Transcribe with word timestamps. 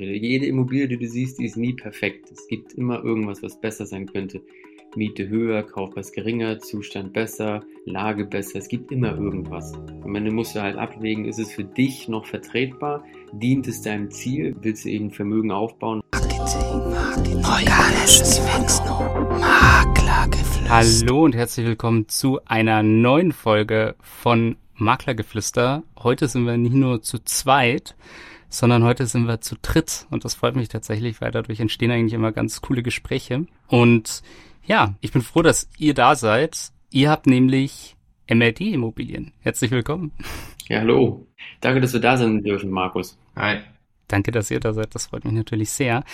Jede 0.00 0.46
Immobilie, 0.46 0.86
die 0.86 0.96
du 0.96 1.08
siehst, 1.08 1.40
die 1.40 1.46
ist 1.46 1.56
nie 1.56 1.72
perfekt. 1.72 2.30
Es 2.30 2.46
gibt 2.46 2.72
immer 2.74 3.02
irgendwas, 3.02 3.42
was 3.42 3.60
besser 3.60 3.84
sein 3.84 4.06
könnte. 4.06 4.40
Miete 4.94 5.28
höher, 5.28 5.64
Kaufpreis 5.64 6.12
geringer, 6.12 6.60
Zustand 6.60 7.12
besser, 7.12 7.64
Lage 7.84 8.24
besser. 8.24 8.60
Es 8.60 8.68
gibt 8.68 8.92
immer 8.92 9.18
irgendwas. 9.18 9.74
Am 10.04 10.14
Ende 10.14 10.30
musst 10.30 10.54
du 10.54 10.62
halt 10.62 10.76
abwägen, 10.76 11.24
ist 11.24 11.40
es 11.40 11.50
für 11.50 11.64
dich 11.64 12.06
noch 12.06 12.26
vertretbar? 12.26 13.04
Dient 13.32 13.66
es 13.66 13.82
deinem 13.82 14.08
Ziel? 14.12 14.54
Willst 14.62 14.84
du 14.84 14.88
eben 14.88 15.10
Vermögen 15.10 15.50
aufbauen? 15.50 16.00
Hallo 20.68 21.24
und 21.24 21.34
herzlich 21.34 21.66
willkommen 21.66 22.08
zu 22.08 22.38
einer 22.44 22.84
neuen 22.84 23.32
Folge 23.32 23.96
von 24.00 24.58
Maklergeflüster. 24.76 25.82
Heute 25.98 26.28
sind 26.28 26.46
wir 26.46 26.56
nicht 26.56 26.74
nur 26.74 27.02
zu 27.02 27.18
zweit, 27.24 27.96
sondern 28.48 28.84
heute 28.84 29.06
sind 29.06 29.26
wir 29.26 29.40
zu 29.40 29.56
dritt 29.60 30.06
und 30.10 30.24
das 30.24 30.34
freut 30.34 30.56
mich 30.56 30.68
tatsächlich, 30.68 31.20
weil 31.20 31.30
dadurch 31.30 31.60
entstehen 31.60 31.90
eigentlich 31.90 32.14
immer 32.14 32.32
ganz 32.32 32.60
coole 32.60 32.82
Gespräche. 32.82 33.46
Und 33.66 34.22
ja, 34.66 34.94
ich 35.00 35.12
bin 35.12 35.22
froh, 35.22 35.42
dass 35.42 35.68
ihr 35.78 35.94
da 35.94 36.14
seid. 36.14 36.72
Ihr 36.90 37.10
habt 37.10 37.26
nämlich 37.26 37.96
MRD 38.28 38.72
Immobilien. 38.72 39.32
Herzlich 39.40 39.70
willkommen. 39.70 40.12
Ja, 40.68 40.80
hallo. 40.80 41.26
Danke, 41.60 41.80
dass 41.80 41.92
wir 41.92 42.00
da 42.00 42.16
sein 42.16 42.42
dürfen, 42.42 42.70
Markus. 42.70 43.18
Hi. 43.36 43.58
Danke, 44.06 44.30
dass 44.30 44.50
ihr 44.50 44.60
da 44.60 44.72
seid. 44.72 44.94
Das 44.94 45.06
freut 45.06 45.24
mich 45.24 45.34
natürlich 45.34 45.70
sehr. 45.70 46.04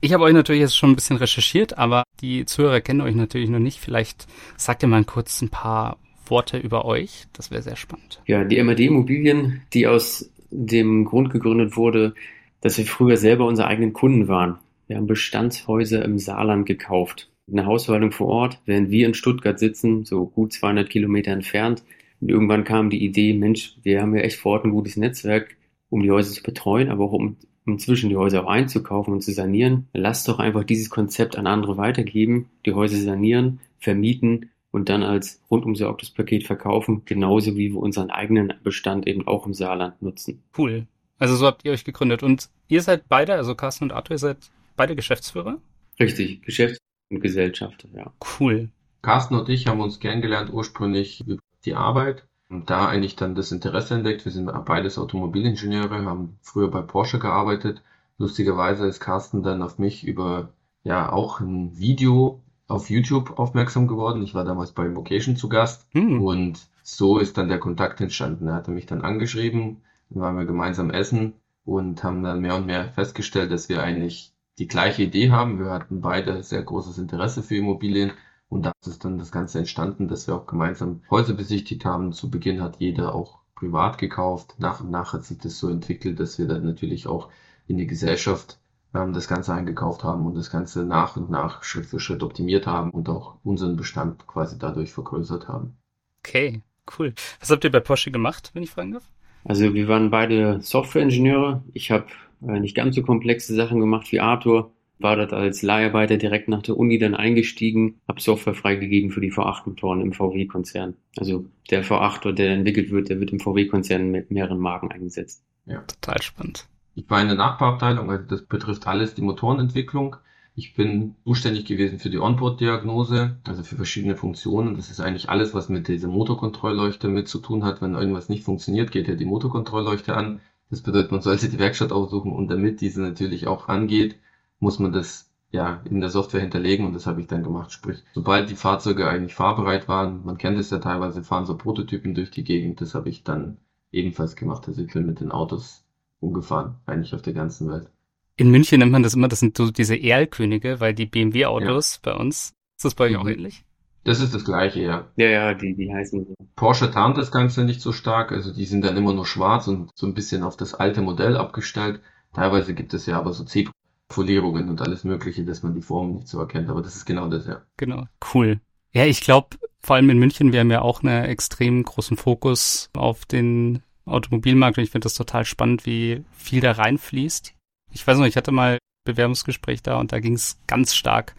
Ich 0.00 0.12
habe 0.12 0.24
euch 0.24 0.34
natürlich 0.34 0.60
jetzt 0.60 0.76
schon 0.76 0.90
ein 0.90 0.94
bisschen 0.94 1.16
recherchiert, 1.16 1.78
aber 1.78 2.04
die 2.20 2.44
Zuhörer 2.44 2.80
kennen 2.80 3.00
euch 3.00 3.14
natürlich 3.14 3.48
noch 3.48 3.58
nicht. 3.58 3.80
Vielleicht 3.80 4.26
sagt 4.56 4.82
ihr 4.82 4.88
mal 4.88 5.04
kurz 5.04 5.40
ein 5.42 5.48
paar 5.48 5.98
Worte 6.26 6.58
über 6.58 6.84
euch. 6.84 7.26
Das 7.32 7.50
wäre 7.50 7.62
sehr 7.62 7.76
spannend. 7.76 8.20
Ja, 8.26 8.44
die 8.44 8.62
MRD 8.62 8.80
Immobilien, 8.80 9.62
die 9.72 9.86
aus 9.86 10.30
dem 10.56 11.04
Grund 11.04 11.30
gegründet 11.30 11.76
wurde, 11.76 12.14
dass 12.60 12.78
wir 12.78 12.86
früher 12.86 13.16
selber 13.16 13.46
unsere 13.46 13.68
eigenen 13.68 13.92
Kunden 13.92 14.28
waren. 14.28 14.58
Wir 14.86 14.96
haben 14.96 15.06
Bestandshäuser 15.06 16.04
im 16.04 16.18
Saarland 16.18 16.66
gekauft. 16.66 17.30
Eine 17.50 17.66
Hausverwaltung 17.66 18.12
vor 18.12 18.28
Ort, 18.28 18.60
während 18.64 18.90
wir 18.90 19.06
in 19.06 19.14
Stuttgart 19.14 19.58
sitzen, 19.58 20.04
so 20.04 20.26
gut 20.26 20.52
200 20.52 20.88
Kilometer 20.88 21.32
entfernt. 21.32 21.84
Und 22.20 22.30
irgendwann 22.30 22.64
kam 22.64 22.90
die 22.90 23.04
Idee, 23.04 23.34
Mensch, 23.34 23.76
wir 23.82 24.00
haben 24.00 24.16
ja 24.16 24.22
echt 24.22 24.38
vor 24.38 24.52
Ort 24.52 24.64
ein 24.64 24.70
gutes 24.70 24.96
Netzwerk, 24.96 25.56
um 25.90 26.02
die 26.02 26.10
Häuser 26.10 26.32
zu 26.32 26.42
betreuen, 26.42 26.88
aber 26.88 27.04
auch 27.04 27.12
um 27.12 27.36
inzwischen 27.66 28.08
die 28.08 28.16
Häuser 28.16 28.44
auch 28.44 28.48
einzukaufen 28.48 29.12
und 29.12 29.22
zu 29.22 29.32
sanieren. 29.32 29.88
Lass 29.92 30.24
doch 30.24 30.38
einfach 30.38 30.64
dieses 30.64 30.88
Konzept 30.88 31.36
an 31.36 31.46
andere 31.46 31.76
weitergeben, 31.76 32.48
die 32.64 32.72
Häuser 32.72 32.96
sanieren, 32.96 33.60
vermieten 33.78 34.50
und 34.76 34.90
dann 34.90 35.02
als 35.02 35.40
rundum 35.50 35.74
sorgtes 35.74 36.10
Paket 36.10 36.44
verkaufen, 36.44 37.00
genauso 37.06 37.56
wie 37.56 37.72
wir 37.72 37.78
unseren 37.78 38.10
eigenen 38.10 38.52
Bestand 38.62 39.06
eben 39.06 39.26
auch 39.26 39.46
im 39.46 39.54
Saarland 39.54 40.02
nutzen. 40.02 40.42
Cool. 40.56 40.86
Also 41.18 41.34
so 41.34 41.46
habt 41.46 41.64
ihr 41.64 41.72
euch 41.72 41.82
gegründet 41.82 42.22
und 42.22 42.50
ihr 42.68 42.82
seid 42.82 43.08
beide, 43.08 43.32
also 43.32 43.54
Carsten 43.54 43.84
und 43.84 43.92
Arthur, 43.92 44.16
ihr 44.16 44.18
seid 44.18 44.36
beide 44.76 44.94
Geschäftsführer? 44.94 45.56
Richtig, 45.98 46.42
Geschäfts- 46.42 46.78
und 47.10 47.22
Gesellschafter, 47.22 47.88
ja. 47.94 48.12
Cool. 48.38 48.68
Carsten 49.00 49.36
und 49.36 49.48
ich 49.48 49.66
haben 49.66 49.80
uns 49.80 49.98
kennengelernt 49.98 50.52
ursprünglich 50.52 51.22
über 51.26 51.38
die 51.64 51.74
Arbeit 51.74 52.26
und 52.50 52.68
da 52.68 52.86
eigentlich 52.86 53.16
dann 53.16 53.34
das 53.34 53.52
Interesse 53.52 53.94
entdeckt. 53.94 54.26
Wir 54.26 54.32
sind 54.32 54.52
beides 54.66 54.98
Automobilingenieure, 54.98 56.04
haben 56.04 56.36
früher 56.42 56.70
bei 56.70 56.82
Porsche 56.82 57.18
gearbeitet. 57.18 57.80
Lustigerweise 58.18 58.86
ist 58.86 59.00
Carsten 59.00 59.42
dann 59.42 59.62
auf 59.62 59.78
mich 59.78 60.06
über 60.06 60.50
ja 60.84 61.10
auch 61.10 61.40
ein 61.40 61.78
Video 61.78 62.42
auf 62.68 62.90
YouTube 62.90 63.38
aufmerksam 63.38 63.86
geworden. 63.86 64.22
Ich 64.22 64.34
war 64.34 64.44
damals 64.44 64.72
bei 64.72 64.94
Vocation 64.94 65.36
zu 65.36 65.48
Gast 65.48 65.86
hm. 65.92 66.20
und 66.20 66.66
so 66.82 67.18
ist 67.18 67.36
dann 67.36 67.48
der 67.48 67.58
Kontakt 67.58 68.00
entstanden. 68.00 68.48
Er 68.48 68.54
hatte 68.54 68.70
mich 68.70 68.86
dann 68.86 69.02
angeschrieben, 69.02 69.82
dann 70.10 70.22
waren 70.22 70.36
wir 70.36 70.44
gemeinsam 70.44 70.90
essen 70.90 71.34
und 71.64 72.02
haben 72.04 72.22
dann 72.22 72.40
mehr 72.40 72.56
und 72.56 72.66
mehr 72.66 72.92
festgestellt, 72.92 73.50
dass 73.50 73.68
wir 73.68 73.82
eigentlich 73.82 74.32
die 74.58 74.68
gleiche 74.68 75.02
Idee 75.02 75.30
haben. 75.30 75.58
Wir 75.58 75.70
hatten 75.70 76.00
beide 76.00 76.42
sehr 76.42 76.62
großes 76.62 76.98
Interesse 76.98 77.42
für 77.42 77.56
Immobilien 77.56 78.12
und 78.48 78.64
da 78.64 78.72
ist 78.86 79.04
dann 79.04 79.18
das 79.18 79.32
Ganze 79.32 79.58
entstanden, 79.58 80.08
dass 80.08 80.26
wir 80.26 80.36
auch 80.36 80.46
gemeinsam 80.46 81.02
Häuser 81.10 81.34
besichtigt 81.34 81.84
haben. 81.84 82.12
Zu 82.12 82.30
Beginn 82.30 82.62
hat 82.62 82.76
jeder 82.78 83.14
auch 83.14 83.40
privat 83.54 83.98
gekauft. 83.98 84.54
Nach 84.58 84.80
und 84.80 84.90
nach 84.90 85.12
hat 85.12 85.24
sich 85.24 85.38
das 85.38 85.58
so 85.58 85.68
entwickelt, 85.68 86.20
dass 86.20 86.38
wir 86.38 86.46
dann 86.46 86.64
natürlich 86.64 87.08
auch 87.08 87.28
in 87.66 87.78
die 87.78 87.86
Gesellschaft 87.86 88.58
ähm, 88.96 89.12
das 89.12 89.28
Ganze 89.28 89.52
eingekauft 89.52 90.04
haben 90.04 90.26
und 90.26 90.34
das 90.34 90.50
Ganze 90.50 90.84
nach 90.84 91.16
und 91.16 91.30
nach 91.30 91.62
Schritt 91.62 91.86
für 91.86 92.00
Schritt 92.00 92.22
optimiert 92.22 92.66
haben 92.66 92.90
und 92.90 93.08
auch 93.08 93.36
unseren 93.44 93.76
Bestand 93.76 94.26
quasi 94.26 94.58
dadurch 94.58 94.92
vergrößert 94.92 95.48
haben. 95.48 95.76
Okay, 96.24 96.62
cool. 96.98 97.14
Was 97.40 97.50
habt 97.50 97.64
ihr 97.64 97.70
bei 97.70 97.80
Porsche 97.80 98.10
gemacht, 98.10 98.50
wenn 98.54 98.62
ich 98.62 98.70
fragen 98.70 98.92
darf? 98.92 99.08
Also 99.44 99.74
wir 99.74 99.86
waren 99.88 100.10
beide 100.10 100.60
Softwareingenieure. 100.60 101.62
Ich 101.72 101.90
habe 101.90 102.06
äh, 102.46 102.58
nicht 102.58 102.74
ganz 102.74 102.96
so 102.96 103.02
komplexe 103.02 103.54
Sachen 103.54 103.80
gemacht 103.80 104.10
wie 104.10 104.20
Arthur. 104.20 104.72
War 104.98 105.16
dort 105.16 105.34
als 105.34 105.60
Leiharbeiter 105.62 106.16
direkt 106.16 106.48
nach 106.48 106.62
der 106.62 106.76
Uni 106.76 106.98
dann 106.98 107.14
eingestiegen, 107.14 108.00
habe 108.08 108.20
Software 108.20 108.54
freigegeben 108.54 109.10
für 109.10 109.20
die 109.20 109.30
V8-Motoren 109.30 110.00
im 110.00 110.14
VW-Konzern. 110.14 110.94
Also 111.18 111.44
der 111.70 111.84
V8, 111.84 112.32
der 112.32 112.52
entwickelt 112.52 112.90
wird, 112.90 113.10
der 113.10 113.20
wird 113.20 113.30
im 113.30 113.38
VW-Konzern 113.38 114.10
mit 114.10 114.30
mehreren 114.30 114.58
Marken 114.58 114.90
eingesetzt. 114.90 115.44
Ja, 115.66 115.80
total 115.82 116.22
spannend. 116.22 116.66
Ich 116.96 117.10
war 117.10 117.20
in 117.20 117.28
der 117.28 117.36
Nachbarabteilung, 117.36 118.10
also 118.10 118.24
das 118.24 118.46
betrifft 118.46 118.86
alles 118.86 119.14
die 119.14 119.20
Motorenentwicklung. 119.20 120.16
Ich 120.54 120.72
bin 120.72 121.14
zuständig 121.24 121.66
gewesen 121.66 121.98
für 121.98 122.08
die 122.08 122.18
Onboard-Diagnose, 122.18 123.36
also 123.46 123.62
für 123.62 123.76
verschiedene 123.76 124.16
Funktionen. 124.16 124.76
Das 124.76 124.90
ist 124.90 125.00
eigentlich 125.00 125.28
alles, 125.28 125.52
was 125.52 125.68
mit 125.68 125.88
dieser 125.88 126.08
Motorkontrollleuchte 126.08 127.08
mit 127.08 127.28
zu 127.28 127.38
tun 127.38 127.64
hat. 127.64 127.82
Wenn 127.82 127.94
irgendwas 127.94 128.30
nicht 128.30 128.44
funktioniert, 128.44 128.92
geht 128.92 129.08
ja 129.08 129.14
die 129.14 129.26
Motorkontrollleuchte 129.26 130.16
an. 130.16 130.40
Das 130.70 130.80
bedeutet, 130.80 131.12
man 131.12 131.20
sollte 131.20 131.50
die 131.50 131.58
Werkstatt 131.58 131.92
aufsuchen 131.92 132.32
und 132.32 132.48
damit 132.48 132.80
diese 132.80 133.02
natürlich 133.02 133.46
auch 133.46 133.68
angeht, 133.68 134.16
muss 134.58 134.78
man 134.78 134.92
das 134.92 135.30
ja 135.50 135.82
in 135.84 136.00
der 136.00 136.08
Software 136.08 136.40
hinterlegen 136.40 136.86
und 136.86 136.94
das 136.94 137.06
habe 137.06 137.20
ich 137.20 137.26
dann 137.26 137.42
gemacht. 137.42 137.72
Sprich, 137.72 138.02
sobald 138.14 138.48
die 138.48 138.54
Fahrzeuge 138.54 139.06
eigentlich 139.06 139.34
fahrbereit 139.34 139.86
waren, 139.86 140.24
man 140.24 140.38
kennt 140.38 140.58
es 140.58 140.70
ja 140.70 140.78
teilweise, 140.78 141.22
fahren 141.22 141.44
so 141.44 141.58
Prototypen 141.58 142.14
durch 142.14 142.30
die 142.30 142.42
Gegend, 142.42 142.80
das 142.80 142.94
habe 142.94 143.10
ich 143.10 143.22
dann 143.22 143.58
ebenfalls 143.92 144.34
gemacht. 144.34 144.66
Also 144.66 144.80
ich 144.80 144.94
bin 144.94 145.04
mit 145.04 145.20
den 145.20 145.30
Autos 145.30 145.85
umgefahren, 146.20 146.76
eigentlich 146.86 147.14
auf 147.14 147.22
der 147.22 147.32
ganzen 147.32 147.70
Welt. 147.70 147.90
In 148.36 148.50
München 148.50 148.80
nennt 148.80 148.92
man 148.92 149.02
das 149.02 149.14
immer, 149.14 149.28
das 149.28 149.40
sind 149.40 149.56
so 149.56 149.70
diese 149.70 149.96
Erlkönige, 149.96 150.80
weil 150.80 150.94
die 150.94 151.06
BMW-Autos 151.06 152.00
ja. 152.04 152.12
bei 152.12 152.18
uns, 152.18 152.52
ist 152.76 152.84
das 152.84 152.94
bei 152.94 153.04
euch 153.04 153.12
mhm. 153.12 153.18
auch 153.18 153.28
ähnlich? 153.28 153.64
Das 154.04 154.20
ist 154.20 154.34
das 154.34 154.44
gleiche, 154.44 154.82
ja. 154.82 155.08
Ja, 155.16 155.26
ja, 155.26 155.54
die, 155.54 155.74
die 155.74 155.92
heißen 155.92 156.26
so. 156.26 156.34
Porsche 156.54 156.90
tarnt 156.90 157.18
das 157.18 157.32
Ganze 157.32 157.64
nicht 157.64 157.80
so 157.80 157.92
stark, 157.92 158.30
also 158.30 158.52
die 158.52 158.64
sind 158.64 158.84
dann 158.84 158.96
immer 158.96 159.12
nur 159.12 159.26
schwarz 159.26 159.66
und 159.66 159.90
so 159.96 160.06
ein 160.06 160.14
bisschen 160.14 160.44
auf 160.44 160.56
das 160.56 160.74
alte 160.74 161.02
Modell 161.02 161.36
abgestellt. 161.36 162.00
Teilweise 162.32 162.74
gibt 162.74 162.94
es 162.94 163.06
ja 163.06 163.18
aber 163.18 163.32
so 163.32 163.42
Zebra-Folierungen 163.42 164.68
und 164.68 164.80
alles 164.80 165.02
mögliche, 165.02 165.44
dass 165.44 165.64
man 165.64 165.74
die 165.74 165.82
Form 165.82 166.12
nicht 166.12 166.28
so 166.28 166.38
erkennt, 166.38 166.68
aber 166.68 166.82
das 166.82 166.94
ist 166.94 167.04
genau 167.06 167.28
das, 167.28 167.46
ja. 167.46 167.62
Genau, 167.78 168.04
cool. 168.32 168.60
Ja, 168.92 169.06
ich 169.06 169.22
glaube, 169.22 169.56
vor 169.80 169.96
allem 169.96 170.10
in 170.10 170.18
München, 170.18 170.52
wir 170.52 170.60
haben 170.60 170.70
ja 170.70 170.82
auch 170.82 171.02
einen 171.02 171.24
extrem 171.24 171.82
großen 171.82 172.16
Fokus 172.16 172.90
auf 172.94 173.24
den 173.24 173.82
Automobilmarkt 174.06 174.78
und 174.78 174.84
ich 174.84 174.90
finde 174.90 175.06
das 175.06 175.14
total 175.14 175.44
spannend, 175.44 175.86
wie 175.86 176.24
viel 176.32 176.60
da 176.60 176.72
reinfließt. 176.72 177.54
Ich 177.92 178.06
weiß 178.06 178.18
noch, 178.18 178.26
ich 178.26 178.36
hatte 178.36 178.52
mal 178.52 178.78
Bewerbungsgespräch 179.04 179.82
da 179.82 179.98
und 179.98 180.12
da 180.12 180.20
ging 180.20 180.34
es 180.34 180.58
ganz 180.66 180.94
stark 180.94 181.34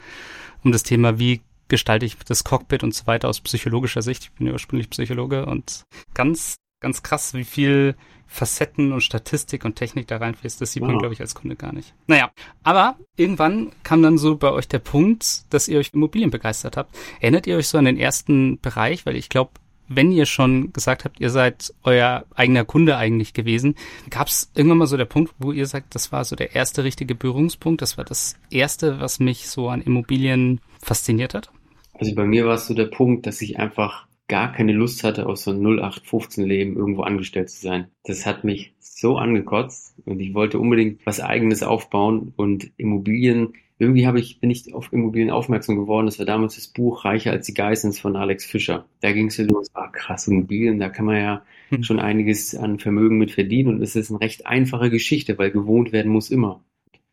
um 0.63 0.71
das 0.71 0.83
Thema, 0.83 1.19
wie 1.19 1.41
gestalte 1.67 2.05
ich 2.05 2.17
das 2.17 2.43
Cockpit 2.43 2.83
und 2.83 2.93
so 2.93 3.07
weiter 3.07 3.27
aus 3.27 3.41
psychologischer 3.41 4.01
Sicht. 4.01 4.23
Ich 4.23 4.31
bin 4.31 4.47
ja 4.47 4.53
ursprünglich 4.53 4.89
Psychologe 4.89 5.45
und 5.45 5.83
ganz, 6.13 6.55
ganz 6.81 7.03
krass, 7.03 7.33
wie 7.33 7.43
viel 7.43 7.95
Facetten 8.27 8.91
und 8.91 9.01
Statistik 9.01 9.65
und 9.65 9.75
Technik 9.75 10.07
da 10.07 10.17
reinfließt. 10.17 10.59
Das 10.59 10.73
sieht 10.73 10.81
wow. 10.81 10.89
man, 10.89 10.99
glaube 10.99 11.13
ich, 11.13 11.21
als 11.21 11.35
Kunde 11.35 11.55
gar 11.55 11.73
nicht. 11.73 11.93
Naja, 12.07 12.31
aber 12.63 12.97
irgendwann 13.15 13.71
kam 13.83 14.01
dann 14.01 14.17
so 14.17 14.35
bei 14.35 14.51
euch 14.51 14.67
der 14.67 14.79
Punkt, 14.79 15.45
dass 15.53 15.67
ihr 15.67 15.79
euch 15.79 15.93
Immobilien 15.93 16.29
begeistert 16.29 16.77
habt. 16.77 16.95
Erinnert 17.19 17.47
ihr 17.47 17.57
euch 17.57 17.67
so 17.67 17.77
an 17.77 17.85
den 17.85 17.97
ersten 17.97 18.59
Bereich? 18.59 19.05
Weil 19.05 19.15
ich 19.15 19.29
glaube, 19.29 19.51
wenn 19.87 20.11
ihr 20.11 20.25
schon 20.25 20.73
gesagt 20.73 21.05
habt, 21.05 21.19
ihr 21.19 21.29
seid 21.29 21.73
euer 21.83 22.25
eigener 22.35 22.65
Kunde 22.65 22.97
eigentlich 22.97 23.33
gewesen, 23.33 23.75
gab 24.09 24.27
es 24.27 24.51
irgendwann 24.55 24.79
mal 24.79 24.87
so 24.87 24.97
der 24.97 25.05
Punkt, 25.05 25.33
wo 25.39 25.51
ihr 25.51 25.65
sagt, 25.65 25.95
das 25.95 26.11
war 26.11 26.23
so 26.25 26.35
der 26.35 26.55
erste 26.55 26.83
richtige 26.83 27.15
Berührungspunkt, 27.15 27.81
das 27.81 27.97
war 27.97 28.05
das 28.05 28.35
erste, 28.49 28.99
was 28.99 29.19
mich 29.19 29.49
so 29.49 29.69
an 29.69 29.81
Immobilien 29.81 30.61
fasziniert 30.81 31.33
hat? 31.33 31.51
Also 31.93 32.13
bei 32.13 32.25
mir 32.25 32.45
war 32.45 32.55
es 32.55 32.67
so 32.67 32.73
der 32.73 32.85
Punkt, 32.85 33.25
dass 33.25 33.41
ich 33.41 33.59
einfach 33.59 34.07
gar 34.27 34.51
keine 34.51 34.73
Lust 34.73 35.03
hatte, 35.03 35.25
aus 35.25 35.43
so 35.43 35.51
einem 35.51 35.65
0815-Leben 35.65 36.75
irgendwo 36.75 37.03
angestellt 37.03 37.49
zu 37.49 37.61
sein. 37.61 37.87
Das 38.03 38.25
hat 38.25 38.43
mich 38.43 38.73
so 38.79 39.17
angekotzt 39.17 39.95
und 40.05 40.19
ich 40.19 40.33
wollte 40.33 40.59
unbedingt 40.59 41.05
was 41.05 41.21
eigenes 41.21 41.63
aufbauen 41.63 42.33
und 42.35 42.71
Immobilien 42.77 43.53
irgendwie 43.79 44.07
habe 44.07 44.19
ich, 44.19 44.39
bin 44.39 44.49
ich 44.49 44.73
auf 44.73 44.91
Immobilien 44.91 45.29
aufmerksam 45.29 45.75
geworden. 45.75 46.07
Das 46.07 46.17
war 46.17 46.25
damals 46.25 46.55
das 46.55 46.67
Buch 46.67 47.05
Reicher 47.05 47.31
als 47.31 47.45
die 47.45 47.53
Geissens 47.53 47.99
von 47.99 48.15
Alex 48.15 48.45
Fischer. 48.45 48.85
Da 49.01 49.11
ging 49.11 49.27
es 49.27 49.37
los, 49.37 49.67
ah 49.73 49.87
krass, 49.87 50.27
Immobilien, 50.27 50.79
da 50.79 50.89
kann 50.89 51.05
man 51.05 51.17
ja 51.17 51.45
hm. 51.69 51.83
schon 51.83 51.99
einiges 51.99 52.55
an 52.55 52.79
Vermögen 52.79 53.17
mit 53.17 53.31
verdienen 53.31 53.75
und 53.75 53.81
es 53.81 53.95
ist 53.95 54.09
eine 54.09 54.21
recht 54.21 54.47
einfache 54.47 54.89
Geschichte, 54.89 55.37
weil 55.37 55.51
gewohnt 55.51 55.91
werden 55.91 56.11
muss 56.11 56.31
immer. 56.31 56.63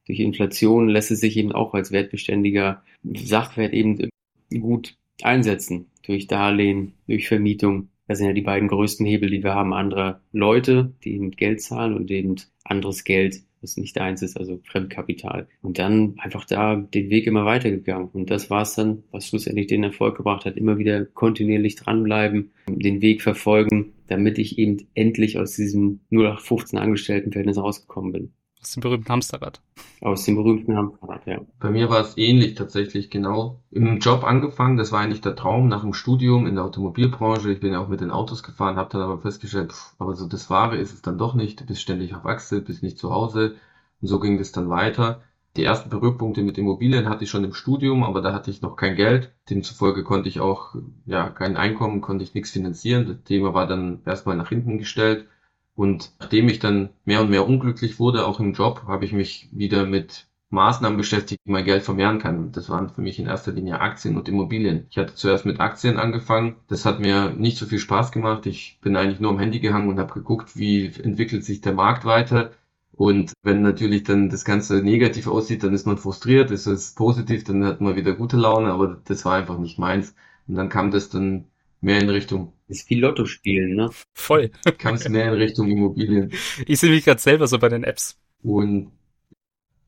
Durch 0.06 0.20
Inflation 0.20 0.88
lässt 0.88 1.11
es 1.11 1.20
sich 1.20 1.37
eben 1.37 1.52
auch 1.52 1.75
als 1.75 1.93
wertbeständiger 1.93 2.82
Sachwert 3.02 3.72
eben 3.72 4.08
gut 4.50 4.96
einsetzen. 5.22 5.87
Durch 6.02 6.26
Darlehen, 6.26 6.93
durch 7.06 7.28
Vermietung. 7.28 7.88
Das 8.06 8.19
sind 8.19 8.26
ja 8.26 8.34
die 8.34 8.43
beiden 8.43 8.69
größten 8.69 9.06
Hebel, 9.06 9.31
die 9.31 9.43
wir 9.43 9.55
haben. 9.55 9.72
Andere 9.72 10.20
Leute, 10.32 10.93
die 11.02 11.14
eben 11.14 11.31
Geld 11.31 11.62
zahlen 11.62 11.94
und 11.94 12.10
eben 12.10 12.37
anderes 12.64 13.05
Geld 13.05 13.40
was 13.64 13.76
nicht 13.76 13.99
eins 14.00 14.22
ist, 14.22 14.37
also 14.37 14.61
Fremdkapital. 14.64 15.49
Und 15.62 15.78
dann 15.78 16.14
einfach 16.19 16.44
da 16.44 16.76
den 16.76 17.11
Weg 17.11 17.26
immer 17.26 17.44
weitergegangen. 17.44 18.08
Und 18.12 18.31
das 18.31 18.50
war 18.50 18.62
es 18.62 18.75
dann, 18.75 19.02
was 19.11 19.26
schlussendlich 19.26 19.66
den 19.66 19.82
Erfolg 19.82 20.16
gebracht 20.16 20.44
hat. 20.44 20.56
Immer 20.56 20.78
wieder 20.78 21.05
kontinuierlich 21.05 21.75
dranbleiben, 21.76 22.52
den 22.69 23.00
Weg 23.00 23.22
verfolgen, 23.22 23.94
damit 24.06 24.38
ich 24.38 24.58
eben 24.58 24.87
endlich 24.94 25.38
aus 25.38 25.56
diesem 25.56 26.00
0815 26.11 26.78
Angestelltenverhältnis 26.78 27.58
rausgekommen 27.58 28.12
bin. 28.12 28.32
Aus 28.64 28.70
dem 28.70 28.81
berühmten 28.81 29.12
Hamsterrad. 29.12 29.61
Aus 30.00 30.25
dem 30.25 30.37
berühmten 30.37 30.75
Hamsterrad, 30.75 31.26
ja. 31.26 31.38
Bei 31.61 31.70
mir 31.70 31.90
war 31.90 32.00
es 32.00 32.16
ähnlich 32.16 32.55
tatsächlich, 32.55 33.11
genau. 33.11 33.61
Im 33.70 33.99
Job 33.99 34.25
angefangen, 34.25 34.78
das 34.78 34.90
war 34.90 35.00
eigentlich 35.00 35.20
der 35.20 35.37
Traum 35.37 35.69
nach 35.69 35.82
dem 35.82 35.93
Studium 35.93 36.46
in 36.46 36.55
der 36.55 36.64
Automobilbranche. 36.64 37.52
Ich 37.52 37.61
bin 37.61 37.75
ja 37.75 37.81
auch 37.81 37.88
mit 37.88 38.00
den 38.00 38.11
Autos 38.11 38.43
gefahren, 38.43 38.76
habe 38.76 38.88
dann 38.90 39.02
aber 39.02 39.19
festgestellt, 39.19 39.72
pff, 39.72 39.94
aber 39.99 40.14
so 40.14 40.26
das 40.26 40.49
Wahre 40.49 40.78
ist 40.78 40.94
es 40.94 41.02
dann 41.02 41.19
doch 41.19 41.34
nicht. 41.34 41.61
Du 41.61 41.66
bist 41.66 41.82
ständig 41.82 42.14
auf 42.14 42.25
Achse, 42.25 42.62
bist 42.62 42.82
nicht 42.82 42.96
zu 42.96 43.11
Hause. 43.11 43.56
Und 44.00 44.08
so 44.08 44.19
ging 44.19 44.38
es 44.38 44.50
dann 44.50 44.70
weiter. 44.70 45.20
Die 45.58 45.64
ersten 45.64 45.90
Berührpunkte 45.90 46.43
mit 46.43 46.56
Immobilien 46.56 47.06
hatte 47.10 47.25
ich 47.25 47.31
schon 47.31 47.44
im 47.44 47.52
Studium, 47.52 48.02
aber 48.02 48.22
da 48.22 48.32
hatte 48.32 48.50
ich 48.50 48.62
noch 48.62 48.76
kein 48.76 48.96
Geld. 48.96 49.31
Demzufolge 49.50 50.05
konnte 50.05 50.31
ich 50.31 50.40
auch, 50.40 50.75
ja, 51.05 51.28
kein 51.28 51.58
Einkommen, 51.58 52.00
konnte 52.00 52.25
ich 52.25 52.32
nichts 52.32 52.50
finanzieren. 52.50 53.06
Das 53.06 53.22
Thema 53.25 53.52
war 53.52 53.67
dann 53.67 54.00
erstmal 54.06 54.37
nach 54.37 54.49
hinten 54.49 54.78
gestellt. 54.78 55.28
Und 55.76 56.12
nachdem 56.20 56.48
ich 56.48 56.58
dann 56.60 56.90
mehr 57.04 57.20
und 57.20 57.30
mehr 57.30 57.46
unglücklich 57.46 57.98
wurde, 57.98 58.26
auch 58.26 58.40
im 58.40 58.52
Job, 58.52 58.84
habe 58.86 59.04
ich 59.04 59.12
mich 59.12 59.48
wieder 59.52 59.86
mit 59.86 60.28
Maßnahmen 60.54 60.96
beschäftigt, 60.96 61.40
wie 61.44 61.52
mein 61.52 61.64
Geld 61.64 61.82
vermehren 61.82 62.20
kann. 62.20 62.52
Das 62.52 62.70
waren 62.70 62.88
für 62.88 63.02
mich 63.02 63.18
in 63.18 63.26
erster 63.26 63.52
Linie 63.52 63.80
Aktien 63.80 64.16
und 64.16 64.28
Immobilien. 64.28 64.86
Ich 64.90 64.96
hatte 64.96 65.14
zuerst 65.14 65.44
mit 65.44 65.60
Aktien 65.60 65.98
angefangen. 65.98 66.56
Das 66.68 66.86
hat 66.86 67.00
mir 67.00 67.30
nicht 67.30 67.58
so 67.58 67.66
viel 67.66 67.78
Spaß 67.80 68.12
gemacht. 68.12 68.46
Ich 68.46 68.78
bin 68.80 68.96
eigentlich 68.96 69.20
nur 69.20 69.32
am 69.32 69.38
Handy 69.38 69.60
gehangen 69.60 69.88
und 69.88 69.98
habe 69.98 70.14
geguckt, 70.14 70.56
wie 70.56 70.86
entwickelt 70.86 71.44
sich 71.44 71.60
der 71.60 71.74
Markt 71.74 72.04
weiter. 72.04 72.52
Und 72.92 73.32
wenn 73.42 73.62
natürlich 73.62 74.04
dann 74.04 74.30
das 74.30 74.44
Ganze 74.44 74.82
negativ 74.82 75.26
aussieht, 75.26 75.64
dann 75.64 75.74
ist 75.74 75.86
man 75.86 75.98
frustriert. 75.98 76.50
Ist 76.52 76.66
es 76.66 76.94
positiv, 76.94 77.44
dann 77.44 77.64
hat 77.64 77.80
man 77.80 77.96
wieder 77.96 78.14
gute 78.14 78.36
Laune. 78.36 78.72
Aber 78.72 79.00
das 79.04 79.24
war 79.24 79.34
einfach 79.34 79.58
nicht 79.58 79.78
meins. 79.78 80.14
Und 80.46 80.54
dann 80.54 80.68
kam 80.68 80.90
das 80.90 81.10
dann 81.10 81.46
mehr 81.80 82.00
in 82.00 82.08
Richtung. 82.08 82.53
Das 82.69 82.78
ist 82.78 82.90
wie 82.90 82.94
Lotto 82.94 83.26
spielen, 83.26 83.75
ne? 83.75 83.90
Voll. 84.14 84.50
Kam 84.78 84.94
es 84.94 85.08
mehr 85.08 85.32
in 85.32 85.34
Richtung 85.34 85.70
Immobilien. 85.70 86.32
Ich 86.66 86.81
sehe 86.81 86.90
mich 86.90 87.05
gerade 87.05 87.20
selber 87.20 87.46
so 87.46 87.58
bei 87.58 87.69
den 87.69 87.84
Apps. 87.84 88.19
Und 88.43 88.93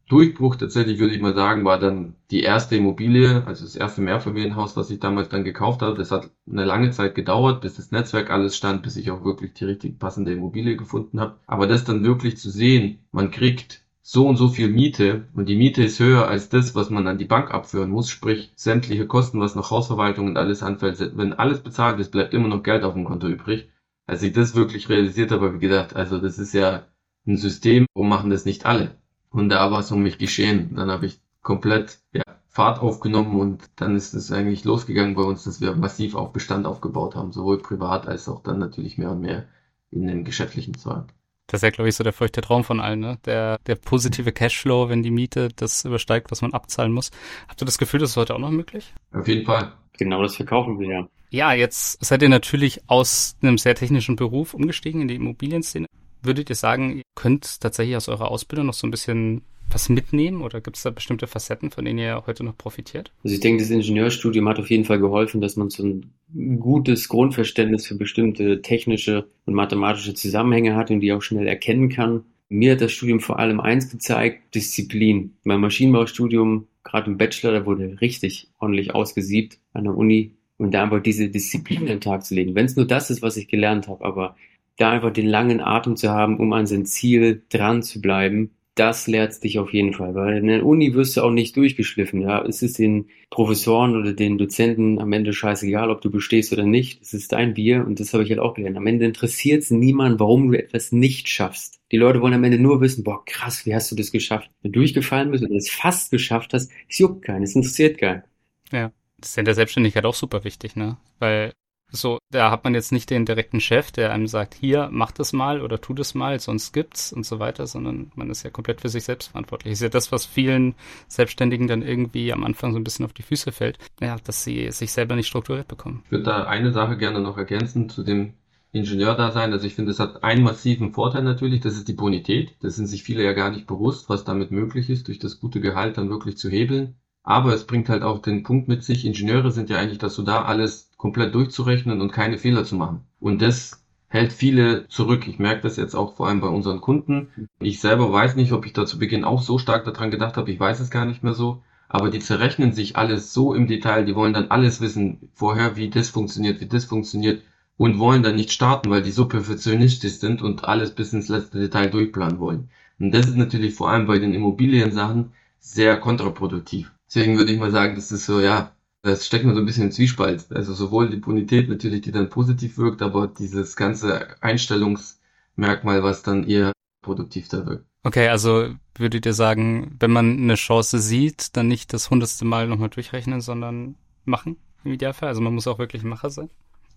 Durchbruch 0.08 0.54
tatsächlich, 0.54 1.00
würde 1.00 1.14
ich 1.14 1.20
mal 1.20 1.34
sagen, 1.34 1.64
war 1.64 1.80
dann 1.80 2.14
die 2.30 2.42
erste 2.42 2.76
Immobilie, 2.76 3.44
also 3.44 3.64
das 3.64 3.74
erste 3.74 4.02
Mehrfamilienhaus, 4.02 4.76
was 4.76 4.90
ich 4.90 5.00
damals 5.00 5.28
dann 5.30 5.42
gekauft 5.42 5.82
habe. 5.82 5.96
Das 5.96 6.12
hat 6.12 6.30
eine 6.48 6.64
lange 6.64 6.90
Zeit 6.90 7.16
gedauert, 7.16 7.60
bis 7.60 7.74
das 7.74 7.90
Netzwerk 7.90 8.30
alles 8.30 8.56
stand, 8.56 8.84
bis 8.84 8.96
ich 8.96 9.10
auch 9.10 9.24
wirklich 9.24 9.54
die 9.54 9.64
richtig 9.64 9.98
passende 9.98 10.32
Immobilie 10.32 10.76
gefunden 10.76 11.18
habe. 11.18 11.40
Aber 11.46 11.66
das 11.66 11.84
dann 11.84 12.04
wirklich 12.04 12.36
zu 12.36 12.50
sehen, 12.50 13.00
man 13.10 13.32
kriegt 13.32 13.84
so 14.08 14.28
und 14.28 14.36
so 14.36 14.48
viel 14.48 14.68
Miete 14.68 15.26
und 15.34 15.48
die 15.48 15.56
Miete 15.56 15.82
ist 15.82 15.98
höher 15.98 16.28
als 16.28 16.48
das, 16.48 16.76
was 16.76 16.90
man 16.90 17.08
an 17.08 17.18
die 17.18 17.24
Bank 17.24 17.50
abführen 17.50 17.90
muss, 17.90 18.08
sprich 18.08 18.52
sämtliche 18.54 19.08
Kosten, 19.08 19.40
was 19.40 19.56
noch 19.56 19.72
Hausverwaltung 19.72 20.28
und 20.28 20.36
alles 20.36 20.62
anfällt. 20.62 21.00
Wenn 21.16 21.32
alles 21.32 21.60
bezahlt 21.60 21.98
ist, 21.98 22.12
bleibt 22.12 22.32
immer 22.32 22.46
noch 22.46 22.62
Geld 22.62 22.84
auf 22.84 22.94
dem 22.94 23.04
Konto 23.04 23.26
übrig. 23.26 23.68
Als 24.06 24.22
ich 24.22 24.32
das 24.32 24.54
wirklich 24.54 24.88
realisiert 24.88 25.32
habe, 25.32 25.46
habe 25.46 25.56
ich 25.56 25.60
gedacht, 25.60 25.96
also 25.96 26.18
das 26.18 26.38
ist 26.38 26.54
ja 26.54 26.84
ein 27.26 27.36
System, 27.36 27.86
warum 27.94 28.08
machen 28.08 28.30
das 28.30 28.44
nicht 28.44 28.64
alle? 28.64 28.94
Und 29.30 29.48
da 29.48 29.72
war 29.72 29.80
es 29.80 29.90
um 29.90 30.04
mich 30.04 30.18
geschehen. 30.18 30.76
Dann 30.76 30.88
habe 30.88 31.06
ich 31.06 31.18
komplett 31.42 31.98
ja, 32.12 32.22
Fahrt 32.48 32.78
aufgenommen 32.78 33.40
und 33.40 33.64
dann 33.74 33.96
ist 33.96 34.14
es 34.14 34.30
eigentlich 34.30 34.62
losgegangen 34.62 35.16
bei 35.16 35.22
uns, 35.22 35.42
dass 35.42 35.60
wir 35.60 35.74
massiv 35.74 36.14
auch 36.14 36.30
Bestand 36.30 36.64
aufgebaut 36.64 37.16
haben, 37.16 37.32
sowohl 37.32 37.58
privat 37.58 38.06
als 38.06 38.28
auch 38.28 38.44
dann 38.44 38.60
natürlich 38.60 38.98
mehr 38.98 39.10
und 39.10 39.20
mehr 39.20 39.48
in 39.90 40.06
den 40.06 40.22
geschäftlichen 40.22 40.74
Zweig. 40.74 41.12
Das 41.46 41.58
ist 41.58 41.62
ja, 41.62 41.70
glaube 41.70 41.88
ich, 41.88 41.94
so 41.94 42.02
der 42.02 42.12
feuchte 42.12 42.40
Traum 42.40 42.64
von 42.64 42.80
allen, 42.80 43.00
ne? 43.00 43.18
Der, 43.24 43.58
der 43.66 43.76
positive 43.76 44.32
Cashflow, 44.32 44.88
wenn 44.88 45.02
die 45.02 45.12
Miete 45.12 45.48
das 45.54 45.84
übersteigt, 45.84 46.30
was 46.30 46.42
man 46.42 46.52
abzahlen 46.52 46.92
muss. 46.92 47.10
Habt 47.48 47.62
ihr 47.62 47.66
das 47.66 47.78
Gefühl, 47.78 48.00
das 48.00 48.10
ist 48.10 48.16
heute 48.16 48.34
auch 48.34 48.40
noch 48.40 48.50
möglich? 48.50 48.92
Auf 49.12 49.28
jeden 49.28 49.44
Fall. 49.44 49.72
Genau 49.96 50.22
das 50.22 50.36
verkaufen 50.36 50.78
wir 50.80 50.88
ja. 50.88 51.08
Ja, 51.30 51.52
jetzt 51.52 52.04
seid 52.04 52.22
ihr 52.22 52.28
natürlich 52.28 52.82
aus 52.88 53.36
einem 53.42 53.58
sehr 53.58 53.74
technischen 53.74 54.16
Beruf 54.16 54.54
umgestiegen 54.54 55.02
in 55.02 55.08
die 55.08 55.16
Immobilienszene. 55.16 55.86
Würdet 56.22 56.50
ihr 56.50 56.56
sagen, 56.56 56.98
ihr 56.98 57.02
könnt 57.14 57.60
tatsächlich 57.60 57.96
aus 57.96 58.08
eurer 58.08 58.30
Ausbildung 58.30 58.66
noch 58.66 58.74
so 58.74 58.86
ein 58.86 58.90
bisschen 58.90 59.42
was 59.70 59.88
mitnehmen 59.88 60.42
oder 60.42 60.60
gibt 60.60 60.76
es 60.76 60.82
da 60.82 60.90
bestimmte 60.90 61.26
Facetten, 61.26 61.70
von 61.70 61.84
denen 61.84 61.98
ihr 61.98 62.22
heute 62.26 62.44
noch 62.44 62.56
profitiert? 62.56 63.12
Also 63.24 63.34
ich 63.34 63.40
denke, 63.40 63.62
das 63.62 63.70
Ingenieurstudium 63.70 64.48
hat 64.48 64.58
auf 64.58 64.70
jeden 64.70 64.84
Fall 64.84 64.98
geholfen, 64.98 65.40
dass 65.40 65.56
man 65.56 65.70
so 65.70 65.84
ein 65.84 66.60
gutes 66.60 67.08
Grundverständnis 67.08 67.86
für 67.86 67.96
bestimmte 67.96 68.62
technische 68.62 69.28
und 69.44 69.54
mathematische 69.54 70.14
Zusammenhänge 70.14 70.76
hat 70.76 70.90
und 70.90 71.00
die 71.00 71.12
auch 71.12 71.22
schnell 71.22 71.46
erkennen 71.46 71.88
kann. 71.88 72.24
Mir 72.48 72.72
hat 72.72 72.80
das 72.80 72.92
Studium 72.92 73.20
vor 73.20 73.38
allem 73.38 73.60
eins 73.60 73.90
gezeigt, 73.90 74.54
Disziplin. 74.54 75.34
Mein 75.42 75.60
Maschinenbaustudium, 75.60 76.68
gerade 76.84 77.10
im 77.10 77.18
Bachelor, 77.18 77.52
da 77.52 77.66
wurde 77.66 78.00
richtig 78.00 78.48
ordentlich 78.58 78.94
ausgesiebt 78.94 79.58
an 79.72 79.84
der 79.84 79.96
Uni 79.96 80.36
und 80.56 80.72
da 80.72 80.84
einfach 80.84 81.02
diese 81.02 81.28
Disziplin 81.28 81.80
an 81.80 81.86
den 81.86 82.00
Tag 82.00 82.24
zu 82.24 82.34
legen. 82.34 82.54
Wenn 82.54 82.66
es 82.66 82.76
nur 82.76 82.86
das 82.86 83.10
ist, 83.10 83.22
was 83.22 83.36
ich 83.36 83.48
gelernt 83.48 83.88
habe, 83.88 84.04
aber 84.04 84.36
da 84.78 84.90
einfach 84.90 85.12
den 85.12 85.26
langen 85.26 85.60
Atem 85.60 85.96
zu 85.96 86.10
haben, 86.10 86.38
um 86.38 86.52
an 86.52 86.66
sein 86.66 86.86
Ziel 86.86 87.42
dran 87.48 87.82
zu 87.82 88.00
bleiben 88.00 88.50
das 88.76 89.06
lehrt 89.06 89.42
dich 89.42 89.58
auf 89.58 89.72
jeden 89.72 89.94
Fall, 89.94 90.14
weil 90.14 90.36
in 90.36 90.46
der 90.46 90.64
Uni 90.64 90.94
wirst 90.94 91.16
du 91.16 91.22
auch 91.22 91.30
nicht 91.30 91.56
durchgeschliffen. 91.56 92.20
Ja, 92.20 92.44
es 92.44 92.60
ist 92.60 92.78
den 92.78 93.08
Professoren 93.30 93.96
oder 93.96 94.12
den 94.12 94.36
Dozenten 94.36 94.98
am 94.98 95.12
Ende 95.12 95.32
scheißegal, 95.32 95.90
ob 95.90 96.02
du 96.02 96.10
bestehst 96.10 96.52
oder 96.52 96.64
nicht. 96.64 97.00
Es 97.00 97.14
ist 97.14 97.32
dein 97.32 97.54
Bier 97.54 97.84
und 97.86 97.98
das 97.98 98.12
habe 98.12 98.22
ich 98.22 98.30
halt 98.30 98.38
auch 98.38 98.54
gelernt. 98.54 98.76
Am 98.76 98.86
Ende 98.86 99.06
interessiert 99.06 99.62
es 99.62 99.70
niemand, 99.70 100.20
warum 100.20 100.52
du 100.52 100.58
etwas 100.58 100.92
nicht 100.92 101.28
schaffst. 101.28 101.80
Die 101.90 101.96
Leute 101.96 102.20
wollen 102.20 102.34
am 102.34 102.44
Ende 102.44 102.58
nur 102.58 102.82
wissen, 102.82 103.02
boah, 103.02 103.24
krass, 103.24 103.64
wie 103.64 103.74
hast 103.74 103.90
du 103.90 103.96
das 103.96 104.12
geschafft? 104.12 104.50
Wenn 104.60 104.72
du 104.72 104.80
durchgefallen 104.80 105.30
bist 105.30 105.42
oder 105.42 105.54
es 105.54 105.70
fast 105.70 106.10
geschafft 106.10 106.52
hast, 106.52 106.70
es 106.88 106.98
juckt 106.98 107.24
keinen, 107.24 107.44
es 107.44 107.56
interessiert 107.56 107.96
keinen. 107.96 108.24
Ja, 108.70 108.92
das 109.18 109.30
ist 109.30 109.38
in 109.38 109.46
der 109.46 109.54
Selbstständigkeit 109.54 110.04
auch 110.04 110.14
super 110.14 110.44
wichtig, 110.44 110.76
ne? 110.76 110.98
Weil 111.18 111.54
so, 111.90 112.18
da 112.30 112.50
hat 112.50 112.64
man 112.64 112.74
jetzt 112.74 112.92
nicht 112.92 113.10
den 113.10 113.24
direkten 113.24 113.60
Chef, 113.60 113.92
der 113.92 114.12
einem 114.12 114.26
sagt, 114.26 114.54
hier, 114.54 114.88
mach 114.90 115.12
das 115.12 115.32
mal 115.32 115.62
oder 115.62 115.80
tu 115.80 115.94
das 115.94 116.14
mal, 116.14 116.38
sonst 116.40 116.72
gibt's 116.72 117.12
und 117.12 117.24
so 117.24 117.38
weiter, 117.38 117.66
sondern 117.66 118.10
man 118.14 118.30
ist 118.30 118.42
ja 118.42 118.50
komplett 118.50 118.80
für 118.80 118.88
sich 118.88 119.04
selbst 119.04 119.28
verantwortlich. 119.28 119.72
Ist 119.72 119.82
ja 119.82 119.88
das, 119.88 120.12
was 120.12 120.26
vielen 120.26 120.74
Selbstständigen 121.08 121.68
dann 121.68 121.82
irgendwie 121.82 122.32
am 122.32 122.44
Anfang 122.44 122.72
so 122.72 122.78
ein 122.78 122.84
bisschen 122.84 123.04
auf 123.04 123.12
die 123.12 123.22
Füße 123.22 123.52
fällt, 123.52 123.78
ja, 124.00 124.16
dass 124.24 124.44
sie 124.44 124.70
sich 124.72 124.92
selber 124.92 125.16
nicht 125.16 125.28
strukturiert 125.28 125.68
bekommen. 125.68 126.02
Ich 126.06 126.10
würde 126.10 126.24
da 126.24 126.44
eine 126.44 126.72
Sache 126.72 126.96
gerne 126.96 127.20
noch 127.20 127.38
ergänzen 127.38 127.88
zu 127.88 128.02
dem 128.02 128.34
Ingenieur-Dasein. 128.72 129.52
Also 129.52 129.66
ich 129.66 129.74
finde, 129.74 129.92
es 129.92 130.00
hat 130.00 130.22
einen 130.22 130.42
massiven 130.42 130.92
Vorteil 130.92 131.22
natürlich, 131.22 131.60
das 131.60 131.76
ist 131.76 131.88
die 131.88 131.94
Bonität. 131.94 132.56
Das 132.60 132.76
sind 132.76 132.86
sich 132.86 133.02
viele 133.02 133.24
ja 133.24 133.32
gar 133.32 133.50
nicht 133.50 133.66
bewusst, 133.66 134.08
was 134.08 134.24
damit 134.24 134.50
möglich 134.50 134.90
ist, 134.90 135.08
durch 135.08 135.18
das 135.18 135.40
gute 135.40 135.60
Gehalt 135.60 135.96
dann 135.96 136.10
wirklich 136.10 136.36
zu 136.36 136.50
hebeln. 136.50 136.96
Aber 137.26 137.52
es 137.52 137.66
bringt 137.66 137.88
halt 137.88 138.04
auch 138.04 138.20
den 138.22 138.44
Punkt 138.44 138.68
mit 138.68 138.84
sich, 138.84 139.04
Ingenieure 139.04 139.50
sind 139.50 139.68
ja 139.68 139.78
eigentlich 139.78 139.98
dazu 139.98 140.22
da, 140.22 140.44
alles 140.44 140.92
komplett 140.96 141.34
durchzurechnen 141.34 142.00
und 142.00 142.12
keine 142.12 142.38
Fehler 142.38 142.64
zu 142.64 142.76
machen. 142.76 143.00
Und 143.18 143.42
das 143.42 143.84
hält 144.06 144.32
viele 144.32 144.86
zurück. 144.86 145.26
Ich 145.26 145.40
merke 145.40 145.62
das 145.62 145.76
jetzt 145.76 145.96
auch 145.96 146.14
vor 146.14 146.28
allem 146.28 146.40
bei 146.40 146.46
unseren 146.46 146.80
Kunden. 146.80 147.48
Ich 147.58 147.80
selber 147.80 148.12
weiß 148.12 148.36
nicht, 148.36 148.52
ob 148.52 148.64
ich 148.64 148.72
da 148.72 148.86
zu 148.86 149.00
Beginn 149.00 149.24
auch 149.24 149.42
so 149.42 149.58
stark 149.58 149.84
daran 149.84 150.12
gedacht 150.12 150.36
habe. 150.36 150.52
Ich 150.52 150.60
weiß 150.60 150.78
es 150.78 150.88
gar 150.88 151.04
nicht 151.04 151.24
mehr 151.24 151.34
so. 151.34 151.62
Aber 151.88 152.10
die 152.10 152.20
zerrechnen 152.20 152.72
sich 152.72 152.96
alles 152.96 153.32
so 153.32 153.54
im 153.54 153.66
Detail. 153.66 154.04
Die 154.04 154.14
wollen 154.14 154.32
dann 154.32 154.52
alles 154.52 154.80
wissen 154.80 155.28
vorher, 155.34 155.76
wie 155.76 155.90
das 155.90 156.10
funktioniert, 156.10 156.60
wie 156.60 156.68
das 156.68 156.84
funktioniert 156.84 157.42
und 157.76 157.98
wollen 157.98 158.22
dann 158.22 158.36
nicht 158.36 158.52
starten, 158.52 158.88
weil 158.88 159.02
die 159.02 159.10
so 159.10 159.26
perfektionistisch 159.26 160.14
sind 160.14 160.42
und 160.42 160.64
alles 160.64 160.94
bis 160.94 161.12
ins 161.12 161.28
letzte 161.28 161.58
Detail 161.58 161.90
durchplanen 161.90 162.38
wollen. 162.38 162.70
Und 163.00 163.12
das 163.12 163.26
ist 163.26 163.36
natürlich 163.36 163.74
vor 163.74 163.90
allem 163.90 164.06
bei 164.06 164.20
den 164.20 164.32
Immobiliensachen 164.32 165.32
sehr 165.58 165.98
kontraproduktiv. 165.98 166.92
Deswegen 167.06 167.38
würde 167.38 167.52
ich 167.52 167.58
mal 167.58 167.70
sagen, 167.70 167.94
das 167.94 168.12
ist 168.12 168.26
so, 168.26 168.40
ja, 168.40 168.74
das 169.02 169.26
steckt 169.26 169.44
mir 169.44 169.54
so 169.54 169.60
ein 169.60 169.66
bisschen 169.66 169.84
im 169.84 169.92
Zwiespalt. 169.92 170.46
Also 170.50 170.74
sowohl 170.74 171.10
die 171.10 171.18
Bonität 171.18 171.68
natürlich, 171.68 172.02
die 172.02 172.12
dann 172.12 172.30
positiv 172.30 172.78
wirkt, 172.78 173.02
aber 173.02 173.28
dieses 173.28 173.76
ganze 173.76 174.42
Einstellungsmerkmal, 174.42 176.02
was 176.02 176.22
dann 176.22 176.48
eher 176.48 176.72
produktiv 177.02 177.48
da 177.48 177.64
wirkt. 177.66 177.86
Okay, 178.02 178.28
also 178.28 178.74
würdet 178.96 179.26
ihr 179.26 179.32
sagen, 179.32 179.96
wenn 179.98 180.10
man 180.10 180.38
eine 180.38 180.54
Chance 180.54 180.98
sieht, 180.98 181.56
dann 181.56 181.68
nicht 181.68 181.92
das 181.92 182.10
hundertste 182.10 182.44
Mal 182.44 182.68
nochmal 182.68 182.88
durchrechnen, 182.88 183.40
sondern 183.40 183.96
machen 184.24 184.56
im 184.84 184.92
Idealfall? 184.92 185.28
Also 185.28 185.40
man 185.40 185.54
muss 185.54 185.66
auch 185.66 185.78
wirklich 185.78 186.02
Macher 186.02 186.30
sein? 186.30 186.50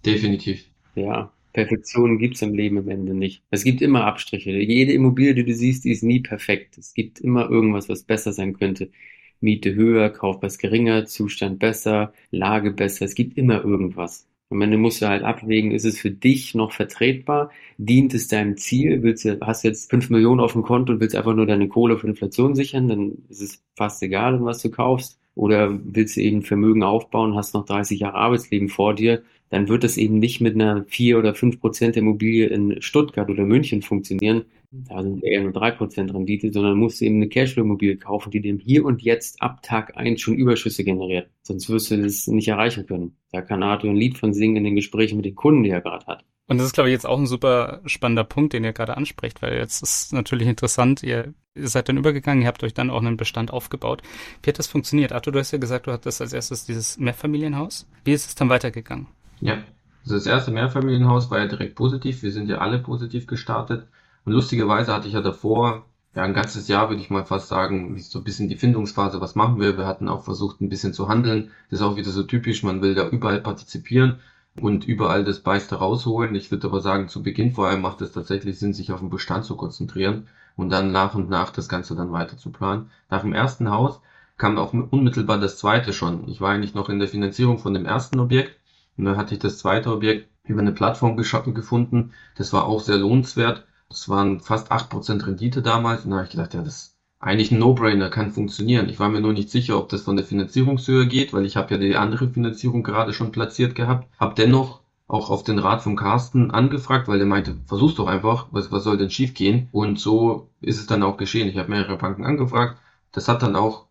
Definitiv. 0.06 0.66
Ja, 0.96 1.32
Perfektion 1.54 2.20
gibt's 2.20 2.42
im 2.42 2.54
Leben 2.54 2.78
am 2.78 2.90
Ende 2.90 3.14
nicht. 3.14 3.44
Es 3.50 3.64
gibt 3.64 3.82
immer 3.82 4.06
Abstriche. 4.06 4.52
Jede 4.52 4.94
Immobilie, 4.94 5.34
die 5.34 5.46
du 5.46 5.54
siehst, 5.54 5.84
die 5.84 5.92
ist 5.92 6.04
nie 6.04 6.20
perfekt. 6.22 6.78
Es 6.78 6.94
gibt 6.94 7.20
immer 7.20 7.50
irgendwas, 7.50 7.90
was 7.90 8.04
besser 8.04 8.34
sein 8.34 8.54
könnte. 8.54 8.92
Miete 9.42 9.74
höher, 9.76 10.10
Kaufpreis 10.10 10.58
geringer, 10.58 11.06
Zustand 11.06 11.60
besser, 11.60 12.14
Lage 12.32 12.72
besser. 12.72 13.06
Es 13.06 13.16
gibt 13.16 13.38
immer 13.38 13.64
irgendwas. 13.64 14.28
Und 14.50 14.60
du 14.60 14.78
musst 14.80 15.02
du 15.02 15.08
halt 15.08 15.24
abwägen, 15.24 15.72
ist 15.72 15.86
es 15.86 16.00
für 16.00 16.10
dich 16.10 16.56
noch 16.56 16.72
vertretbar? 16.72 17.52
Dient 17.78 18.16
es 18.16 18.28
deinem 18.28 18.58
Ziel? 18.58 19.04
Willst 19.04 19.24
du, 19.24 19.40
hast 19.42 19.64
jetzt 19.64 19.92
fünf 19.92 20.10
Millionen 20.10 20.40
auf 20.40 20.54
dem 20.54 20.64
Konto 20.64 20.92
und 20.92 21.00
willst 21.00 21.16
einfach 21.16 21.36
nur 21.36 21.46
deine 21.46 21.68
Kohle 21.68 21.98
für 22.00 22.08
Inflation 22.08 22.56
sichern? 22.56 22.88
Dann 22.88 23.12
ist 23.30 23.42
es 23.42 23.64
fast 23.76 24.02
egal, 24.02 24.44
was 24.44 24.62
du 24.62 24.72
kaufst. 24.72 25.20
Oder 25.36 25.80
willst 25.84 26.18
du 26.18 26.22
eben 26.22 26.42
Vermögen 26.42 26.84
aufbauen, 26.84 27.36
hast 27.36 27.54
noch 27.54 27.66
30 27.66 28.00
Jahre 28.00 28.16
Arbeitsleben 28.16 28.70
vor 28.70 28.96
dir? 28.96 29.22
Dann 29.52 29.68
wird 29.68 29.84
das 29.84 29.98
eben 29.98 30.20
nicht 30.20 30.42
mit 30.42 30.56
einer 30.56 30.84
vier 30.86 31.20
oder 31.20 31.36
fünf 31.36 31.60
Prozent 31.60 31.96
Immobilie 31.96 32.48
in 32.48 32.82
Stuttgart 32.82 33.30
oder 33.30 33.46
München 33.46 33.82
funktionieren. 33.84 34.46
Da 34.72 35.02
sind 35.02 35.24
eher 35.24 35.42
nur 35.42 35.52
3% 35.52 36.14
Rendite, 36.14 36.54
sondern 36.54 36.78
musst 36.78 37.02
du 37.02 37.06
eben 37.06 37.16
eine 37.16 37.30
Cashflow-Immobilie 37.30 37.98
kaufen, 37.98 38.30
die 38.30 38.42
dem 38.42 38.60
hier 38.60 38.86
und 38.86 39.02
jetzt 39.02 39.42
ab 39.42 39.64
Tag 39.64 39.98
1 39.98 40.22
schon 40.22 40.36
Überschüsse 40.36 40.84
generiert. 40.84 41.30
Sonst 41.42 41.70
wirst 41.70 41.90
du 41.90 42.02
das 42.02 42.28
nicht 42.28 42.48
erreichen 42.48 42.86
können. 42.86 43.16
Da 43.32 43.42
kann 43.42 43.64
Arthur 43.64 43.90
ein 43.90 43.96
Lied 43.96 44.18
von 44.18 44.34
singen 44.34 44.58
in 44.58 44.64
den 44.64 44.76
Gesprächen 44.76 45.18
mit 45.18 45.26
den 45.26 45.36
Kunden, 45.36 45.64
die 45.64 45.72
er 45.72 45.82
gerade 45.82 46.06
hat. 46.06 46.24
Und 46.48 46.58
das 46.58 46.68
ist, 46.68 46.74
glaube 46.74 46.90
ich, 46.90 46.94
jetzt 46.94 47.06
auch 47.06 47.18
ein 47.18 47.28
super 47.28 47.82
spannender 47.86 48.24
Punkt, 48.24 48.54
den 48.54 48.64
ihr 48.64 48.74
gerade 48.74 48.98
ansprecht, 48.98 49.42
weil 49.42 49.58
jetzt 49.58 49.84
ist 49.84 50.14
natürlich 50.14 50.48
interessant, 50.48 51.04
ihr, 51.04 51.34
ihr 51.56 51.68
seid 51.68 51.90
dann 51.90 51.98
übergegangen, 51.98 52.42
ihr 52.42 52.48
habt 52.48 52.64
euch 52.64 52.74
dann 52.74 52.90
auch 52.90 53.02
einen 53.02 53.18
Bestand 53.18 53.52
aufgebaut. 53.52 54.02
Wie 54.44 54.50
hat 54.50 54.58
das 54.58 54.68
funktioniert? 54.68 55.12
Arthur, 55.12 55.34
du 55.34 55.40
hast 55.40 55.52
ja 55.52 55.60
gesagt, 55.60 55.88
du 55.88 55.92
hattest 55.92 56.22
als 56.22 56.34
erstes 56.34 56.66
dieses 56.66 56.98
Mehrfamilienhaus. 56.98 57.88
Wie 58.04 58.14
ist 58.14 58.28
es 58.28 58.36
dann 58.36 58.50
weitergegangen? 58.50 59.08
Ja, 59.42 59.64
also 60.04 60.16
das 60.16 60.26
erste 60.26 60.52
Mehrfamilienhaus 60.52 61.30
war 61.30 61.40
ja 61.40 61.48
direkt 61.48 61.76
positiv. 61.76 62.24
Wir 62.24 62.32
sind 62.32 62.50
ja 62.50 62.58
alle 62.60 62.80
positiv 62.80 63.28
gestartet. 63.28 63.88
Und 64.26 64.34
lustigerweise 64.34 64.94
hatte 64.94 65.08
ich 65.08 65.14
ja 65.14 65.22
davor, 65.22 65.86
ja, 66.16 66.24
ein 66.24 66.34
ganzes 66.34 66.68
Jahr 66.68 66.90
würde 66.90 67.02
ich 67.02 67.10
mal 67.10 67.26
fast 67.26 67.48
sagen, 67.50 67.98
so 68.00 68.20
ein 68.20 68.24
bisschen 68.24 68.50
die 68.50 68.56
Findungsphase, 68.58 69.22
was 69.22 69.36
machen 69.36 69.60
wir? 69.60 69.78
Wir 69.78 69.86
hatten 69.86 70.10
auch 70.10 70.24
versucht, 70.24 70.60
ein 70.60 70.70
bisschen 70.70 70.94
zu 70.94 71.08
handeln. 71.08 71.52
Das 71.70 71.80
ist 71.80 71.86
auch 71.86 71.96
wieder 71.96 72.10
so 72.10 72.24
typisch, 72.24 72.64
man 72.64 72.82
will 72.82 72.96
da 72.96 73.08
überall 73.08 73.42
partizipieren 73.42 74.20
und 74.60 74.86
überall 74.86 75.24
das 75.24 75.40
Beißte 75.42 75.76
rausholen. 75.76 76.36
Ich 76.36 76.52
würde 76.52 76.68
aber 76.68 76.82
sagen, 76.82 77.08
zu 77.08 77.24
Beginn 77.24 77.54
vor 77.54 77.68
allem 77.68 77.82
macht 77.82 78.02
es 78.02 78.12
tatsächlich 78.12 78.60
Sinn, 78.60 78.74
sich 78.74 78.92
auf 78.92 79.00
den 79.00 79.10
Bestand 79.10 79.46
zu 79.46 79.56
konzentrieren 79.56 80.28
und 80.56 80.70
dann 80.72 80.92
nach 80.92 81.16
und 81.16 81.30
nach 81.30 81.52
das 81.52 81.70
Ganze 81.70 81.96
dann 81.96 82.12
weiter 82.12 82.38
zu 82.38 82.52
planen. 82.52 82.90
Nach 83.10 83.22
dem 83.22 83.34
ersten 83.34 83.70
Haus 83.70 84.02
kam 84.38 84.58
auch 84.58 84.74
unmittelbar 84.74 85.38
das 85.40 85.58
zweite 85.58 85.94
schon. 85.94 86.28
Ich 86.28 86.42
war 86.42 86.52
eigentlich 86.52 86.74
noch 86.74 86.90
in 86.90 87.00
der 87.00 87.08
Finanzierung 87.08 87.60
von 87.60 87.74
dem 87.74 87.86
ersten 87.86 88.20
Objekt 88.20 88.60
und 88.98 89.06
dann 89.06 89.18
hatte 89.18 89.36
ich 89.36 89.40
das 89.40 89.60
zweite 89.60 89.92
Objekt 89.92 90.28
über 90.44 90.62
eine 90.62 90.72
Plattform 90.72 91.16
gefunden. 91.16 92.14
Das 92.36 92.52
war 92.52 92.66
auch 92.66 92.82
sehr 92.82 92.98
lohnenswert. 92.98 93.66
Das 93.90 94.08
waren 94.08 94.40
fast 94.40 94.72
acht 94.72 94.90
Prozent 94.90 95.26
Rendite 95.26 95.62
damals 95.62 96.06
und 96.06 96.12
da 96.12 96.18
habe 96.18 96.26
ich 96.26 96.32
gedacht, 96.32 96.54
ja, 96.54 96.62
das 96.62 96.96
eigentlich 97.20 97.52
ein 97.52 97.60
No-Brainer, 97.60 98.10
kann 98.10 98.32
funktionieren. 98.32 98.88
Ich 98.88 99.00
war 99.00 99.10
mir 99.10 99.20
nur 99.20 99.34
nicht 99.34 99.50
sicher, 99.50 99.78
ob 99.78 99.90
das 99.90 100.04
von 100.04 100.16
der 100.16 100.26
Finanzierungshöhe 100.26 101.06
geht, 101.06 101.34
weil 101.34 101.46
ich 101.46 101.58
habe 101.58 101.74
ja 101.74 101.80
die 101.80 101.98
andere 101.98 102.30
Finanzierung 102.30 102.82
gerade 102.82 103.14
schon 103.14 103.32
platziert 103.32 103.76
gehabt. 103.76 104.08
Hab 104.20 104.36
dennoch 104.36 104.80
auch 105.08 105.30
auf 105.30 105.44
den 105.44 105.60
Rat 105.60 105.82
von 105.82 105.96
Carsten 105.96 106.52
angefragt, 106.52 107.08
weil 107.08 107.18
der 107.18 107.28
meinte, 107.28 107.56
versuch's 107.66 107.96
doch 107.96 108.08
einfach, 108.08 108.48
was, 108.52 108.72
was 108.72 108.84
soll 108.84 108.98
denn 108.98 109.10
schief 109.10 109.34
gehen? 109.34 109.68
Und 109.72 110.00
so 110.00 110.50
ist 110.62 110.80
es 110.80 110.88
dann 110.88 111.04
auch 111.04 111.18
geschehen. 111.18 111.50
Ich 111.50 111.58
habe 111.58 111.72
mehrere 111.72 111.98
Banken 111.98 112.26
angefragt. 112.26 112.78
Das 113.12 113.28
hat 113.28 113.42
dann 113.42 113.56
auch 113.56 113.88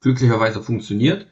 glücklicherweise 0.00 0.62
funktioniert. 0.62 1.26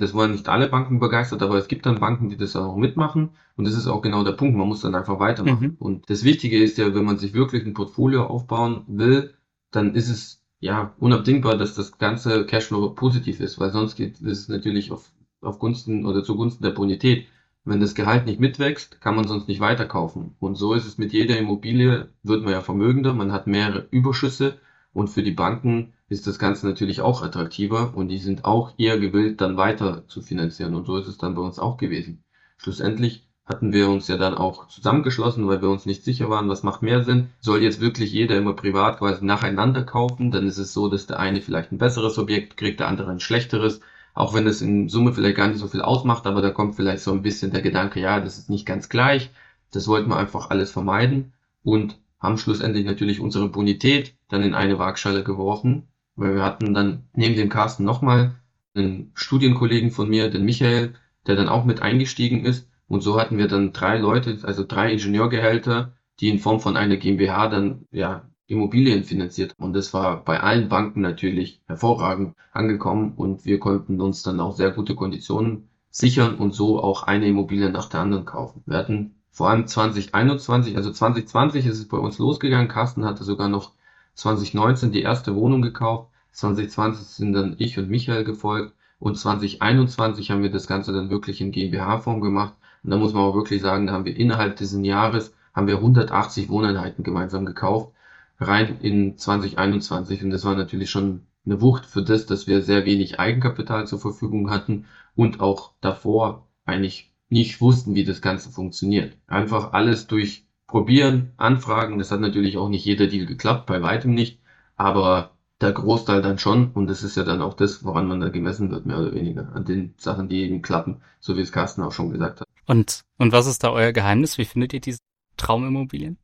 Das 0.00 0.14
waren 0.14 0.32
nicht 0.32 0.48
alle 0.48 0.68
Banken 0.68 0.98
begeistert, 0.98 1.42
aber 1.42 1.56
es 1.56 1.68
gibt 1.68 1.84
dann 1.84 2.00
Banken, 2.00 2.30
die 2.30 2.36
das 2.36 2.56
auch 2.56 2.76
mitmachen. 2.76 3.30
Und 3.56 3.66
das 3.66 3.74
ist 3.74 3.86
auch 3.86 4.00
genau 4.00 4.24
der 4.24 4.32
Punkt. 4.32 4.56
Man 4.56 4.66
muss 4.66 4.80
dann 4.80 4.94
einfach 4.94 5.20
weitermachen. 5.20 5.72
Mhm. 5.72 5.76
Und 5.78 6.10
das 6.10 6.24
Wichtige 6.24 6.58
ist 6.62 6.78
ja, 6.78 6.94
wenn 6.94 7.04
man 7.04 7.18
sich 7.18 7.34
wirklich 7.34 7.66
ein 7.66 7.74
Portfolio 7.74 8.24
aufbauen 8.24 8.84
will, 8.88 9.34
dann 9.70 9.94
ist 9.94 10.08
es 10.08 10.42
ja, 10.60 10.94
unabdingbar, 10.98 11.56
dass 11.56 11.74
das 11.74 11.98
ganze 11.98 12.46
Cashflow 12.46 12.90
positiv 12.90 13.40
ist, 13.40 13.58
weil 13.58 13.70
sonst 13.70 13.96
geht 13.96 14.20
es 14.20 14.48
natürlich 14.48 14.90
auf, 14.90 15.10
auf 15.40 15.58
Gunsten 15.58 16.06
oder 16.06 16.22
zugunsten 16.22 16.62
der 16.62 16.70
Bonität. 16.70 17.26
Wenn 17.64 17.80
das 17.80 17.94
Gehalt 17.94 18.24
nicht 18.24 18.40
mitwächst, 18.40 19.00
kann 19.00 19.16
man 19.16 19.28
sonst 19.28 19.48
nicht 19.48 19.60
weiterkaufen. 19.60 20.34
Und 20.38 20.56
so 20.56 20.72
ist 20.72 20.86
es 20.86 20.96
mit 20.96 21.12
jeder 21.12 21.38
Immobilie, 21.38 22.08
wird 22.22 22.42
man 22.42 22.52
ja 22.52 22.62
vermögender, 22.62 23.12
man 23.12 23.32
hat 23.32 23.46
mehrere 23.46 23.86
Überschüsse 23.90 24.58
und 24.92 25.08
für 25.08 25.22
die 25.22 25.32
Banken 25.32 25.92
ist 26.10 26.26
das 26.26 26.40
Ganze 26.40 26.66
natürlich 26.66 27.00
auch 27.00 27.22
attraktiver 27.22 27.92
und 27.94 28.08
die 28.08 28.18
sind 28.18 28.44
auch 28.44 28.74
eher 28.76 28.98
gewillt, 28.98 29.40
dann 29.40 29.56
weiter 29.56 30.06
zu 30.08 30.20
finanzieren. 30.20 30.74
Und 30.74 30.84
so 30.84 30.96
ist 30.96 31.06
es 31.06 31.18
dann 31.18 31.36
bei 31.36 31.40
uns 31.40 31.60
auch 31.60 31.76
gewesen. 31.76 32.24
Schlussendlich 32.58 33.28
hatten 33.46 33.72
wir 33.72 33.88
uns 33.88 34.08
ja 34.08 34.16
dann 34.16 34.34
auch 34.34 34.66
zusammengeschlossen, 34.66 35.46
weil 35.46 35.62
wir 35.62 35.70
uns 35.70 35.86
nicht 35.86 36.04
sicher 36.04 36.28
waren, 36.28 36.48
was 36.48 36.64
macht 36.64 36.82
mehr 36.82 37.04
Sinn. 37.04 37.30
Soll 37.40 37.62
jetzt 37.62 37.80
wirklich 37.80 38.12
jeder 38.12 38.36
immer 38.36 38.54
privat 38.54 38.98
quasi 38.98 39.24
nacheinander 39.24 39.84
kaufen, 39.84 40.32
dann 40.32 40.48
ist 40.48 40.58
es 40.58 40.72
so, 40.72 40.88
dass 40.88 41.06
der 41.06 41.20
eine 41.20 41.40
vielleicht 41.40 41.70
ein 41.70 41.78
besseres 41.78 42.18
Objekt 42.18 42.56
kriegt, 42.56 42.80
der 42.80 42.88
andere 42.88 43.10
ein 43.10 43.20
schlechteres. 43.20 43.80
Auch 44.12 44.34
wenn 44.34 44.48
es 44.48 44.62
in 44.62 44.88
Summe 44.88 45.12
vielleicht 45.12 45.36
gar 45.36 45.46
nicht 45.46 45.60
so 45.60 45.68
viel 45.68 45.80
ausmacht, 45.80 46.26
aber 46.26 46.42
da 46.42 46.50
kommt 46.50 46.74
vielleicht 46.74 47.04
so 47.04 47.12
ein 47.12 47.22
bisschen 47.22 47.52
der 47.52 47.62
Gedanke, 47.62 48.00
ja, 48.00 48.18
das 48.18 48.36
ist 48.36 48.50
nicht 48.50 48.66
ganz 48.66 48.88
gleich. 48.88 49.30
Das 49.72 49.86
wollten 49.86 50.10
wir 50.10 50.16
einfach 50.16 50.50
alles 50.50 50.72
vermeiden 50.72 51.32
und 51.62 52.00
haben 52.18 52.36
schlussendlich 52.36 52.84
natürlich 52.84 53.20
unsere 53.20 53.48
Bonität 53.48 54.16
dann 54.28 54.42
in 54.42 54.54
eine 54.54 54.78
Waagschale 54.78 55.22
geworfen, 55.24 55.88
weil 56.20 56.36
wir 56.36 56.44
hatten 56.44 56.74
dann 56.74 57.04
neben 57.14 57.36
dem 57.36 57.48
Carsten 57.48 57.84
nochmal 57.84 58.36
einen 58.74 59.10
Studienkollegen 59.14 59.90
von 59.90 60.08
mir, 60.08 60.30
den 60.30 60.44
Michael, 60.44 60.94
der 61.26 61.36
dann 61.36 61.48
auch 61.48 61.64
mit 61.64 61.82
eingestiegen 61.82 62.44
ist 62.44 62.68
und 62.90 63.02
so 63.02 63.20
hatten 63.20 63.38
wir 63.38 63.46
dann 63.46 63.72
drei 63.72 63.98
Leute, 63.98 64.38
also 64.42 64.64
drei 64.66 64.92
Ingenieurgehälter, 64.92 65.92
die 66.18 66.28
in 66.28 66.40
Form 66.40 66.58
von 66.58 66.76
einer 66.76 66.96
GmbH 66.96 67.48
dann 67.48 67.86
ja 67.92 68.28
Immobilien 68.48 69.04
finanziert. 69.04 69.54
Und 69.58 69.74
das 69.74 69.94
war 69.94 70.24
bei 70.24 70.40
allen 70.40 70.68
Banken 70.68 71.00
natürlich 71.00 71.62
hervorragend 71.66 72.34
angekommen 72.52 73.12
und 73.14 73.44
wir 73.44 73.60
konnten 73.60 74.00
uns 74.00 74.24
dann 74.24 74.40
auch 74.40 74.56
sehr 74.56 74.72
gute 74.72 74.96
Konditionen 74.96 75.68
sichern 75.88 76.34
und 76.34 76.52
so 76.52 76.82
auch 76.82 77.04
eine 77.04 77.28
Immobilie 77.28 77.70
nach 77.70 77.88
der 77.88 78.00
anderen 78.00 78.24
kaufen. 78.24 78.64
Wir 78.66 78.78
hatten 78.78 79.14
vor 79.30 79.50
allem 79.50 79.68
2021, 79.68 80.76
also 80.76 80.90
2020 80.90 81.66
ist 81.66 81.78
es 81.78 81.86
bei 81.86 81.96
uns 81.96 82.18
losgegangen. 82.18 82.66
Carsten 82.66 83.04
hatte 83.04 83.22
sogar 83.22 83.48
noch 83.48 83.70
2019 84.14 84.90
die 84.90 85.02
erste 85.02 85.36
Wohnung 85.36 85.62
gekauft. 85.62 86.09
2020 86.32 87.06
sind 87.06 87.32
dann 87.32 87.56
ich 87.58 87.78
und 87.78 87.90
Michael 87.90 88.24
gefolgt 88.24 88.74
und 88.98 89.16
2021 89.16 90.30
haben 90.30 90.42
wir 90.42 90.50
das 90.50 90.66
Ganze 90.66 90.92
dann 90.92 91.10
wirklich 91.10 91.40
in 91.40 91.52
GmbH-Form 91.52 92.20
gemacht 92.20 92.54
und 92.82 92.90
da 92.90 92.96
muss 92.96 93.12
man 93.12 93.22
auch 93.22 93.34
wirklich 93.34 93.60
sagen, 93.60 93.86
da 93.86 93.92
haben 93.92 94.04
wir 94.04 94.16
innerhalb 94.16 94.56
dieses 94.56 94.84
Jahres 94.84 95.34
haben 95.54 95.66
wir 95.66 95.76
180 95.76 96.48
Wohneinheiten 96.48 97.04
gemeinsam 97.04 97.44
gekauft, 97.44 97.92
rein 98.38 98.78
in 98.80 99.16
2021. 99.16 100.24
Und 100.24 100.30
das 100.30 100.44
war 100.44 100.54
natürlich 100.54 100.90
schon 100.90 101.26
eine 101.44 101.60
Wucht 101.60 101.86
für 101.86 102.02
das, 102.02 102.26
dass 102.26 102.46
wir 102.46 102.62
sehr 102.62 102.84
wenig 102.84 103.18
Eigenkapital 103.18 103.86
zur 103.86 103.98
Verfügung 103.98 104.50
hatten 104.50 104.86
und 105.14 105.40
auch 105.40 105.72
davor 105.80 106.48
eigentlich 106.64 107.12
nicht 107.28 107.60
wussten, 107.60 107.94
wie 107.94 108.04
das 108.04 108.22
Ganze 108.22 108.50
funktioniert. 108.50 109.16
Einfach 109.26 109.72
alles 109.72 110.06
durch 110.06 110.46
Probieren, 110.66 111.32
Anfragen. 111.36 111.98
Das 111.98 112.12
hat 112.12 112.20
natürlich 112.20 112.56
auch 112.56 112.68
nicht 112.68 112.84
jeder 112.84 113.08
Deal 113.08 113.26
geklappt, 113.26 113.66
bei 113.66 113.82
weitem 113.82 114.14
nicht. 114.14 114.40
Aber 114.76 115.36
der 115.60 115.72
Großteil 115.72 116.22
dann 116.22 116.38
schon. 116.38 116.72
Und 116.72 116.86
das 116.88 117.02
ist 117.02 117.16
ja 117.16 117.24
dann 117.24 117.42
auch 117.42 117.54
das, 117.54 117.84
woran 117.84 118.08
man 118.08 118.20
da 118.20 118.28
gemessen 118.28 118.70
wird, 118.70 118.86
mehr 118.86 118.98
oder 118.98 119.14
weniger. 119.14 119.52
An 119.54 119.64
den 119.64 119.94
Sachen, 119.98 120.28
die 120.28 120.42
eben 120.42 120.62
klappen, 120.62 121.02
so 121.20 121.36
wie 121.36 121.42
es 121.42 121.52
Carsten 121.52 121.82
auch 121.82 121.92
schon 121.92 122.10
gesagt 122.10 122.40
hat. 122.40 122.48
Und, 122.66 123.02
und 123.18 123.32
was 123.32 123.46
ist 123.46 123.64
da 123.64 123.70
euer 123.70 123.92
Geheimnis? 123.92 124.38
Wie 124.38 124.44
findet 124.44 124.72
ihr 124.72 124.80
diese 124.80 125.00
Traumimmobilien? 125.36 126.18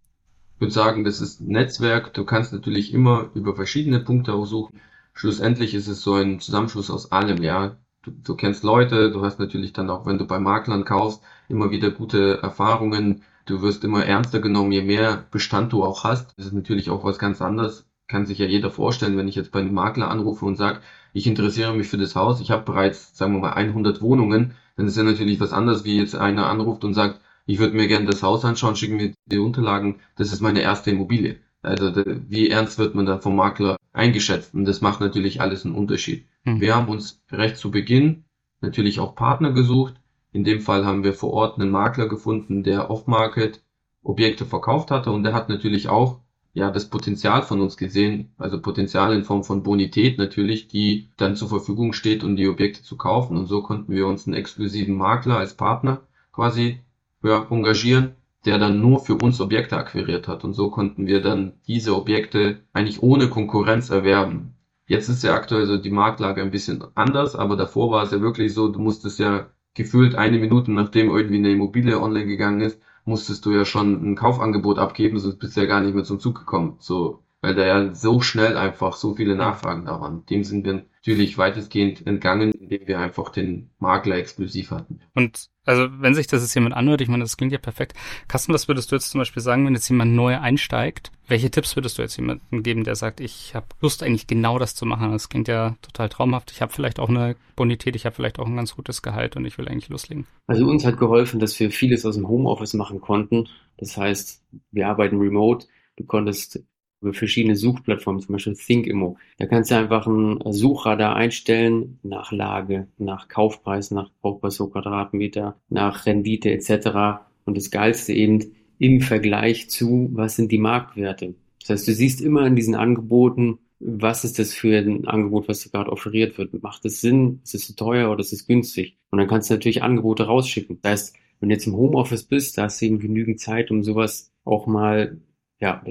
Ich 0.55 0.61
würde 0.61 0.73
sagen, 0.73 1.05
das 1.05 1.21
ist 1.21 1.41
Netzwerk. 1.41 2.15
Du 2.15 2.25
kannst 2.25 2.53
natürlich 2.53 2.95
immer 2.95 3.31
über 3.35 3.55
verschiedene 3.55 4.01
Punkte 4.01 4.33
auch 4.33 4.47
suchen. 4.47 4.81
Schlussendlich 5.13 5.75
ist 5.75 5.89
es 5.89 6.03
so 6.03 6.15
ein 6.15 6.41
Zusammenschluss 6.41 6.91
aus 6.91 7.13
allem, 7.13 7.43
ja. 7.43 7.77
Du, 8.03 8.11
du 8.11 8.37
kennst 8.37 8.63
Leute, 8.63 9.11
du 9.11 9.23
hast 9.23 9.39
natürlich 9.39 9.73
dann 9.73 9.91
auch, 9.91 10.07
wenn 10.07 10.19
du 10.19 10.27
bei 10.27 10.39
Maklern 10.39 10.85
kaufst, 10.85 11.23
immer 11.49 11.71
wieder 11.71 11.91
gute 11.91 12.39
Erfahrungen. 12.43 13.23
Du 13.45 13.63
wirst 13.63 13.85
immer 13.85 14.05
ernster 14.05 14.41
genommen, 14.41 14.73
je 14.73 14.83
mehr 14.83 15.27
Bestand 15.31 15.73
du 15.73 15.85
auch 15.85 16.05
hast. 16.05 16.33
Das 16.37 16.47
ist 16.47 16.53
natürlich 16.53 16.91
auch 16.91 17.05
was 17.05 17.19
ganz 17.19 17.43
anderes. 17.43 17.87
Kann 18.09 18.27
sich 18.27 18.39
ja 18.39 18.47
jeder 18.47 18.71
vorstellen, 18.71 19.17
wenn 19.17 19.29
ich 19.29 19.35
jetzt 19.35 19.51
bei 19.51 19.61
einem 19.61 19.75
Makler 19.75 20.09
anrufe 20.11 20.45
und 20.45 20.57
sage, 20.57 20.81
ich 21.13 21.27
interessiere 21.27 21.75
mich 21.75 21.89
für 21.89 21.99
das 21.99 22.15
Haus, 22.15 22.41
ich 22.41 22.51
habe 22.51 22.65
bereits, 22.65 23.17
sagen 23.17 23.33
wir 23.33 23.41
mal, 23.41 23.53
100 23.53 24.01
Wohnungen, 24.03 24.55
dann 24.77 24.87
ist 24.87 24.97
ja 24.97 25.03
natürlich 25.03 25.41
was 25.41 25.53
anderes, 25.53 25.85
wie 25.85 25.99
jetzt 25.99 26.15
einer 26.15 26.47
anruft 26.47 26.85
und 26.85 26.95
sagt, 26.95 27.21
ich 27.47 27.59
würde 27.59 27.77
mir 27.77 27.89
gerne 27.89 28.07
das 28.07 28.23
Haus 28.23 28.45
anschauen, 28.45 28.77
schicken 28.77 28.97
mir 28.97 29.15
die 29.27 29.39
Unterlagen, 29.39 30.01
das 30.17 30.33
ist 30.33 30.41
meine 30.41 30.61
erste 30.61 30.91
Immobilie. 30.91 31.39
Also 31.63 31.93
wie 32.29 32.51
ernst 32.51 32.79
wird 32.79 32.95
man 32.95 33.07
da 33.07 33.19
vom 33.19 33.35
Makler 33.35 33.77
eingeschätzt? 33.93 34.55
Und 34.55 34.67
das 34.67 34.81
macht 34.83 35.01
natürlich 35.01 35.41
alles 35.41 35.65
einen 35.65 35.75
Unterschied. 35.75 36.27
Mhm. 36.45 36.61
Wir 36.61 36.77
haben 36.77 36.89
uns 36.89 37.23
recht 37.33 37.57
zu 37.57 37.71
Beginn 37.71 38.25
natürlich 38.61 39.01
auch 39.01 39.15
Partner 39.15 39.53
gesucht. 39.53 39.95
In 40.33 40.45
dem 40.45 40.61
Fall 40.61 40.85
haben 40.85 41.03
wir 41.03 41.15
vor 41.15 41.33
Ort 41.33 41.59
einen 41.59 41.71
Makler 41.71 42.09
gefunden, 42.09 42.63
der 42.63 42.91
off-market 42.91 43.63
Objekte 44.03 44.45
verkauft 44.45 44.91
hatte 44.91 45.11
und 45.11 45.25
der 45.25 45.35
hat 45.35 45.49
natürlich 45.49 45.89
auch 45.89 46.21
ja 46.57 46.71
das 46.71 46.89
Potenzial 46.89 47.43
von 47.43 47.61
uns 47.61 47.77
gesehen, 47.77 48.33
also 48.39 48.59
Potenzial 48.59 49.15
in 49.15 49.25
Form 49.25 49.45
von 49.45 49.63
Bonität 49.63 50.17
natürlich, 50.17 50.69
die 50.69 51.11
dann 51.19 51.37
zur 51.37 51.51
Verfügung 51.51 51.93
steht, 51.93 52.25
um 52.25 52.35
die 52.35 52.49
Objekte 52.49 52.83
zu 52.83 52.97
kaufen. 52.97 53.37
Und 53.37 53.47
so 53.47 53.63
konnten 53.63 53.93
wir 53.93 54.07
uns 54.07 54.27
einen 54.27 54.35
exklusiven 54.35 54.97
Makler 54.97 55.37
als 55.37 55.53
Partner 55.53 56.01
quasi 56.33 56.81
ja, 57.23 57.47
engagieren, 57.51 58.13
der 58.47 58.59
dann 58.59 58.81
nur 58.81 59.01
für 59.01 59.17
uns 59.17 59.39
Objekte 59.39 59.77
akquiriert 59.77 60.29
hat. 60.29 60.45
Und 60.45 60.55
so 60.55 60.71
konnten 60.71 61.07
wir 61.07 61.21
dann 61.21 61.53
diese 61.67 61.95
Objekte 61.95 62.63
eigentlich 62.73 63.03
ohne 63.03 63.29
Konkurrenz 63.29 63.91
erwerben. 63.91 64.55
Jetzt 64.87 65.11
ist 65.11 65.25
ja 65.25 65.35
aktuell 65.35 65.67
so 65.67 65.77
die 65.77 65.91
Marktlage 65.91 66.41
ein 66.41 66.53
bisschen 66.53 66.83
anders, 66.95 67.37
aber 67.37 67.57
davor 67.57 67.91
war 67.91 68.05
es 68.05 68.13
ja 68.13 68.23
wirklich 68.23 68.55
so, 68.55 68.69
du 68.69 68.79
musstest 68.79 69.19
ja 69.19 69.51
gefühlt 69.75 70.15
eine 70.15 70.39
Minute 70.39 70.73
nachdem 70.73 71.11
irgendwie 71.11 71.37
eine 71.37 71.51
Immobilie 71.51 72.01
online 72.01 72.27
gegangen 72.27 72.63
ist, 72.63 72.81
musstest 73.07 73.47
du 73.47 73.53
ja 73.53 73.65
schon 73.65 74.13
ein 74.13 74.17
Kaufangebot 74.17 74.79
abgeben, 74.79 75.19
sonst 75.19 75.39
bist 75.39 75.57
du 75.57 75.61
ja 75.63 75.67
gar 75.67 75.81
nicht 75.81 75.95
mehr 75.95 76.05
zum 76.05 76.21
Zug 76.21 76.39
gekommen. 76.39 76.77
So 76.81 77.23
weil 77.41 77.55
da 77.55 77.67
ja 77.67 77.95
so 77.95 78.21
schnell 78.21 78.57
einfach 78.57 78.95
so 78.95 79.15
viele 79.15 79.37
Nachfragen 79.37 79.85
da 79.85 80.01
waren. 80.01 80.25
Dem 80.27 80.43
sind 80.45 80.65
wir 80.65 80.85
natürlich 81.07 81.39
weitestgehend 81.39 82.07
entgangen, 82.07 82.53
indem 82.53 82.87
wir 82.89 82.99
einfach 82.99 83.31
den 83.31 83.71
Makler 83.79 84.17
exklusiv 84.17 84.71
hatten. 84.73 85.01
Und 85.15 85.49
also 85.65 85.89
wenn 86.01 86.15
sich 86.15 86.27
das 86.27 86.43
jetzt 86.43 86.55
jemand 86.55 86.75
anhört, 86.75 87.01
ich 87.01 87.09
meine, 87.09 87.25
das 87.25 87.37
klingt 87.37 87.53
ja 87.53 87.59
perfekt. 87.59 87.95
Carsten, 88.29 88.53
was 88.53 88.69
würdest 88.69 88.91
du 88.91 88.97
jetzt 88.97 89.11
zum 89.11 89.21
Beispiel 89.21 89.43
sagen, 89.43 89.67
wenn 89.67 89.75
jetzt 89.75 89.89
jemand 89.89 90.15
neu 90.15 90.39
einsteigt? 90.39 91.13
Welche 91.29 91.51
Tipps 91.51 91.77
würdest 91.77 91.99
du 91.99 92.03
jetzt 92.03 92.17
jemandem 92.17 92.63
geben, 92.63 92.85
der 92.85 92.95
sagt, 92.95 93.21
ich 93.21 93.55
habe 93.55 93.67
Lust 93.81 94.03
eigentlich 94.03 94.27
genau 94.27 94.59
das 94.59 94.75
zu 94.75 94.87
machen? 94.87 95.13
Das 95.13 95.29
klingt 95.29 95.49
ja 95.49 95.77
total 95.83 96.09
traumhaft. 96.09 96.53
Ich 96.53 96.63
habe 96.63 96.73
vielleicht 96.73 96.99
auch 97.01 97.09
eine 97.09 97.37
Bonität, 97.57 97.97
ich 97.97 98.07
habe 98.07 98.15
vielleicht 98.15 98.39
auch 98.39 98.47
ein 98.47 98.57
ganz 98.57 98.75
gutes 98.75 99.03
Gehalt 99.03 99.37
und 99.37 99.45
ich 99.45 99.59
will 99.59 99.69
eigentlich 99.69 99.89
loslegen. 99.89 100.27
Also 100.47 100.67
uns 100.67 100.85
hat 100.85 100.99
geholfen, 100.99 101.41
dass 101.41 101.59
wir 101.59 101.71
vieles 101.71 102.07
aus 102.07 102.15
dem 102.15 102.29
Homeoffice 102.29 102.75
machen 102.75 103.01
konnten. 103.01 103.49
Das 103.77 103.97
heißt, 103.97 104.45
wir 104.71 104.89
arbeiten 104.89 105.19
remote. 105.19 105.67
Du 105.97 106.05
konntest 106.05 106.61
über 107.01 107.13
verschiedene 107.13 107.57
Suchplattformen, 107.57 108.23
zum 108.23 108.33
Beispiel 108.33 108.55
ThinkImmo. 108.55 109.17
Da 109.39 109.47
kannst 109.47 109.71
du 109.71 109.77
einfach 109.77 110.07
einen 110.07 110.41
Suchradar 110.53 111.17
einstellen 111.17 111.99
nach 112.03 112.33
Lage, 112.33 112.89
nach 112.99 113.29
Kaufpreis, 113.29 113.91
nach 113.91 114.11
Kaufpreis 114.23 114.59
pro 114.59 114.69
Quadratmeter, 114.69 115.61
nach 115.69 116.07
Rendite 116.07 116.51
etc. 116.51 117.27
Und 117.45 117.57
das 117.57 117.71
Geilste 117.71 118.13
eben 118.13 118.45
im 118.79 119.01
Vergleich 119.01 119.71
zu, 119.71 120.11
was 120.13 120.37
sind 120.37 120.53
die 120.53 120.59
Marktwerte. 120.59 121.35
Das 121.61 121.71
heißt, 121.71 121.89
du 121.89 121.95
siehst 121.95 122.21
immer 122.21 122.47
in 122.47 122.57
diesen 122.57 122.75
Angeboten, 122.75 123.59
was 123.79 124.25
ist 124.25 124.39
das 124.39 124.55
für 124.55 124.79
ein 124.79 125.07
Angebot, 125.07 125.49
was 125.49 125.61
dir 125.61 125.71
gerade 125.71 125.93
offeriert 125.93 126.39
wird. 126.39 126.63
Macht 126.63 126.85
es 126.87 127.01
Sinn? 127.01 127.41
Ist 127.45 127.55
es 127.55 127.75
teuer 127.77 128.11
oder 128.11 128.21
ist 128.21 128.33
es 128.33 128.47
günstig? 128.47 128.97
Und 129.11 129.19
dann 129.19 129.29
kannst 129.29 129.51
du 129.51 129.55
natürlich 129.55 129.83
Angebote 129.83 130.25
rausschicken. 130.25 130.79
Das 130.83 130.93
heißt, 130.93 131.17
wenn 131.41 131.51
du 131.51 131.55
jetzt 131.55 131.67
im 131.67 131.77
Homeoffice 131.77 132.25
bist, 132.25 132.57
da 132.57 132.65
hast 132.65 132.81
du 132.81 132.87
eben 132.87 132.99
genügend 132.99 133.41
Zeit, 133.41 133.71
um 133.71 133.83
sowas 133.83 134.33
auch 134.45 134.67
mal 134.67 135.21
ja, 135.61 135.83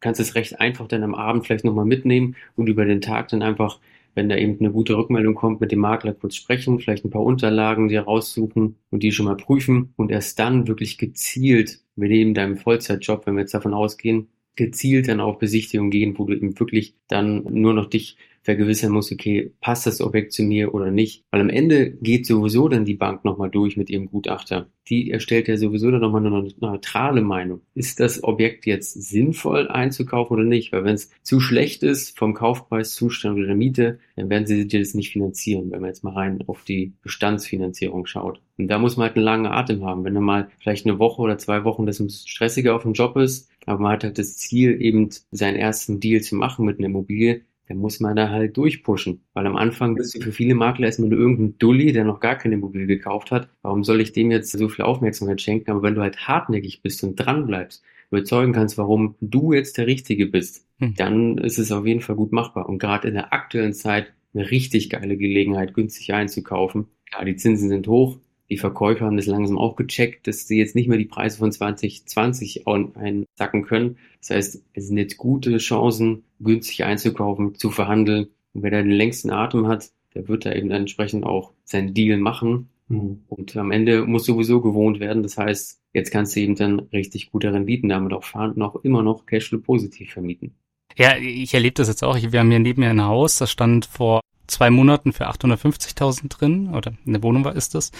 kannst 0.00 0.20
es 0.20 0.34
recht 0.34 0.60
einfach 0.60 0.88
dann 0.88 1.02
am 1.02 1.14
Abend 1.14 1.46
vielleicht 1.46 1.64
nochmal 1.64 1.84
mitnehmen 1.84 2.36
und 2.56 2.68
über 2.68 2.84
den 2.84 3.00
Tag 3.00 3.28
dann 3.28 3.42
einfach, 3.42 3.78
wenn 4.14 4.28
da 4.28 4.36
eben 4.36 4.58
eine 4.58 4.72
gute 4.72 4.96
Rückmeldung 4.96 5.34
kommt, 5.34 5.60
mit 5.60 5.72
dem 5.72 5.80
Makler 5.80 6.14
kurz 6.14 6.34
sprechen, 6.34 6.80
vielleicht 6.80 7.04
ein 7.04 7.10
paar 7.10 7.22
Unterlagen 7.22 7.88
dir 7.88 8.02
raussuchen 8.02 8.76
und 8.90 9.02
die 9.02 9.12
schon 9.12 9.26
mal 9.26 9.36
prüfen 9.36 9.92
und 9.96 10.10
erst 10.10 10.38
dann 10.38 10.66
wirklich 10.66 10.98
gezielt 10.98 11.80
mit 11.96 12.10
eben 12.10 12.34
deinem 12.34 12.56
Vollzeitjob, 12.56 13.26
wenn 13.26 13.34
wir 13.34 13.42
jetzt 13.42 13.54
davon 13.54 13.74
ausgehen, 13.74 14.28
gezielt 14.56 15.08
dann 15.08 15.20
auf 15.20 15.38
Besichtigung 15.38 15.90
gehen, 15.90 16.18
wo 16.18 16.24
du 16.24 16.34
eben 16.34 16.58
wirklich 16.58 16.94
dann 17.08 17.44
nur 17.44 17.72
noch 17.72 17.86
dich 17.86 18.16
vergewissern 18.50 18.90
muss, 18.90 19.12
okay, 19.12 19.52
passt 19.60 19.86
das 19.86 20.00
Objekt 20.00 20.32
zu 20.32 20.42
mir 20.42 20.74
oder 20.74 20.90
nicht. 20.90 21.24
Weil 21.30 21.40
am 21.40 21.50
Ende 21.50 21.92
geht 21.92 22.26
sowieso 22.26 22.68
dann 22.68 22.84
die 22.84 22.94
Bank 22.94 23.24
nochmal 23.24 23.48
durch 23.48 23.76
mit 23.76 23.90
ihrem 23.90 24.06
Gutachter. 24.06 24.66
Die 24.88 25.12
erstellt 25.12 25.46
ja 25.46 25.56
sowieso 25.56 25.88
dann 25.92 26.00
nochmal 26.00 26.26
eine 26.26 26.48
neutrale 26.58 27.22
Meinung. 27.22 27.60
Ist 27.74 28.00
das 28.00 28.24
Objekt 28.24 28.66
jetzt 28.66 28.92
sinnvoll 28.92 29.68
einzukaufen 29.68 30.34
oder 30.34 30.44
nicht? 30.44 30.72
Weil 30.72 30.84
wenn 30.84 30.96
es 30.96 31.10
zu 31.22 31.38
schlecht 31.38 31.84
ist 31.84 32.18
vom 32.18 32.34
Kaufpreiszustand 32.34 33.36
oder 33.36 33.46
der 33.46 33.54
Miete, 33.54 34.00
dann 34.16 34.30
werden 34.30 34.46
sie 34.46 34.66
dir 34.66 34.80
das 34.80 34.94
nicht 34.94 35.12
finanzieren, 35.12 35.70
wenn 35.70 35.80
man 35.80 35.90
jetzt 35.90 36.02
mal 36.02 36.14
rein 36.14 36.42
auf 36.48 36.64
die 36.64 36.94
Bestandsfinanzierung 37.02 38.06
schaut. 38.06 38.40
Und 38.58 38.66
da 38.66 38.78
muss 38.78 38.96
man 38.96 39.06
halt 39.06 39.16
einen 39.16 39.24
langen 39.24 39.46
Atem 39.46 39.84
haben. 39.84 40.04
Wenn 40.04 40.16
er 40.16 40.22
mal 40.22 40.48
vielleicht 40.58 40.86
eine 40.86 40.98
Woche 40.98 41.22
oder 41.22 41.38
zwei 41.38 41.62
Wochen 41.62 41.86
das 41.86 42.02
stressiger 42.26 42.74
auf 42.74 42.82
dem 42.82 42.94
Job 42.94 43.16
ist, 43.16 43.48
aber 43.66 43.78
man 43.78 43.92
hat 43.92 44.04
halt 44.04 44.18
das 44.18 44.36
Ziel, 44.36 44.82
eben 44.82 45.10
seinen 45.30 45.56
ersten 45.56 46.00
Deal 46.00 46.20
zu 46.20 46.34
machen 46.34 46.64
mit 46.64 46.78
einer 46.78 46.88
Immobilie, 46.88 47.42
dann 47.70 47.78
muss 47.78 48.00
man 48.00 48.16
da 48.16 48.30
halt 48.30 48.56
durchpushen. 48.56 49.20
Weil 49.32 49.46
am 49.46 49.54
Anfang 49.54 49.94
bist 49.94 50.16
du 50.16 50.20
für 50.20 50.32
viele 50.32 50.56
Makler 50.56 50.86
erstmal 50.86 51.08
nur 51.08 51.20
irgendein 51.20 51.56
Dulli, 51.58 51.92
der 51.92 52.02
noch 52.02 52.18
gar 52.18 52.34
keine 52.34 52.56
Immobilie 52.56 52.88
gekauft 52.88 53.30
hat. 53.30 53.48
Warum 53.62 53.84
soll 53.84 54.00
ich 54.00 54.12
dem 54.12 54.32
jetzt 54.32 54.50
so 54.50 54.68
viel 54.68 54.84
Aufmerksamkeit 54.84 55.40
schenken? 55.40 55.70
Aber 55.70 55.80
wenn 55.84 55.94
du 55.94 56.00
halt 56.00 56.26
hartnäckig 56.26 56.82
bist 56.82 57.04
und 57.04 57.14
dran 57.14 57.46
bleibst, 57.46 57.84
überzeugen 58.10 58.52
kannst, 58.52 58.76
warum 58.76 59.14
du 59.20 59.52
jetzt 59.52 59.78
der 59.78 59.86
Richtige 59.86 60.26
bist, 60.26 60.66
hm. 60.80 60.94
dann 60.96 61.38
ist 61.38 61.58
es 61.58 61.70
auf 61.70 61.86
jeden 61.86 62.00
Fall 62.00 62.16
gut 62.16 62.32
machbar. 62.32 62.68
Und 62.68 62.80
gerade 62.80 63.06
in 63.06 63.14
der 63.14 63.32
aktuellen 63.32 63.72
Zeit 63.72 64.12
eine 64.34 64.50
richtig 64.50 64.90
geile 64.90 65.16
Gelegenheit, 65.16 65.72
günstig 65.72 66.12
einzukaufen. 66.12 66.88
Klar, 67.08 67.24
die 67.24 67.36
Zinsen 67.36 67.68
sind 67.68 67.86
hoch, 67.86 68.18
die 68.50 68.58
Verkäufer 68.58 69.06
haben 69.06 69.16
das 69.16 69.26
langsam 69.26 69.58
auch 69.58 69.76
gecheckt, 69.76 70.26
dass 70.26 70.48
sie 70.48 70.58
jetzt 70.58 70.74
nicht 70.74 70.88
mehr 70.88 70.98
die 70.98 71.04
Preise 71.04 71.38
von 71.38 71.52
2020 71.52 72.66
einsacken 72.66 73.62
können. 73.62 73.96
Das 74.20 74.30
heißt, 74.30 74.64
es 74.74 74.86
sind 74.88 74.98
jetzt 74.98 75.16
gute 75.16 75.56
Chancen, 75.58 76.24
günstig 76.40 76.84
einzukaufen, 76.84 77.54
zu 77.54 77.70
verhandeln. 77.70 78.28
Und 78.52 78.62
wer 78.64 78.72
da 78.72 78.82
den 78.82 78.90
längsten 78.90 79.30
Atem 79.30 79.68
hat, 79.68 79.90
der 80.14 80.26
wird 80.26 80.44
da 80.44 80.52
eben 80.52 80.70
entsprechend 80.72 81.24
auch 81.24 81.52
seinen 81.64 81.94
Deal 81.94 82.18
machen. 82.18 82.68
Mhm. 82.88 83.20
Und 83.28 83.56
am 83.56 83.70
Ende 83.70 84.04
muss 84.04 84.26
sowieso 84.26 84.60
gewohnt 84.60 84.98
werden. 84.98 85.22
Das 85.22 85.38
heißt, 85.38 85.80
jetzt 85.92 86.10
kannst 86.10 86.34
du 86.34 86.40
eben 86.40 86.56
dann 86.56 86.80
richtig 86.92 87.30
gute 87.30 87.52
Renditen 87.52 87.88
damit 87.88 88.12
auch 88.12 88.24
fahren 88.24 88.52
und 88.52 88.62
auch 88.62 88.76
immer 88.82 89.02
noch 89.02 89.26
Cashflow 89.26 89.60
positiv 89.60 90.12
vermieten. 90.12 90.54
Ja, 90.96 91.16
ich 91.16 91.54
erlebe 91.54 91.74
das 91.74 91.86
jetzt 91.86 92.02
auch. 92.02 92.18
Wir 92.20 92.40
haben 92.40 92.50
hier 92.50 92.58
neben 92.58 92.80
mir 92.80 92.90
ein 92.90 93.04
Haus, 93.04 93.38
das 93.38 93.52
stand 93.52 93.86
vor 93.86 94.20
zwei 94.50 94.70
Monaten 94.70 95.12
für 95.12 95.28
850.000 95.30 96.28
drin, 96.28 96.74
oder 96.74 96.92
eine 97.06 97.22
Wohnung 97.22 97.44
war 97.44 97.56
ist 97.56 97.74
das. 97.74 97.92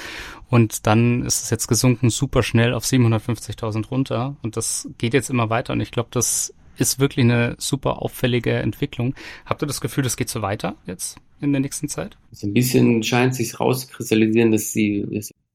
Und 0.48 0.86
dann 0.86 1.24
ist 1.24 1.44
es 1.44 1.50
jetzt 1.50 1.66
gesunken 1.68 2.10
super 2.10 2.42
schnell 2.42 2.74
auf 2.74 2.84
750.000 2.84 3.88
runter. 3.88 4.36
Und 4.42 4.56
das 4.56 4.88
geht 4.98 5.14
jetzt 5.14 5.30
immer 5.30 5.50
weiter. 5.50 5.72
Und 5.72 5.80
ich 5.80 5.90
glaube, 5.90 6.08
das 6.12 6.54
ist 6.76 6.98
wirklich 6.98 7.24
eine 7.24 7.54
super 7.58 8.02
auffällige 8.02 8.52
Entwicklung. 8.52 9.14
Habt 9.44 9.62
ihr 9.62 9.66
das 9.66 9.80
Gefühl, 9.80 10.04
das 10.04 10.16
geht 10.16 10.28
so 10.28 10.42
weiter 10.42 10.76
jetzt 10.86 11.18
in 11.40 11.52
der 11.52 11.60
nächsten 11.60 11.88
Zeit? 11.88 12.16
So 12.32 12.46
ein 12.46 12.54
bisschen 12.54 13.02
scheint 13.02 13.34
sich 13.34 13.60
rauszukristallisieren, 13.60 14.50
dass 14.50 14.72
sie 14.72 15.06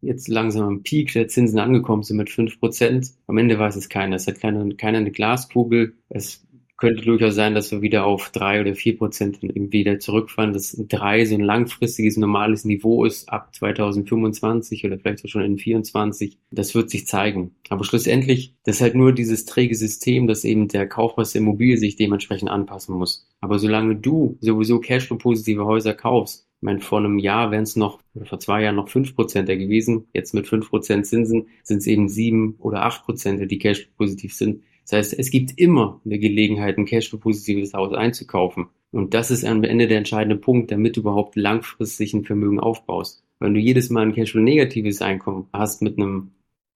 jetzt 0.02 0.28
langsam 0.28 0.68
am 0.68 0.84
Peak 0.84 1.14
der 1.14 1.28
Zinsen 1.28 1.60
angekommen 1.60 2.04
sind 2.04 2.18
mit 2.18 2.30
fünf 2.30 2.60
Prozent. 2.60 3.12
Am 3.28 3.38
Ende 3.38 3.58
weiß 3.58 3.76
es 3.76 3.90
keiner. 3.90 4.16
Es 4.16 4.28
hat 4.28 4.40
keiner, 4.40 4.68
keiner 4.76 5.00
eine 5.00 5.12
Glaskugel. 5.12 5.96
Es 6.10 6.46
könnte 6.78 7.04
durchaus 7.04 7.36
sein, 7.36 7.56
dass 7.56 7.72
wir 7.72 7.82
wieder 7.82 8.06
auf 8.06 8.30
drei 8.32 8.60
oder 8.60 8.76
vier 8.76 8.98
Prozent 8.98 9.40
wieder 9.42 10.00
zurückfallen, 10.00 10.54
dass 10.54 10.76
drei 10.90 11.24
so 11.26 11.36
ein 11.36 11.42
langfristiges 11.42 12.18
normales 12.18 12.66
Niveau 12.66 13.06
ist 13.06 13.30
ab 13.30 13.56
2025 13.56 14.86
oder 14.86 15.00
vielleicht 15.00 15.24
auch 15.24 15.30
schon 15.30 15.44
in 15.44 15.58
24. 15.58 16.38
Das 16.52 16.76
wird 16.76 16.90
sich 16.90 17.08
zeigen. 17.08 17.56
Aber 17.70 17.86
schlussendlich, 17.86 18.56
das 18.64 18.78
ist 18.78 18.82
halt 18.82 18.96
nur 18.96 19.14
dieses 19.14 19.46
träge 19.46 19.76
System, 19.76 20.28
dass 20.28 20.44
eben 20.44 20.68
der 20.68 20.88
Kaufpreis 20.88 21.32
der 21.32 21.42
Immobilie 21.42 21.78
sich 21.78 21.96
dementsprechend 21.96 22.50
anpassen 22.50 22.96
muss. 22.96 23.28
Aber 23.40 23.58
solange 23.60 23.96
du 23.96 24.38
sowieso 24.42 24.80
Cashflow-positive 24.80 25.66
Häuser 25.66 25.94
kaufst, 25.94 26.46
ich 26.58 26.66
meine, 26.66 26.80
vor 26.80 27.00
einem 27.00 27.20
Jahr 27.20 27.52
wären 27.52 27.64
es 27.64 27.76
noch, 27.76 28.00
vor 28.24 28.40
zwei 28.40 28.64
Jahren 28.64 28.76
noch 28.76 28.90
fünf 28.90 29.14
Prozent 29.14 29.48
gewesen. 29.48 30.08
Jetzt 30.14 30.34
mit 30.34 30.48
fünf 30.48 30.70
Prozent 30.70 31.06
Zinsen 31.06 31.48
sind 31.64 31.78
es 31.78 31.88
eben 31.88 32.10
sieben 32.10 32.56
oder 32.60 32.84
acht 32.84 33.04
Prozent, 33.04 33.52
die 33.52 33.60
Cashflow-positiv 33.60 34.34
sind. 34.34 34.64
Das 34.86 34.94
heißt, 34.94 35.20
es 35.20 35.32
gibt 35.32 35.58
immer 35.58 36.00
eine 36.06 36.20
Gelegenheit, 36.20 36.78
ein 36.78 36.86
Cashflow-positives 36.86 37.74
Haus 37.74 37.94
einzukaufen. 37.94 38.68
Und 38.92 39.14
das 39.14 39.32
ist 39.32 39.44
am 39.44 39.64
Ende 39.64 39.88
der 39.88 39.98
entscheidende 39.98 40.38
Punkt, 40.38 40.72
damit 40.72 40.96
du 40.96 41.02
überhaupt 41.02 41.36
langfristig 41.36 42.14
ein 42.14 42.24
Vermögen 42.24 42.60
aufbaust. 42.60 43.24
Wenn 43.40 43.54
du 43.54 43.60
jedes 43.60 43.90
Mal 43.90 44.04
ein 44.04 44.14
Cashflow-negatives 44.14 45.02
Einkommen 45.02 45.48
hast 45.52 45.82
mit 45.82 45.98
einem 45.98 46.32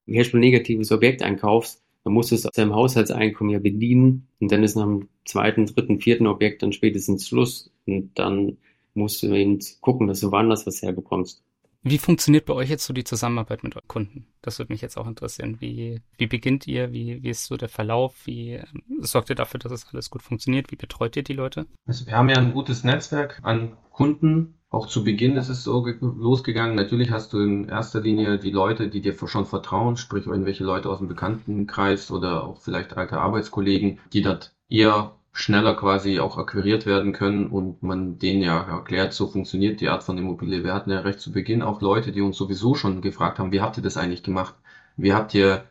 Cashflow-negatives 0.07 0.91
Objekt 0.91 1.21
einkaufst, 1.21 1.83
dann 2.03 2.13
musst 2.13 2.31
du 2.31 2.35
es 2.35 2.45
aus 2.45 2.53
deinem 2.53 2.73
Haushaltseinkommen 2.73 3.53
ja 3.53 3.59
bedienen 3.59 4.27
und 4.39 4.51
dann 4.51 4.63
ist 4.63 4.75
nach 4.75 4.85
dem 4.85 5.07
zweiten, 5.25 5.67
dritten, 5.67 5.99
vierten 5.99 6.27
Objekt 6.27 6.63
dann 6.63 6.73
spätestens 6.73 7.27
Schluss 7.27 7.71
und 7.85 8.17
dann 8.17 8.57
musst 8.95 9.21
du 9.21 9.33
eben 9.33 9.59
gucken, 9.81 10.07
dass 10.07 10.21
du 10.21 10.31
woanders 10.31 10.65
was 10.65 10.81
herbekommst. 10.81 11.43
Wie 11.81 11.97
funktioniert 11.97 12.45
bei 12.45 12.53
euch 12.53 12.69
jetzt 12.69 12.85
so 12.85 12.93
die 12.93 13.05
Zusammenarbeit 13.05 13.63
mit 13.63 13.75
euren 13.75 13.87
Kunden? 13.87 14.27
Das 14.41 14.59
würde 14.59 14.73
mich 14.73 14.81
jetzt 14.81 14.97
auch 14.97 15.07
interessieren. 15.07 15.57
Wie, 15.59 16.01
wie 16.17 16.27
beginnt 16.27 16.67
ihr? 16.67 16.91
Wie, 16.91 17.23
wie 17.23 17.29
ist 17.29 17.45
so 17.45 17.55
der 17.55 17.69
Verlauf? 17.69 18.25
Wie 18.25 18.55
ähm, 18.55 18.83
sorgt 18.99 19.29
ihr 19.29 19.35
dafür, 19.35 19.59
dass 19.59 19.71
es 19.71 19.87
alles 19.87 20.09
gut 20.09 20.21
funktioniert? 20.21 20.71
Wie 20.71 20.75
betreut 20.75 21.15
ihr 21.15 21.23
die 21.23 21.33
Leute? 21.33 21.67
Also 21.85 22.05
wir 22.05 22.13
haben 22.13 22.29
ja 22.29 22.35
ein 22.35 22.53
gutes 22.53 22.83
Netzwerk 22.83 23.39
an 23.43 23.77
Kunden. 23.91 24.55
Auch 24.69 24.87
zu 24.87 25.03
Beginn 25.03 25.35
ist 25.37 25.49
es 25.49 25.63
so 25.63 25.85
losgegangen. 26.01 26.75
Natürlich 26.75 27.11
hast 27.11 27.33
du 27.33 27.39
in 27.39 27.69
erster 27.69 28.01
Linie 28.01 28.37
die 28.37 28.51
Leute, 28.51 28.89
die 28.89 29.01
dir 29.01 29.15
schon 29.25 29.45
vertrauen, 29.45 29.97
sprich 29.97 30.27
irgendwelche 30.27 30.63
Leute 30.63 30.89
aus 30.89 30.99
dem 30.99 31.07
Bekanntenkreis 31.07 32.11
oder 32.11 32.43
auch 32.43 32.61
vielleicht 32.61 32.95
alte 32.95 33.19
Arbeitskollegen, 33.19 33.99
die 34.13 34.21
dort 34.21 34.53
eher 34.69 35.18
schneller 35.31 35.75
quasi 35.75 36.19
auch 36.19 36.37
akquiriert 36.37 36.85
werden 36.85 37.13
können 37.13 37.47
und 37.47 37.83
man 37.83 38.17
denen 38.17 38.41
ja 38.41 38.61
erklärt, 38.61 39.13
so 39.13 39.27
funktioniert 39.27 39.79
die 39.81 39.89
Art 39.89 40.03
von 40.03 40.17
Immobilie. 40.17 40.63
Wir 40.63 40.73
hatten 40.73 40.91
ja 40.91 40.99
recht 40.99 41.19
zu 41.19 41.31
Beginn 41.31 41.61
auch 41.61 41.81
Leute, 41.81 42.11
die 42.11 42.21
uns 42.21 42.37
sowieso 42.37 42.75
schon 42.75 43.01
gefragt 43.01 43.39
haben, 43.39 43.51
wie 43.51 43.61
habt 43.61 43.77
ihr 43.77 43.83
das 43.83 43.97
eigentlich 43.97 44.23
gemacht? 44.23 44.55
Wie 44.97 45.13
habt 45.13 45.33
ihr 45.33 45.63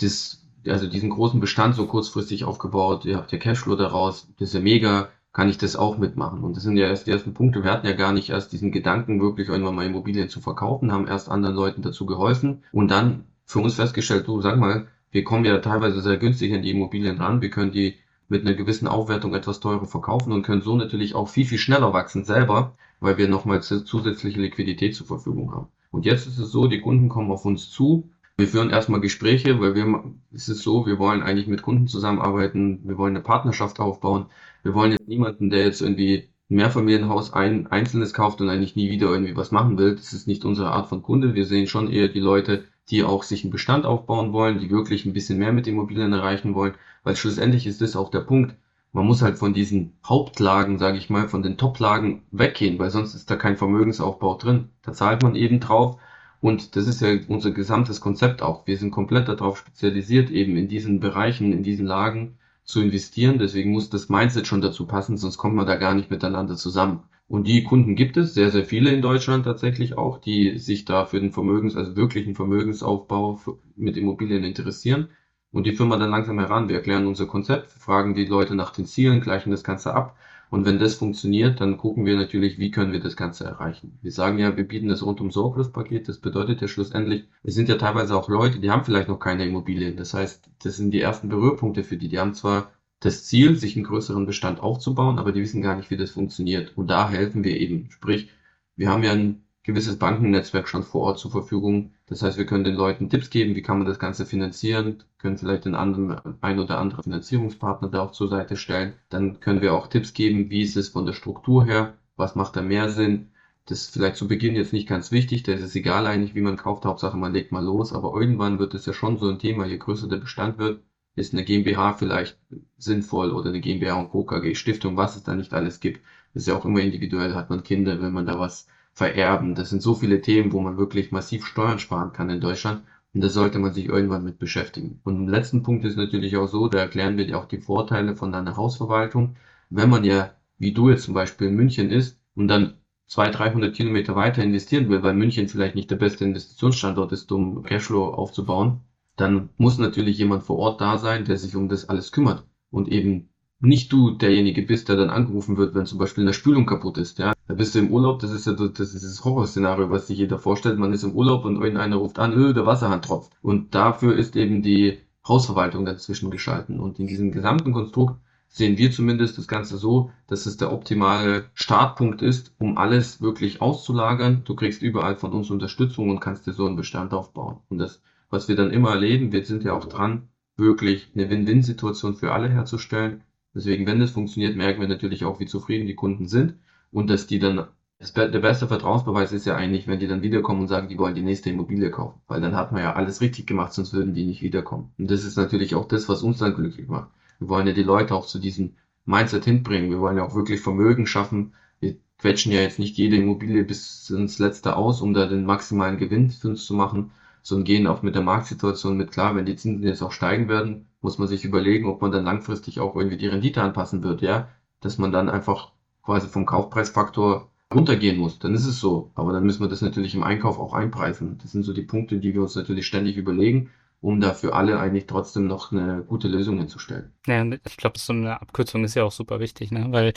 das, 0.00 0.46
also 0.66 0.86
diesen 0.86 1.10
großen 1.10 1.40
Bestand 1.40 1.74
so 1.74 1.86
kurzfristig 1.86 2.44
aufgebaut? 2.44 3.04
Ihr 3.04 3.16
habt 3.16 3.32
ja 3.32 3.38
Cashflow 3.38 3.74
daraus, 3.74 4.28
das 4.38 4.48
ist 4.48 4.54
ja 4.54 4.60
mega, 4.60 5.08
kann 5.32 5.48
ich 5.48 5.58
das 5.58 5.76
auch 5.76 5.98
mitmachen? 5.98 6.44
Und 6.44 6.56
das 6.56 6.62
sind 6.62 6.76
ja 6.76 6.86
erst 6.86 7.06
die 7.06 7.10
ersten 7.10 7.34
Punkte. 7.34 7.64
Wir 7.64 7.72
hatten 7.72 7.86
ja 7.86 7.92
gar 7.94 8.12
nicht 8.12 8.30
erst 8.30 8.52
diesen 8.52 8.70
Gedanken, 8.70 9.20
wirklich 9.20 9.48
irgendwann 9.48 9.74
mal 9.74 9.86
Immobilien 9.86 10.28
zu 10.28 10.40
verkaufen, 10.40 10.92
haben 10.92 11.08
erst 11.08 11.30
anderen 11.30 11.56
Leuten 11.56 11.82
dazu 11.82 12.06
geholfen 12.06 12.62
und 12.72 12.90
dann 12.90 13.24
für 13.44 13.60
uns 13.60 13.74
festgestellt, 13.74 14.26
du 14.28 14.40
sag 14.40 14.58
mal, 14.58 14.88
wir 15.10 15.24
kommen 15.24 15.44
ja 15.44 15.58
teilweise 15.58 16.00
sehr 16.00 16.16
günstig 16.16 16.54
an 16.54 16.62
die 16.62 16.70
Immobilien 16.70 17.18
ran, 17.18 17.40
wir 17.40 17.50
können 17.50 17.70
die 17.70 17.96
mit 18.28 18.42
einer 18.42 18.54
gewissen 18.54 18.88
Aufwertung 18.88 19.34
etwas 19.34 19.60
teurer 19.60 19.86
verkaufen 19.86 20.32
und 20.32 20.42
können 20.42 20.62
so 20.62 20.76
natürlich 20.76 21.14
auch 21.14 21.28
viel, 21.28 21.46
viel 21.46 21.58
schneller 21.58 21.92
wachsen 21.92 22.24
selber, 22.24 22.76
weil 23.00 23.18
wir 23.18 23.28
nochmal 23.28 23.62
zusätzliche 23.62 24.40
Liquidität 24.40 24.94
zur 24.94 25.06
Verfügung 25.06 25.52
haben. 25.54 25.68
Und 25.90 26.04
jetzt 26.04 26.26
ist 26.26 26.38
es 26.38 26.50
so, 26.50 26.66
die 26.66 26.80
Kunden 26.80 27.08
kommen 27.08 27.30
auf 27.30 27.44
uns 27.44 27.70
zu, 27.70 28.10
Wir 28.38 28.48
führen 28.48 28.68
erstmal 28.68 29.00
Gespräche, 29.00 29.60
weil 29.60 29.74
wir, 29.74 30.04
es 30.32 30.48
ist 30.50 30.62
so, 30.62 30.86
wir 30.86 30.98
wollen 30.98 31.22
eigentlich 31.22 31.46
mit 31.46 31.62
Kunden 31.62 31.86
zusammenarbeiten, 31.86 32.80
wir 32.84 32.98
wollen 32.98 33.14
eine 33.16 33.24
Partnerschaft 33.24 33.80
aufbauen. 33.80 34.26
Wir 34.62 34.74
wollen 34.74 34.92
jetzt 34.92 35.08
niemanden, 35.08 35.48
der 35.48 35.64
jetzt 35.64 35.80
irgendwie 35.80 36.28
ein 36.50 36.56
Mehrfamilienhaus 36.56 37.32
ein 37.32 37.66
einzelnes 37.68 38.12
kauft 38.12 38.42
und 38.42 38.50
eigentlich 38.50 38.76
nie 38.76 38.90
wieder 38.90 39.08
irgendwie 39.08 39.36
was 39.36 39.52
machen 39.52 39.78
will. 39.78 39.96
Das 39.96 40.12
ist 40.12 40.26
nicht 40.26 40.44
unsere 40.44 40.70
Art 40.70 40.88
von 40.88 41.02
Kunde. 41.02 41.34
Wir 41.34 41.46
sehen 41.46 41.66
schon 41.66 41.90
eher 41.90 42.08
die 42.08 42.20
Leute, 42.20 42.64
die 42.90 43.04
auch 43.04 43.22
sich 43.22 43.44
einen 43.44 43.50
Bestand 43.50 43.84
aufbauen 43.86 44.32
wollen, 44.32 44.58
die 44.58 44.70
wirklich 44.70 45.06
ein 45.06 45.12
bisschen 45.12 45.38
mehr 45.38 45.52
mit 45.52 45.66
Immobilien 45.66 46.12
erreichen 46.12 46.54
wollen, 46.54 46.74
weil 47.02 47.16
schlussendlich 47.16 47.66
ist 47.66 47.80
das 47.80 47.96
auch 47.96 48.10
der 48.10 48.20
Punkt. 48.20 48.54
Man 48.92 49.06
muss 49.06 49.22
halt 49.22 49.38
von 49.38 49.52
diesen 49.52 49.92
Hauptlagen, 50.04 50.78
sage 50.78 50.96
ich 50.98 51.10
mal, 51.10 51.28
von 51.28 51.42
den 51.42 51.58
Toplagen 51.58 52.22
weggehen, 52.30 52.78
weil 52.78 52.90
sonst 52.90 53.14
ist 53.14 53.30
da 53.30 53.36
kein 53.36 53.56
Vermögensaufbau 53.56 54.36
drin. 54.36 54.70
Da 54.82 54.92
zahlt 54.92 55.22
man 55.22 55.34
eben 55.34 55.60
drauf 55.60 55.98
und 56.40 56.76
das 56.76 56.86
ist 56.86 57.00
ja 57.00 57.08
unser 57.28 57.50
gesamtes 57.50 58.00
Konzept 58.00 58.40
auch. 58.42 58.66
Wir 58.66 58.78
sind 58.78 58.92
komplett 58.92 59.28
darauf 59.28 59.58
spezialisiert, 59.58 60.30
eben 60.30 60.56
in 60.56 60.68
diesen 60.68 61.00
Bereichen, 61.00 61.52
in 61.52 61.62
diesen 61.62 61.86
Lagen 61.86 62.38
zu 62.64 62.80
investieren. 62.80 63.38
Deswegen 63.38 63.72
muss 63.72 63.90
das 63.90 64.08
Mindset 64.08 64.46
schon 64.46 64.60
dazu 64.60 64.86
passen, 64.86 65.16
sonst 65.16 65.38
kommt 65.38 65.56
man 65.56 65.66
da 65.66 65.76
gar 65.76 65.94
nicht 65.94 66.10
miteinander 66.10 66.56
zusammen. 66.56 67.02
Und 67.28 67.48
die 67.48 67.64
Kunden 67.64 67.96
gibt 67.96 68.16
es, 68.16 68.34
sehr, 68.34 68.50
sehr 68.50 68.64
viele 68.64 68.90
in 68.90 69.02
Deutschland 69.02 69.44
tatsächlich 69.44 69.98
auch, 69.98 70.18
die 70.18 70.58
sich 70.58 70.84
da 70.84 71.06
für 71.06 71.20
den 71.20 71.32
Vermögens, 71.32 71.76
also 71.76 71.96
wirklichen 71.96 72.34
Vermögensaufbau 72.34 73.40
mit 73.74 73.96
Immobilien 73.96 74.44
interessieren 74.44 75.08
und 75.50 75.66
die 75.66 75.74
Firma 75.74 75.96
dann 75.96 76.10
langsam 76.10 76.38
heran. 76.38 76.68
Wir 76.68 76.76
erklären 76.76 77.06
unser 77.06 77.26
Konzept, 77.26 77.72
fragen 77.72 78.14
die 78.14 78.26
Leute 78.26 78.54
nach 78.54 78.70
den 78.70 78.86
Zielen, 78.86 79.20
gleichen 79.20 79.50
das 79.50 79.64
Ganze 79.64 79.94
ab 79.94 80.16
und 80.48 80.64
wenn 80.64 80.78
das 80.78 80.94
funktioniert, 80.94 81.60
dann 81.60 81.76
gucken 81.76 82.06
wir 82.06 82.16
natürlich, 82.16 82.58
wie 82.58 82.70
können 82.70 82.92
wir 82.92 83.00
das 83.00 83.16
Ganze 83.16 83.44
erreichen. 83.44 83.98
Wir 84.00 84.12
sagen 84.12 84.38
ja, 84.38 84.56
wir 84.56 84.64
bieten 84.64 84.88
das 84.88 85.02
rundum 85.02 85.30
Sorglos-Paket. 85.30 86.08
Das 86.08 86.18
bedeutet 86.18 86.60
ja 86.60 86.68
schlussendlich, 86.68 87.28
es 87.42 87.54
sind 87.54 87.68
ja 87.68 87.76
teilweise 87.76 88.16
auch 88.16 88.28
Leute, 88.28 88.60
die 88.60 88.70
haben 88.70 88.84
vielleicht 88.84 89.08
noch 89.08 89.18
keine 89.18 89.44
Immobilien. 89.44 89.96
Das 89.96 90.14
heißt, 90.14 90.48
das 90.62 90.76
sind 90.76 90.92
die 90.92 91.00
ersten 91.00 91.28
Berührpunkte 91.28 91.82
für 91.82 91.96
die. 91.96 92.08
Die 92.08 92.20
haben 92.20 92.34
zwar 92.34 92.70
das 93.00 93.24
Ziel, 93.24 93.56
sich 93.56 93.76
einen 93.76 93.84
größeren 93.84 94.26
Bestand 94.26 94.60
aufzubauen, 94.60 95.18
aber 95.18 95.32
die 95.32 95.42
wissen 95.42 95.62
gar 95.62 95.76
nicht, 95.76 95.90
wie 95.90 95.96
das 95.96 96.10
funktioniert. 96.10 96.76
Und 96.76 96.88
da 96.88 97.08
helfen 97.10 97.44
wir 97.44 97.56
eben. 97.58 97.90
Sprich, 97.90 98.30
wir 98.76 98.90
haben 98.90 99.02
ja 99.02 99.12
ein 99.12 99.46
gewisses 99.66 99.98
Bankennetzwerk 99.98 100.68
schon 100.68 100.84
vor 100.84 101.02
Ort 101.02 101.18
zur 101.18 101.32
Verfügung. 101.32 101.92
Das 102.06 102.22
heißt, 102.22 102.38
wir 102.38 102.46
können 102.46 102.64
den 102.64 102.76
Leuten 102.76 103.10
Tipps 103.10 103.30
geben, 103.30 103.56
wie 103.56 103.62
kann 103.62 103.78
man 103.78 103.86
das 103.86 103.98
Ganze 103.98 104.24
finanzieren, 104.24 105.02
können 105.18 105.36
vielleicht 105.36 105.64
den 105.64 105.74
anderen, 105.74 106.20
ein 106.40 106.60
oder 106.60 106.78
andere 106.78 107.02
Finanzierungspartner 107.02 107.88
da 107.88 108.02
auch 108.02 108.12
zur 108.12 108.28
Seite 108.28 108.56
stellen. 108.56 108.94
Dann 109.08 109.40
können 109.40 109.60
wir 109.62 109.74
auch 109.74 109.88
Tipps 109.88 110.14
geben, 110.14 110.50
wie 110.50 110.62
ist 110.62 110.76
es 110.76 110.88
von 110.88 111.04
der 111.04 111.14
Struktur 111.14 111.64
her, 111.66 111.94
was 112.16 112.36
macht 112.36 112.54
da 112.54 112.62
mehr 112.62 112.90
Sinn. 112.90 113.32
Das 113.66 113.80
ist 113.80 113.92
vielleicht 113.92 114.16
zu 114.16 114.28
Beginn 114.28 114.54
jetzt 114.54 114.72
nicht 114.72 114.88
ganz 114.88 115.10
wichtig, 115.10 115.42
da 115.42 115.52
ist 115.52 115.62
es 115.62 115.74
egal 115.74 116.06
eigentlich, 116.06 116.36
wie 116.36 116.40
man 116.40 116.56
kauft, 116.56 116.84
Hauptsache 116.84 117.16
man 117.16 117.32
legt 117.32 117.50
mal 117.50 117.64
los, 117.64 117.92
aber 117.92 118.14
irgendwann 118.14 118.60
wird 118.60 118.74
es 118.74 118.86
ja 118.86 118.92
schon 118.92 119.18
so 119.18 119.28
ein 119.28 119.40
Thema, 119.40 119.66
je 119.66 119.78
größer 119.78 120.06
der 120.08 120.18
Bestand 120.18 120.58
wird, 120.58 120.82
ist 121.16 121.32
eine 121.32 121.44
GmbH 121.44 121.94
vielleicht 121.94 122.38
sinnvoll 122.78 123.32
oder 123.32 123.48
eine 123.48 123.60
GmbH 123.60 123.94
und 123.94 124.10
Co. 124.10 124.24
KG 124.24 124.54
Stiftung, 124.54 124.96
was 124.96 125.16
es 125.16 125.24
da 125.24 125.34
nicht 125.34 125.52
alles 125.54 125.80
gibt. 125.80 126.00
Das 126.34 126.42
ist 126.42 126.48
ja 126.48 126.56
auch 126.56 126.64
immer 126.64 126.80
individuell, 126.80 127.34
hat 127.34 127.50
man 127.50 127.62
Kinder, 127.64 128.00
wenn 128.00 128.12
man 128.12 128.26
da 128.26 128.38
was 128.38 128.68
vererben. 128.92 129.54
Das 129.54 129.70
sind 129.70 129.82
so 129.82 129.94
viele 129.94 130.20
Themen, 130.20 130.52
wo 130.52 130.60
man 130.60 130.76
wirklich 130.78 131.12
massiv 131.12 131.46
Steuern 131.46 131.78
sparen 131.78 132.12
kann 132.12 132.30
in 132.30 132.40
Deutschland. 132.40 132.82
Und 133.14 133.22
da 133.22 133.30
sollte 133.30 133.58
man 133.58 133.72
sich 133.72 133.86
irgendwann 133.86 134.24
mit 134.24 134.38
beschäftigen. 134.38 135.00
Und 135.04 135.16
im 135.16 135.28
letzten 135.28 135.62
Punkt 135.62 135.84
ist 135.86 135.96
natürlich 135.96 136.36
auch 136.36 136.48
so, 136.48 136.68
da 136.68 136.78
erklären 136.78 137.16
wir 137.16 137.26
dir 137.26 137.38
auch 137.38 137.46
die 137.46 137.58
Vorteile 137.58 138.14
von 138.14 138.30
deiner 138.30 138.56
Hausverwaltung. 138.56 139.36
Wenn 139.70 139.88
man 139.88 140.04
ja, 140.04 140.34
wie 140.58 140.72
du 140.72 140.90
jetzt 140.90 141.04
zum 141.04 141.14
Beispiel 141.14 141.48
in 141.48 141.56
München 141.56 141.90
ist 141.90 142.20
und 142.34 142.48
dann 142.48 142.74
200, 143.06 143.38
300 143.38 143.74
Kilometer 143.74 144.16
weiter 144.16 144.42
investieren 144.42 144.88
will, 144.90 145.02
weil 145.02 145.14
München 145.14 145.48
vielleicht 145.48 145.76
nicht 145.76 145.90
der 145.90 145.96
beste 145.96 146.24
Investitionsstandort 146.24 147.12
ist, 147.12 147.32
um 147.32 147.62
Cashflow 147.62 148.08
aufzubauen, 148.08 148.80
dann 149.16 149.50
muss 149.56 149.78
natürlich 149.78 150.18
jemand 150.18 150.42
vor 150.42 150.58
Ort 150.58 150.80
da 150.80 150.98
sein, 150.98 151.24
der 151.24 151.38
sich 151.38 151.56
um 151.56 151.68
das 151.68 151.88
alles 151.88 152.12
kümmert 152.12 152.44
und 152.70 152.88
eben 152.88 153.30
nicht 153.58 153.92
du 153.92 154.10
derjenige 154.10 154.62
bist, 154.62 154.88
der 154.88 154.96
dann 154.96 155.10
angerufen 155.10 155.56
wird, 155.56 155.74
wenn 155.74 155.86
zum 155.86 155.98
Beispiel 155.98 156.24
eine 156.24 156.34
Spülung 156.34 156.66
kaputt 156.66 156.98
ist. 156.98 157.18
Ja, 157.18 157.32
da 157.48 157.54
bist 157.54 157.74
du 157.74 157.78
im 157.78 157.90
Urlaub. 157.90 158.20
Das 158.20 158.30
ist 158.30 158.46
ja 158.46 158.52
das, 158.52 158.94
ist 158.94 159.04
das 159.04 159.24
Horrorszenario, 159.24 159.90
was 159.90 160.06
sich 160.06 160.18
jeder 160.18 160.38
vorstellt. 160.38 160.78
Man 160.78 160.92
ist 160.92 161.04
im 161.04 161.12
Urlaub 161.12 161.44
und 161.44 161.56
irgendeiner 161.56 161.96
ruft 161.96 162.18
an, 162.18 162.34
öh, 162.34 162.52
der 162.52 162.66
Wasserhahn 162.66 163.02
tropft. 163.02 163.32
Und 163.40 163.74
dafür 163.74 164.16
ist 164.16 164.36
eben 164.36 164.62
die 164.62 164.98
Hausverwaltung 165.26 165.84
dazwischen 165.86 166.30
geschalten. 166.30 166.80
Und 166.80 166.98
in 166.98 167.06
diesem 167.06 167.32
gesamten 167.32 167.72
Konstrukt 167.72 168.20
sehen 168.48 168.78
wir 168.78 168.90
zumindest 168.90 169.38
das 169.38 169.48
Ganze 169.48 169.78
so, 169.78 170.10
dass 170.26 170.46
es 170.46 170.56
der 170.56 170.72
optimale 170.72 171.46
Startpunkt 171.54 172.22
ist, 172.22 172.54
um 172.58 172.78
alles 172.78 173.20
wirklich 173.20 173.60
auszulagern. 173.60 174.42
Du 174.44 174.54
kriegst 174.54 174.82
überall 174.82 175.16
von 175.16 175.32
uns 175.32 175.50
Unterstützung 175.50 176.10
und 176.10 176.20
kannst 176.20 176.46
dir 176.46 176.52
so 176.52 176.66
einen 176.66 176.76
Bestand 176.76 177.12
aufbauen. 177.14 177.58
Und 177.68 177.78
das, 177.78 178.02
was 178.30 178.48
wir 178.48 178.56
dann 178.56 178.70
immer 178.70 178.90
erleben, 178.90 179.32
wir 179.32 179.44
sind 179.44 179.64
ja 179.64 179.72
auch 179.72 179.86
dran, 179.86 180.28
wirklich 180.56 181.08
eine 181.14 181.30
Win-Win-Situation 181.30 182.14
für 182.14 182.32
alle 182.32 182.48
herzustellen 182.48 183.22
Deswegen, 183.56 183.86
wenn 183.86 184.00
das 184.00 184.10
funktioniert, 184.10 184.54
merken 184.54 184.82
wir 184.82 184.86
natürlich 184.86 185.24
auch, 185.24 185.40
wie 185.40 185.46
zufrieden 185.46 185.86
die 185.86 185.94
Kunden 185.94 186.28
sind 186.28 186.56
und 186.92 187.08
dass 187.08 187.26
die 187.26 187.38
dann, 187.38 187.66
der 188.14 188.38
beste 188.38 188.68
Vertrauensbeweis 188.68 189.32
ist 189.32 189.46
ja 189.46 189.56
eigentlich, 189.56 189.86
wenn 189.86 189.98
die 189.98 190.06
dann 190.06 190.20
wiederkommen 190.20 190.60
und 190.60 190.68
sagen, 190.68 190.88
die 190.88 190.98
wollen 190.98 191.14
die 191.14 191.22
nächste 191.22 191.48
Immobilie 191.48 191.90
kaufen, 191.90 192.20
weil 192.28 192.42
dann 192.42 192.54
hat 192.54 192.72
man 192.72 192.82
ja 192.82 192.92
alles 192.92 193.22
richtig 193.22 193.46
gemacht, 193.46 193.72
sonst 193.72 193.94
würden 193.94 194.12
die 194.12 194.24
nicht 194.24 194.42
wiederkommen. 194.42 194.92
Und 194.98 195.10
das 195.10 195.24
ist 195.24 195.38
natürlich 195.38 195.74
auch 195.74 195.88
das, 195.88 196.06
was 196.06 196.22
uns 196.22 196.36
dann 196.36 196.54
glücklich 196.54 196.86
macht. 196.86 197.08
Wir 197.38 197.48
wollen 197.48 197.66
ja 197.66 197.72
die 197.72 197.82
Leute 197.82 198.14
auch 198.14 198.26
zu 198.26 198.38
diesem 198.38 198.74
Mindset 199.06 199.46
hinbringen. 199.46 199.88
Wir 199.88 200.00
wollen 200.00 200.18
ja 200.18 200.24
auch 200.24 200.34
wirklich 200.34 200.60
Vermögen 200.60 201.06
schaffen. 201.06 201.54
Wir 201.80 201.96
quetschen 202.18 202.52
ja 202.52 202.60
jetzt 202.60 202.78
nicht 202.78 202.98
jede 202.98 203.16
Immobilie 203.16 203.64
bis 203.64 204.10
ins 204.10 204.38
Letzte 204.38 204.76
aus, 204.76 205.00
um 205.00 205.14
da 205.14 205.26
den 205.26 205.46
maximalen 205.46 205.96
Gewinn 205.96 206.28
für 206.28 206.48
uns 206.48 206.66
zu 206.66 206.74
machen, 206.74 207.10
sondern 207.46 207.64
gehen 207.64 207.86
auch 207.86 208.02
mit 208.02 208.16
der 208.16 208.22
Marktsituation 208.22 208.96
mit 208.96 209.12
klar, 209.12 209.36
wenn 209.36 209.46
die 209.46 209.54
Zinsen 209.54 209.84
jetzt 209.84 210.02
auch 210.02 210.10
steigen 210.10 210.48
werden, 210.48 210.88
muss 211.00 211.18
man 211.18 211.28
sich 211.28 211.44
überlegen, 211.44 211.86
ob 211.86 212.02
man 212.02 212.10
dann 212.10 212.24
langfristig 212.24 212.80
auch 212.80 212.96
irgendwie 212.96 213.18
die 213.18 213.28
Rendite 213.28 213.62
anpassen 213.62 214.02
wird, 214.02 214.20
ja, 214.20 214.48
dass 214.80 214.98
man 214.98 215.12
dann 215.12 215.28
einfach 215.28 215.70
quasi 216.02 216.26
vom 216.26 216.44
Kaufpreisfaktor 216.44 217.48
runtergehen 217.72 218.18
muss, 218.18 218.40
dann 218.40 218.52
ist 218.52 218.66
es 218.66 218.80
so. 218.80 219.12
Aber 219.14 219.32
dann 219.32 219.44
müssen 219.44 219.62
wir 219.62 219.68
das 219.68 219.80
natürlich 219.80 220.16
im 220.16 220.24
Einkauf 220.24 220.58
auch 220.58 220.74
einpreisen. 220.74 221.38
Das 221.40 221.52
sind 221.52 221.62
so 221.62 221.72
die 221.72 221.82
Punkte, 221.82 222.18
die 222.18 222.34
wir 222.34 222.42
uns 222.42 222.56
natürlich 222.56 222.86
ständig 222.88 223.16
überlegen, 223.16 223.70
um 224.06 224.20
da 224.20 224.34
für 224.34 224.54
alle 224.54 224.78
eigentlich 224.78 225.08
trotzdem 225.08 225.48
noch 225.48 225.72
eine 225.72 226.04
gute 226.06 226.28
Lösung 226.28 226.58
hinzustellen. 226.58 227.10
Ja, 227.26 227.44
ich 227.44 227.76
glaube, 227.76 227.98
so 227.98 228.12
eine 228.12 228.40
Abkürzung 228.40 228.84
ist 228.84 228.94
ja 228.94 229.02
auch 229.02 229.10
super 229.10 229.40
wichtig, 229.40 229.72
ne? 229.72 229.88
Weil 229.90 230.12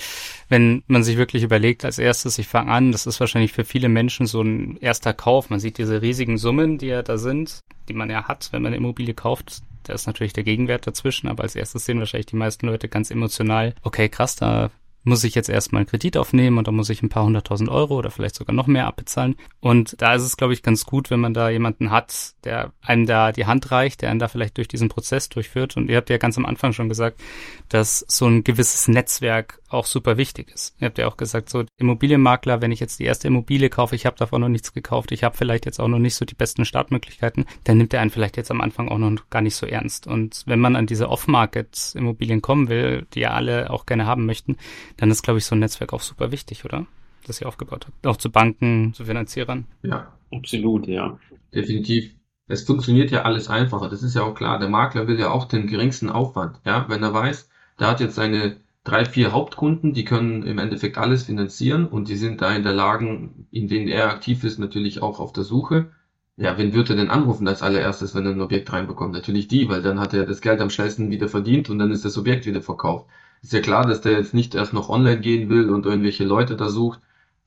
wenn 0.47 0.83
man 0.85 1.03
sich 1.03 1.17
wirklich 1.17 1.41
überlegt, 1.41 1.83
als 1.83 1.97
erstes, 1.97 2.37
ich 2.37 2.47
fange 2.47 2.71
an, 2.71 2.91
das 2.91 3.07
ist 3.07 3.19
wahrscheinlich 3.19 3.51
für 3.51 3.65
viele 3.65 3.89
Menschen 3.89 4.27
so 4.27 4.43
ein 4.43 4.77
erster 4.77 5.15
Kauf. 5.15 5.49
Man 5.49 5.59
sieht 5.59 5.79
diese 5.79 6.03
riesigen 6.03 6.37
Summen, 6.37 6.77
die 6.77 6.85
ja 6.85 7.01
da 7.01 7.17
sind, 7.17 7.61
die 7.87 7.95
man 7.95 8.11
ja 8.11 8.27
hat, 8.27 8.49
wenn 8.51 8.61
man 8.61 8.73
eine 8.73 8.77
Immobilie 8.77 9.15
kauft. 9.15 9.63
Da 9.85 9.93
ist 9.93 10.05
natürlich 10.05 10.33
der 10.33 10.43
Gegenwert 10.43 10.85
dazwischen, 10.85 11.27
aber 11.27 11.41
als 11.41 11.55
erstes 11.55 11.85
sehen 11.85 11.97
wahrscheinlich 11.97 12.27
die 12.27 12.35
meisten 12.35 12.67
Leute 12.67 12.89
ganz 12.89 13.09
emotional, 13.09 13.73
okay, 13.81 14.07
krass, 14.07 14.35
da 14.35 14.69
muss 15.03 15.23
ich 15.23 15.35
jetzt 15.35 15.49
erstmal 15.49 15.81
einen 15.81 15.87
Kredit 15.87 16.17
aufnehmen 16.17 16.57
und 16.57 16.67
dann 16.67 16.75
muss 16.75 16.89
ich 16.89 17.01
ein 17.01 17.09
paar 17.09 17.23
hunderttausend 17.23 17.69
Euro 17.69 17.97
oder 17.97 18.11
vielleicht 18.11 18.35
sogar 18.35 18.55
noch 18.55 18.67
mehr 18.67 18.87
abbezahlen. 18.87 19.35
Und 19.59 20.01
da 20.01 20.13
ist 20.15 20.23
es, 20.23 20.37
glaube 20.37 20.53
ich, 20.53 20.63
ganz 20.63 20.85
gut, 20.85 21.09
wenn 21.09 21.19
man 21.19 21.33
da 21.33 21.49
jemanden 21.49 21.91
hat, 21.91 22.33
der 22.43 22.73
einem 22.81 23.05
da 23.05 23.31
die 23.31 23.45
Hand 23.45 23.71
reicht, 23.71 24.01
der 24.01 24.11
einen 24.11 24.19
da 24.19 24.27
vielleicht 24.27 24.57
durch 24.57 24.67
diesen 24.67 24.89
Prozess 24.89 25.29
durchführt. 25.29 25.77
Und 25.77 25.89
ihr 25.89 25.97
habt 25.97 26.09
ja 26.09 26.17
ganz 26.17 26.37
am 26.37 26.45
Anfang 26.45 26.73
schon 26.73 26.89
gesagt, 26.89 27.21
dass 27.69 28.05
so 28.07 28.27
ein 28.27 28.43
gewisses 28.43 28.87
Netzwerk 28.87 29.61
auch 29.69 29.85
super 29.85 30.17
wichtig 30.17 30.51
ist. 30.51 30.75
Ihr 30.79 30.87
habt 30.87 30.97
ja 30.97 31.07
auch 31.07 31.17
gesagt, 31.17 31.49
so 31.49 31.63
Immobilienmakler, 31.77 32.61
wenn 32.61 32.71
ich 32.71 32.79
jetzt 32.79 32.99
die 32.99 33.05
erste 33.05 33.27
Immobilie 33.27 33.69
kaufe, 33.69 33.95
ich 33.95 34.05
habe 34.05 34.17
davon 34.17 34.41
noch 34.41 34.49
nichts 34.49 34.73
gekauft, 34.73 35.11
ich 35.11 35.23
habe 35.23 35.37
vielleicht 35.37 35.65
jetzt 35.65 35.79
auch 35.79 35.87
noch 35.87 35.99
nicht 35.99 36.15
so 36.15 36.25
die 36.25 36.35
besten 36.35 36.65
Startmöglichkeiten, 36.65 37.45
dann 37.63 37.77
nimmt 37.77 37.93
er 37.93 38.01
einen 38.01 38.09
vielleicht 38.09 38.37
jetzt 38.37 38.51
am 38.51 38.61
Anfang 38.61 38.89
auch 38.89 38.97
noch 38.97 39.29
gar 39.29 39.41
nicht 39.41 39.55
so 39.55 39.65
ernst. 39.65 40.07
Und 40.07 40.43
wenn 40.45 40.59
man 40.59 40.75
an 40.75 40.87
diese 40.87 41.09
Off-Market-Immobilien 41.09 42.41
kommen 42.41 42.69
will, 42.69 43.05
die 43.13 43.21
ja 43.21 43.31
alle 43.31 43.69
auch 43.69 43.85
gerne 43.85 44.05
haben 44.05 44.25
möchten, 44.25 44.57
dann 44.99 45.11
ist, 45.11 45.23
glaube 45.23 45.39
ich, 45.39 45.45
so 45.45 45.55
ein 45.55 45.59
Netzwerk 45.59 45.93
auch 45.93 46.01
super 46.01 46.31
wichtig, 46.31 46.65
oder? 46.65 46.85
Das 47.25 47.39
ihr 47.39 47.47
aufgebaut 47.47 47.85
habt. 47.87 48.05
Auch 48.05 48.17
zu 48.17 48.29
Banken, 48.29 48.93
zu 48.93 49.05
Finanzierern. 49.05 49.65
Ja, 49.81 50.11
absolut, 50.31 50.87
ja. 50.87 51.17
Definitiv. 51.53 52.15
Es 52.47 52.63
funktioniert 52.63 53.11
ja 53.11 53.21
alles 53.21 53.49
einfacher. 53.49 53.89
Das 53.89 54.03
ist 54.03 54.15
ja 54.15 54.23
auch 54.23 54.35
klar. 54.35 54.59
Der 54.59 54.69
Makler 54.69 55.07
will 55.07 55.19
ja 55.19 55.29
auch 55.29 55.45
den 55.45 55.67
geringsten 55.67 56.09
Aufwand. 56.09 56.59
Ja, 56.65 56.85
wenn 56.89 57.03
er 57.03 57.13
weiß, 57.13 57.49
der 57.79 57.87
hat 57.87 57.99
jetzt 57.99 58.15
seine 58.15 58.57
drei, 58.83 59.05
vier 59.05 59.31
Hauptkunden, 59.31 59.93
die 59.93 60.03
können 60.03 60.43
im 60.43 60.57
Endeffekt 60.57 60.97
alles 60.97 61.23
finanzieren 61.23 61.85
und 61.87 62.09
die 62.09 62.15
sind 62.15 62.41
da 62.41 62.53
in 62.53 62.63
der 62.63 62.73
Lage, 62.73 63.29
in 63.51 63.67
denen 63.67 63.87
er 63.87 64.09
aktiv 64.09 64.43
ist, 64.43 64.59
natürlich 64.59 65.01
auch 65.01 65.19
auf 65.19 65.31
der 65.31 65.43
Suche. 65.43 65.91
Ja, 66.37 66.57
wen 66.57 66.73
wird 66.73 66.89
er 66.89 66.95
denn 66.95 67.09
anrufen 67.09 67.47
als 67.47 67.61
allererstes, 67.61 68.15
wenn 68.15 68.25
er 68.25 68.31
ein 68.31 68.41
Objekt 68.41 68.71
reinbekommt? 68.71 69.13
Natürlich 69.13 69.47
die, 69.47 69.69
weil 69.69 69.81
dann 69.81 69.99
hat 69.99 70.13
er 70.13 70.25
das 70.25 70.41
Geld 70.41 70.61
am 70.61 70.69
schnellsten 70.69 71.11
wieder 71.11 71.27
verdient 71.27 71.69
und 71.69 71.79
dann 71.79 71.91
ist 71.91 72.05
das 72.05 72.17
Objekt 72.17 72.45
wieder 72.45 72.61
verkauft. 72.61 73.07
Ist 73.41 73.53
ja 73.53 73.61
klar, 73.61 73.85
dass 73.85 74.01
der 74.01 74.13
jetzt 74.13 74.33
nicht 74.33 74.55
erst 74.55 74.73
noch 74.73 74.89
online 74.89 75.21
gehen 75.21 75.49
will 75.49 75.69
und 75.69 75.85
irgendwelche 75.85 76.25
Leute 76.25 76.55
da 76.55 76.69
sucht. 76.69 76.99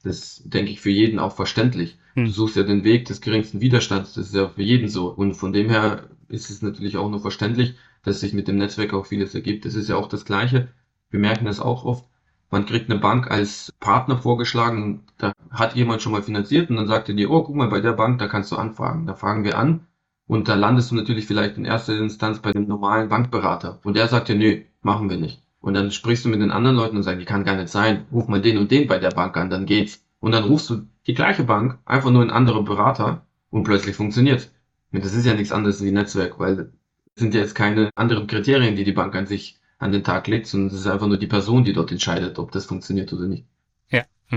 Das 0.02 0.42
denke 0.44 0.72
ich 0.72 0.81
für 0.81 0.90
jeden 0.90 1.18
auch 1.18 1.35
verständlich. 1.35 1.98
Hm. 2.14 2.24
Du 2.24 2.31
suchst 2.31 2.57
ja 2.57 2.62
den 2.62 2.85
Weg 2.85 3.05
des 3.05 3.20
geringsten 3.20 3.61
Widerstands, 3.61 4.14
das 4.14 4.26
ist 4.28 4.35
ja 4.35 4.48
für 4.48 4.62
jeden 4.62 4.88
so. 4.88 5.09
Und 5.09 5.35
von 5.35 5.52
dem 5.52 5.68
her 5.68 6.09
ist 6.28 6.50
es 6.50 6.62
natürlich 6.62 6.96
auch 6.96 7.11
nur 7.11 7.20
verständlich, 7.20 7.74
dass 8.02 8.20
sich 8.20 8.33
mit 8.33 8.48
dem 8.48 8.57
Netzwerk 8.57 8.94
auch 8.94 9.07
vieles 9.07 9.35
ergibt. 9.35 9.64
Das 9.64 9.74
ist 9.74 9.88
ja 9.88 9.96
auch 9.96 10.09
das 10.09 10.24
Gleiche 10.24 10.68
wir 11.12 11.20
merken 11.20 11.44
das 11.44 11.61
auch 11.61 11.85
oft. 11.85 12.05
Man 12.50 12.66
kriegt 12.66 12.90
eine 12.90 12.98
Bank 12.98 13.31
als 13.31 13.72
Partner 13.81 14.18
vorgeschlagen, 14.18 15.05
da 15.18 15.33
hat 15.50 15.74
jemand 15.74 16.02
schon 16.02 16.12
mal 16.12 16.22
finanziert 16.22 16.68
und 16.68 16.76
dann 16.76 16.88
sagt 16.88 17.09
er 17.09 17.14
dir, 17.14 17.31
oh, 17.31 17.42
guck 17.42 17.55
mal, 17.55 17.68
bei 17.68 17.81
der 17.81 17.92
Bank, 17.92 18.18
da 18.18 18.26
kannst 18.26 18.50
du 18.50 18.57
anfragen. 18.57 19.07
Da 19.07 19.14
fragen 19.14 19.44
wir 19.44 19.57
an 19.57 19.87
Und 20.26 20.48
da 20.48 20.55
landest 20.55 20.90
du 20.90 20.94
natürlich 20.94 21.26
vielleicht 21.26 21.57
in 21.57 21.64
erster 21.64 21.96
Instanz 21.96 22.40
bei 22.40 22.50
einem 22.50 22.66
normalen 22.66 23.09
Bankberater. 23.09 23.78
Und 23.85 23.96
der 23.96 24.09
sagt 24.09 24.28
dir, 24.28 24.35
nö, 24.35 24.62
machen 24.83 25.09
wir 25.09 25.18
nicht. 25.18 25.42
Und 25.62 25.75
dann 25.75 25.90
sprichst 25.90 26.25
du 26.25 26.29
mit 26.29 26.42
den 26.42 26.51
anderen 26.51 26.77
Leuten 26.77 26.96
und 26.96 27.03
sagst, 27.03 27.20
die 27.20 27.25
kann 27.25 27.44
gar 27.44 27.57
nicht 27.57 27.70
sein. 27.70 28.05
Ruf 28.12 28.29
mal 28.29 28.42
den 28.42 28.59
und 28.59 28.70
den 28.70 28.87
bei 28.87 28.98
der 28.98 29.11
Bank 29.11 29.37
an, 29.38 29.48
dann 29.48 29.64
geht's. 29.64 30.05
Und 30.20 30.33
dann 30.33 30.44
rufst 30.44 30.68
du 30.68 30.83
die 31.07 31.14
gleiche 31.14 31.44
Bank, 31.44 31.79
einfach 31.87 32.11
nur 32.11 32.20
einen 32.20 32.31
anderen 32.31 32.64
Berater 32.64 33.25
und 33.51 33.64
plötzlich 33.64 33.96
funktioniert's. 33.96 34.53
Und 34.92 35.05
das 35.05 35.14
ist 35.14 35.25
ja 35.25 35.35
nichts 35.35 35.53
anderes 35.53 35.83
wie 35.83 35.90
Netzwerk, 35.90 36.38
weil 36.38 36.72
es 37.14 37.20
sind 37.22 37.35
jetzt 37.35 37.55
keine 37.55 37.88
anderen 37.94 38.27
Kriterien, 38.27 38.77
die 38.77 38.85
die 38.85 38.92
Bank 38.92 39.14
an 39.14 39.27
sich 39.27 39.59
an 39.79 39.92
den 39.92 40.05
Tag 40.05 40.27
legt, 40.29 40.46
sondern 40.46 40.68
es 40.75 40.81
ist 40.81 40.87
einfach 40.87 41.07
nur 41.07 41.18
die 41.18 41.27
Person, 41.27 41.64
die 41.64 41.72
dort 41.72 41.90
entscheidet, 41.90 42.38
ob 42.38 42.53
das 42.53 42.66
funktioniert 42.66 43.12
oder 43.12 43.27
nicht. 43.27 43.46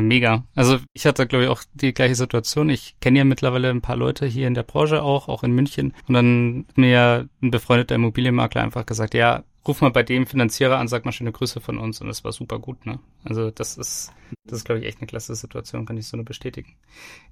Mega. 0.02 0.44
Also 0.56 0.80
ich 0.94 1.06
hatte, 1.06 1.26
glaube 1.26 1.46
ich, 1.46 1.50
auch 1.50 1.64
die 1.74 1.94
gleiche 1.94 2.16
Situation. 2.16 2.70
Ich 2.70 2.96
kenne 3.00 3.20
ja 3.20 3.26
mittlerweile 3.26 3.70
ein 3.70 3.82
paar 3.82 3.96
Leute 3.96 4.26
hier 4.26 4.48
in 4.48 4.54
der 4.54 4.64
Branche 4.64 5.02
auch, 5.02 5.30
auch 5.30 5.44
in 5.44 5.54
München. 5.54 5.94
Und 6.08 6.14
dann 6.16 6.66
hat 6.68 6.78
mir 6.78 7.30
ein 7.42 7.52
befreundeter 7.52 7.96
Immobilienmakler 7.96 8.62
einfach 8.62 8.86
gesagt, 8.86 9.14
ja, 9.14 9.44
ruf 9.68 9.82
mal 9.82 9.92
bei 9.92 10.04
dem 10.04 10.28
Finanzierer 10.28 10.78
an, 10.78 10.88
sag 10.88 11.06
mal 11.06 11.12
schöne 11.12 11.32
Grüße 11.32 11.62
von 11.62 11.78
uns. 11.78 12.02
Und 12.02 12.08
das 12.08 12.24
war 12.24 12.32
super 12.32 12.60
gut, 12.60 12.86
ne? 12.86 13.00
Also 13.24 13.52
das 13.52 13.78
ist, 13.78 14.12
das 14.46 14.60
ist, 14.60 14.66
glaube 14.66 14.80
ich, 14.82 14.88
echt 14.88 15.00
eine 15.00 15.08
klasse 15.08 15.36
Situation, 15.36 15.86
kann 15.86 15.98
ich 15.98 16.08
so 16.08 16.18
nur 16.18 16.26
bestätigen. 16.26 16.76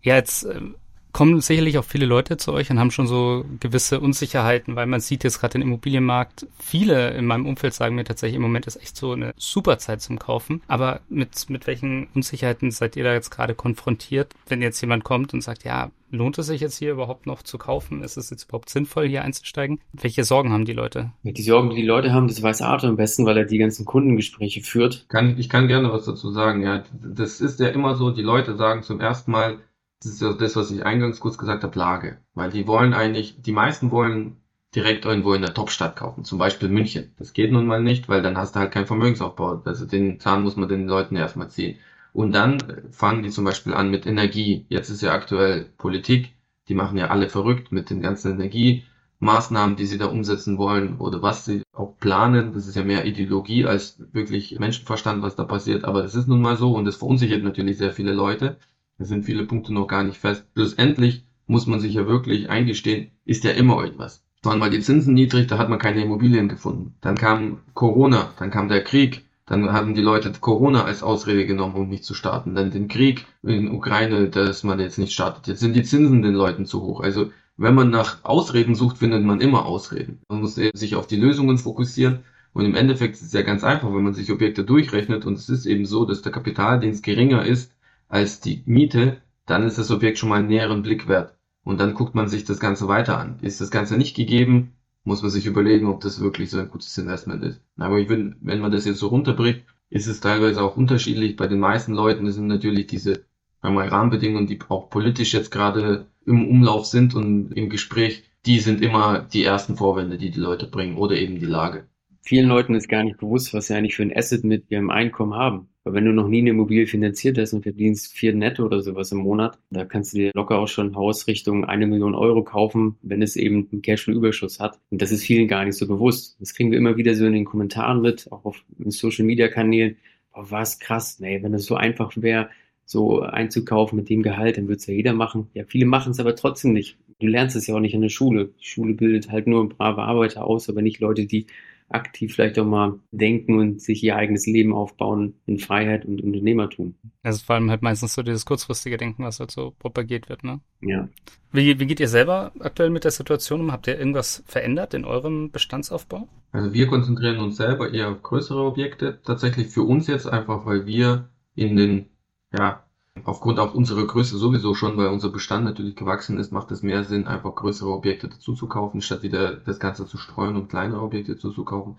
Ja, 0.01 0.15
jetzt 0.15 0.43
ähm, 0.43 0.75
kommen 1.13 1.39
sicherlich 1.41 1.77
auch 1.77 1.85
viele 1.85 2.07
Leute 2.07 2.37
zu 2.37 2.51
euch 2.51 2.69
und 2.71 2.79
haben 2.79 2.91
schon 2.91 3.07
so 3.07 3.45
gewisse 3.59 3.99
Unsicherheiten, 3.99 4.75
weil 4.75 4.87
man 4.87 4.99
sieht 4.99 5.23
jetzt 5.23 5.39
gerade 5.39 5.53
den 5.53 5.61
Immobilienmarkt. 5.61 6.47
Viele 6.59 7.11
in 7.11 7.25
meinem 7.25 7.45
Umfeld 7.45 7.73
sagen 7.73 7.95
mir 7.95 8.03
tatsächlich, 8.03 8.35
im 8.35 8.41
Moment 8.41 8.65
ist 8.65 8.81
echt 8.81 8.97
so 8.97 9.13
eine 9.13 9.33
super 9.37 9.77
Zeit 9.77 10.01
zum 10.01 10.17
Kaufen. 10.19 10.61
Aber 10.67 11.01
mit, 11.09 11.49
mit 11.49 11.67
welchen 11.67 12.07
Unsicherheiten 12.15 12.71
seid 12.71 12.95
ihr 12.95 13.03
da 13.03 13.13
jetzt 13.13 13.29
gerade 13.29 13.53
konfrontiert, 13.53 14.33
wenn 14.47 14.61
jetzt 14.61 14.81
jemand 14.81 15.03
kommt 15.03 15.33
und 15.33 15.41
sagt, 15.41 15.63
ja, 15.63 15.91
lohnt 16.09 16.37
es 16.37 16.47
sich 16.47 16.61
jetzt 16.61 16.77
hier 16.77 16.91
überhaupt 16.91 17.27
noch 17.27 17.43
zu 17.43 17.57
kaufen? 17.57 18.03
Ist 18.03 18.17
es 18.17 18.31
jetzt 18.31 18.45
überhaupt 18.45 18.69
sinnvoll, 18.69 19.07
hier 19.07 19.23
einzusteigen? 19.23 19.79
Welche 19.93 20.23
Sorgen 20.23 20.51
haben 20.51 20.65
die 20.65 20.73
Leute? 20.73 21.11
Die 21.23 21.41
Sorgen, 21.41 21.69
die 21.69 21.77
die 21.77 21.87
Leute 21.87 22.11
haben, 22.11 22.27
das 22.27 22.41
weiß 22.41 22.61
Arthur 22.63 22.89
am 22.89 22.95
besten, 22.95 23.25
weil 23.25 23.37
er 23.37 23.45
die 23.45 23.57
ganzen 23.59 23.85
Kundengespräche 23.85 24.61
führt. 24.61 25.05
Kann, 25.09 25.37
ich 25.37 25.49
kann 25.49 25.67
gerne 25.67 25.91
was 25.91 26.05
dazu 26.05 26.31
sagen. 26.31 26.63
Ja, 26.63 26.83
das 26.93 27.39
ist 27.39 27.59
ja 27.59 27.67
immer 27.69 27.95
so, 27.95 28.09
die 28.11 28.21
Leute 28.21 28.55
sagen 28.55 28.81
zum 28.81 28.99
ersten 28.99 29.31
Mal, 29.31 29.59
das 30.03 30.13
ist 30.13 30.21
ja 30.21 30.33
das, 30.33 30.55
was 30.55 30.71
ich 30.71 30.85
eingangs 30.85 31.19
kurz 31.19 31.37
gesagt 31.37 31.63
habe, 31.63 31.79
Lage. 31.79 32.17
Weil 32.33 32.51
die 32.51 32.67
wollen 32.67 32.93
eigentlich, 32.93 33.41
die 33.41 33.51
meisten 33.51 33.91
wollen 33.91 34.37
direkt 34.75 35.05
irgendwo 35.05 35.33
in 35.33 35.41
der 35.41 35.53
Topstadt 35.53 35.95
kaufen, 35.95 36.23
zum 36.23 36.39
Beispiel 36.39 36.69
München. 36.69 37.13
Das 37.17 37.33
geht 37.33 37.51
nun 37.51 37.67
mal 37.67 37.81
nicht, 37.81 38.09
weil 38.09 38.21
dann 38.21 38.37
hast 38.37 38.55
du 38.55 38.59
halt 38.59 38.71
keinen 38.71 38.87
Vermögensaufbau. 38.87 39.61
Also 39.65 39.85
den 39.85 40.19
Zahn 40.19 40.43
muss 40.43 40.55
man 40.55 40.67
den 40.69 40.87
Leuten 40.87 41.15
erstmal 41.15 41.49
ziehen. 41.49 41.77
Und 42.11 42.33
dann 42.33 42.59
fangen 42.91 43.23
die 43.23 43.29
zum 43.29 43.45
Beispiel 43.45 43.73
an 43.73 43.89
mit 43.89 44.05
Energie. 44.05 44.65
Jetzt 44.69 44.89
ist 44.89 45.01
ja 45.01 45.13
aktuell 45.13 45.65
Politik. 45.77 46.33
Die 46.67 46.75
machen 46.75 46.97
ja 46.97 47.07
alle 47.07 47.29
verrückt 47.29 47.71
mit 47.71 47.89
den 47.89 48.01
ganzen 48.01 48.33
Energiemaßnahmen, 48.33 49.75
die 49.75 49.85
sie 49.85 49.97
da 49.97 50.05
umsetzen 50.07 50.57
wollen 50.57 50.97
oder 50.97 51.21
was 51.21 51.45
sie 51.45 51.63
auch 51.73 51.97
planen. 51.99 52.53
Das 52.53 52.67
ist 52.67 52.75
ja 52.75 52.83
mehr 52.83 53.05
Ideologie 53.05 53.65
als 53.65 54.01
wirklich 54.11 54.59
Menschenverstand, 54.59 55.21
was 55.23 55.35
da 55.35 55.43
passiert. 55.43 55.85
Aber 55.85 56.01
das 56.03 56.15
ist 56.15 56.27
nun 56.27 56.41
mal 56.41 56.57
so 56.57 56.73
und 56.75 56.85
das 56.85 56.95
verunsichert 56.97 57.43
natürlich 57.43 57.77
sehr 57.77 57.93
viele 57.93 58.13
Leute. 58.13 58.57
Es 58.97 59.09
sind 59.09 59.25
viele 59.25 59.45
Punkte 59.45 59.73
noch 59.73 59.87
gar 59.87 60.03
nicht 60.03 60.17
fest. 60.17 60.45
Schlussendlich 60.53 61.25
muss 61.47 61.67
man 61.67 61.79
sich 61.79 61.93
ja 61.95 62.07
wirklich 62.07 62.49
eingestehen, 62.49 63.11
ist 63.25 63.43
ja 63.43 63.51
immer 63.51 63.83
irgendwas. 63.83 64.23
Waren 64.43 64.59
mal 64.59 64.69
die 64.69 64.81
Zinsen 64.81 65.13
niedrig, 65.13 65.47
da 65.47 65.57
hat 65.57 65.69
man 65.69 65.79
keine 65.79 66.03
Immobilien 66.03 66.49
gefunden. 66.49 66.95
Dann 67.01 67.15
kam 67.15 67.59
Corona, 67.73 68.31
dann 68.37 68.51
kam 68.51 68.67
der 68.67 68.83
Krieg, 68.83 69.25
dann 69.45 69.71
haben 69.71 69.93
die 69.93 70.01
Leute 70.01 70.31
Corona 70.39 70.83
als 70.83 71.03
Ausrede 71.03 71.45
genommen, 71.45 71.75
um 71.75 71.89
nicht 71.89 72.05
zu 72.05 72.13
starten. 72.13 72.55
Dann 72.55 72.71
den 72.71 72.87
Krieg 72.87 73.25
in 73.41 73.71
Ukraine, 73.71 74.29
dass 74.29 74.63
man 74.63 74.79
jetzt 74.79 74.99
nicht 74.99 75.13
startet. 75.13 75.47
Jetzt 75.47 75.59
sind 75.59 75.75
die 75.75 75.83
Zinsen 75.83 76.21
den 76.21 76.33
Leuten 76.33 76.65
zu 76.65 76.81
hoch. 76.81 77.01
Also 77.01 77.31
wenn 77.57 77.75
man 77.75 77.89
nach 77.89 78.23
Ausreden 78.23 78.75
sucht, 78.75 78.97
findet 78.99 79.23
man 79.23 79.41
immer 79.41 79.65
Ausreden. 79.65 80.21
Man 80.29 80.41
muss 80.41 80.55
sich 80.55 80.95
auf 80.95 81.07
die 81.07 81.17
Lösungen 81.17 81.57
fokussieren. 81.57 82.19
Und 82.53 82.65
im 82.65 82.75
Endeffekt 82.75 83.15
ist 83.15 83.23
es 83.23 83.33
ja 83.33 83.41
ganz 83.41 83.63
einfach, 83.63 83.93
wenn 83.93 84.03
man 84.03 84.13
sich 84.13 84.31
Objekte 84.31 84.63
durchrechnet. 84.63 85.25
Und 85.25 85.37
es 85.37 85.49
ist 85.49 85.65
eben 85.65 85.85
so, 85.85 86.05
dass 86.05 86.21
der 86.21 86.31
Kapitaldienst 86.31 87.03
geringer 87.03 87.45
ist 87.45 87.72
als 88.13 88.39
die 88.39 88.61
Miete, 88.67 89.17
dann 89.47 89.63
ist 89.63 89.79
das 89.79 89.89
Objekt 89.89 90.19
schon 90.19 90.29
mal 90.29 90.37
einen 90.37 90.47
näheren 90.47 90.83
Blick 90.83 91.07
wert. 91.07 91.35
Und 91.63 91.79
dann 91.79 91.95
guckt 91.95 92.13
man 92.13 92.27
sich 92.27 92.45
das 92.45 92.59
Ganze 92.59 92.87
weiter 92.87 93.17
an. 93.17 93.39
Ist 93.41 93.59
das 93.59 93.71
Ganze 93.71 93.97
nicht 93.97 94.15
gegeben, 94.15 94.73
muss 95.03 95.23
man 95.23 95.31
sich 95.31 95.47
überlegen, 95.47 95.87
ob 95.87 96.01
das 96.01 96.21
wirklich 96.21 96.51
so 96.51 96.59
ein 96.59 96.69
gutes 96.69 96.95
Investment 96.95 97.43
ist. 97.43 97.59
Aber 97.75 97.97
ich 97.97 98.09
würde, 98.09 98.35
wenn 98.39 98.59
man 98.59 98.71
das 98.71 98.85
jetzt 98.85 98.99
so 98.99 99.07
runterbricht, 99.07 99.63
ist 99.89 100.05
es 100.05 100.19
teilweise 100.19 100.61
auch 100.61 100.77
unterschiedlich. 100.77 101.35
Bei 101.35 101.47
den 101.47 101.59
meisten 101.59 101.93
Leuten 101.93 102.31
sind 102.31 102.45
natürlich 102.45 102.85
diese 102.85 103.25
einmal 103.61 103.87
Rahmenbedingungen, 103.87 104.45
die 104.45 104.59
auch 104.69 104.91
politisch 104.91 105.33
jetzt 105.33 105.49
gerade 105.49 106.05
im 106.23 106.47
Umlauf 106.47 106.85
sind 106.85 107.15
und 107.15 107.51
im 107.53 107.69
Gespräch, 107.69 108.25
die 108.45 108.59
sind 108.59 108.83
immer 108.83 109.21
die 109.21 109.43
ersten 109.43 109.75
Vorwände, 109.75 110.19
die 110.19 110.29
die 110.29 110.39
Leute 110.39 110.67
bringen 110.67 110.97
oder 110.97 111.15
eben 111.15 111.39
die 111.39 111.47
Lage. 111.47 111.87
Vielen 112.21 112.47
Leuten 112.47 112.75
ist 112.75 112.89
gar 112.89 113.03
nicht 113.03 113.17
bewusst, 113.17 113.55
was 113.55 113.67
sie 113.67 113.73
eigentlich 113.73 113.95
für 113.95 114.03
ein 114.03 114.15
Asset 114.15 114.43
mit 114.43 114.69
ihrem 114.69 114.91
Einkommen 114.91 115.33
haben. 115.33 115.69
Weil 115.83 115.95
wenn 115.95 116.05
du 116.05 116.13
noch 116.13 116.29
nie 116.29 116.39
eine 116.39 116.51
Immobilie 116.51 116.87
finanziert 116.87 117.37
hast 117.37 117.53
und 117.53 117.63
verdienst 117.63 118.13
vier 118.13 118.33
netto 118.33 118.65
oder 118.65 118.81
sowas 118.81 119.11
im 119.11 119.17
Monat, 119.19 119.59
da 119.69 119.83
kannst 119.83 120.13
du 120.13 120.17
dir 120.17 120.31
locker 120.33 120.57
auch 120.57 120.67
schon 120.67 120.91
ein 120.91 120.95
Haus 120.95 121.27
Richtung 121.27 121.65
eine 121.65 121.87
Million 121.87 122.15
Euro 122.15 122.43
kaufen, 122.43 122.95
wenn 123.01 123.21
es 123.21 123.35
eben 123.35 123.67
einen 123.71 123.81
Cashflow-Überschuss 123.81 124.59
hat. 124.61 124.79
Und 124.91 125.01
das 125.01 125.11
ist 125.11 125.23
vielen 125.23 125.47
gar 125.47 125.65
nicht 125.65 125.77
so 125.77 125.87
bewusst. 125.87 126.37
Das 126.39 126.53
kriegen 126.53 126.71
wir 126.71 126.77
immer 126.77 126.95
wieder 126.95 127.15
so 127.15 127.25
in 127.25 127.33
den 127.33 127.45
Kommentaren 127.45 128.01
mit, 128.01 128.31
auch 128.31 128.45
auf 128.45 128.63
Social-Media-Kanälen. 128.85 129.97
Boah, 130.33 130.49
was 130.49 130.79
krass, 130.79 131.19
nee, 131.19 131.43
wenn 131.43 131.53
es 131.53 131.65
so 131.65 131.75
einfach 131.75 132.13
wäre, 132.15 132.49
so 132.85 133.21
einzukaufen 133.21 133.97
mit 133.97 134.09
dem 134.09 134.23
Gehalt, 134.23 134.57
dann 134.57 134.67
würde 134.67 134.77
es 134.77 134.87
ja 134.87 134.93
jeder 134.93 135.13
machen. 135.13 135.47
Ja, 135.53 135.63
viele 135.65 135.85
machen 135.85 136.11
es 136.11 136.19
aber 136.19 136.35
trotzdem 136.35 136.73
nicht. 136.73 136.97
Du 137.19 137.27
lernst 137.27 137.55
es 137.55 137.67
ja 137.67 137.75
auch 137.75 137.79
nicht 137.79 137.93
in 137.93 138.01
der 138.01 138.09
Schule. 138.09 138.51
Die 138.59 138.65
Schule 138.65 138.93
bildet 138.93 139.31
halt 139.31 139.47
nur 139.47 139.67
brave 139.69 140.01
Arbeiter 140.01 140.45
aus, 140.45 140.69
aber 140.69 140.81
nicht 140.81 140.99
Leute, 140.99 141.25
die 141.25 141.47
aktiv 141.93 142.33
vielleicht 142.33 142.57
auch 142.59 142.65
mal 142.65 142.99
denken 143.11 143.59
und 143.59 143.81
sich 143.81 144.03
ihr 144.03 144.15
eigenes 144.15 144.45
Leben 144.45 144.73
aufbauen 144.73 145.35
in 145.45 145.59
Freiheit 145.59 146.05
und 146.05 146.21
Unternehmertum. 146.21 146.95
Also 147.21 147.43
vor 147.43 147.55
allem 147.55 147.69
halt 147.69 147.81
meistens 147.81 148.13
so 148.13 148.23
dieses 148.23 148.45
kurzfristige 148.45 148.97
Denken, 148.97 149.23
was 149.23 149.39
halt 149.39 149.51
so 149.51 149.71
propagiert 149.77 150.29
wird, 150.29 150.43
ne? 150.43 150.59
Ja. 150.81 151.07
Wie, 151.51 151.79
wie 151.79 151.85
geht 151.85 151.99
ihr 151.99 152.07
selber 152.07 152.51
aktuell 152.59 152.89
mit 152.89 153.03
der 153.03 153.11
Situation 153.11 153.61
um? 153.61 153.71
Habt 153.71 153.87
ihr 153.87 153.97
irgendwas 153.97 154.43
verändert 154.47 154.93
in 154.93 155.05
eurem 155.05 155.51
Bestandsaufbau? 155.51 156.27
Also 156.51 156.73
wir 156.73 156.87
konzentrieren 156.87 157.39
uns 157.39 157.57
selber 157.57 157.93
eher 157.93 158.09
auf 158.09 158.23
größere 158.23 158.63
Objekte. 158.63 159.19
Tatsächlich 159.23 159.67
für 159.67 159.83
uns 159.83 160.07
jetzt 160.07 160.27
einfach, 160.27 160.65
weil 160.65 160.85
wir 160.85 161.29
in 161.55 161.75
den, 161.75 162.09
ja, 162.51 162.82
Aufgrund 163.25 163.59
auch 163.59 163.73
unserer 163.73 164.05
Größe 164.05 164.37
sowieso 164.37 164.73
schon, 164.73 164.97
weil 164.97 165.07
unser 165.07 165.29
Bestand 165.29 165.65
natürlich 165.65 165.95
gewachsen 165.95 166.37
ist, 166.39 166.51
macht 166.51 166.71
es 166.71 166.83
mehr 166.83 167.03
Sinn, 167.03 167.27
einfach 167.27 167.55
größere 167.55 167.89
Objekte 167.89 168.27
dazu 168.27 168.53
zu 168.53 168.67
kaufen, 168.67 169.01
statt 169.01 169.23
wieder 169.23 169.55
das 169.55 169.79
Ganze 169.79 170.07
zu 170.07 170.17
streuen 170.17 170.55
und 170.55 170.67
kleinere 170.69 171.01
Objekte 171.01 171.35
dazu 171.35 171.51
zu 171.51 171.63
kaufen. 171.63 171.97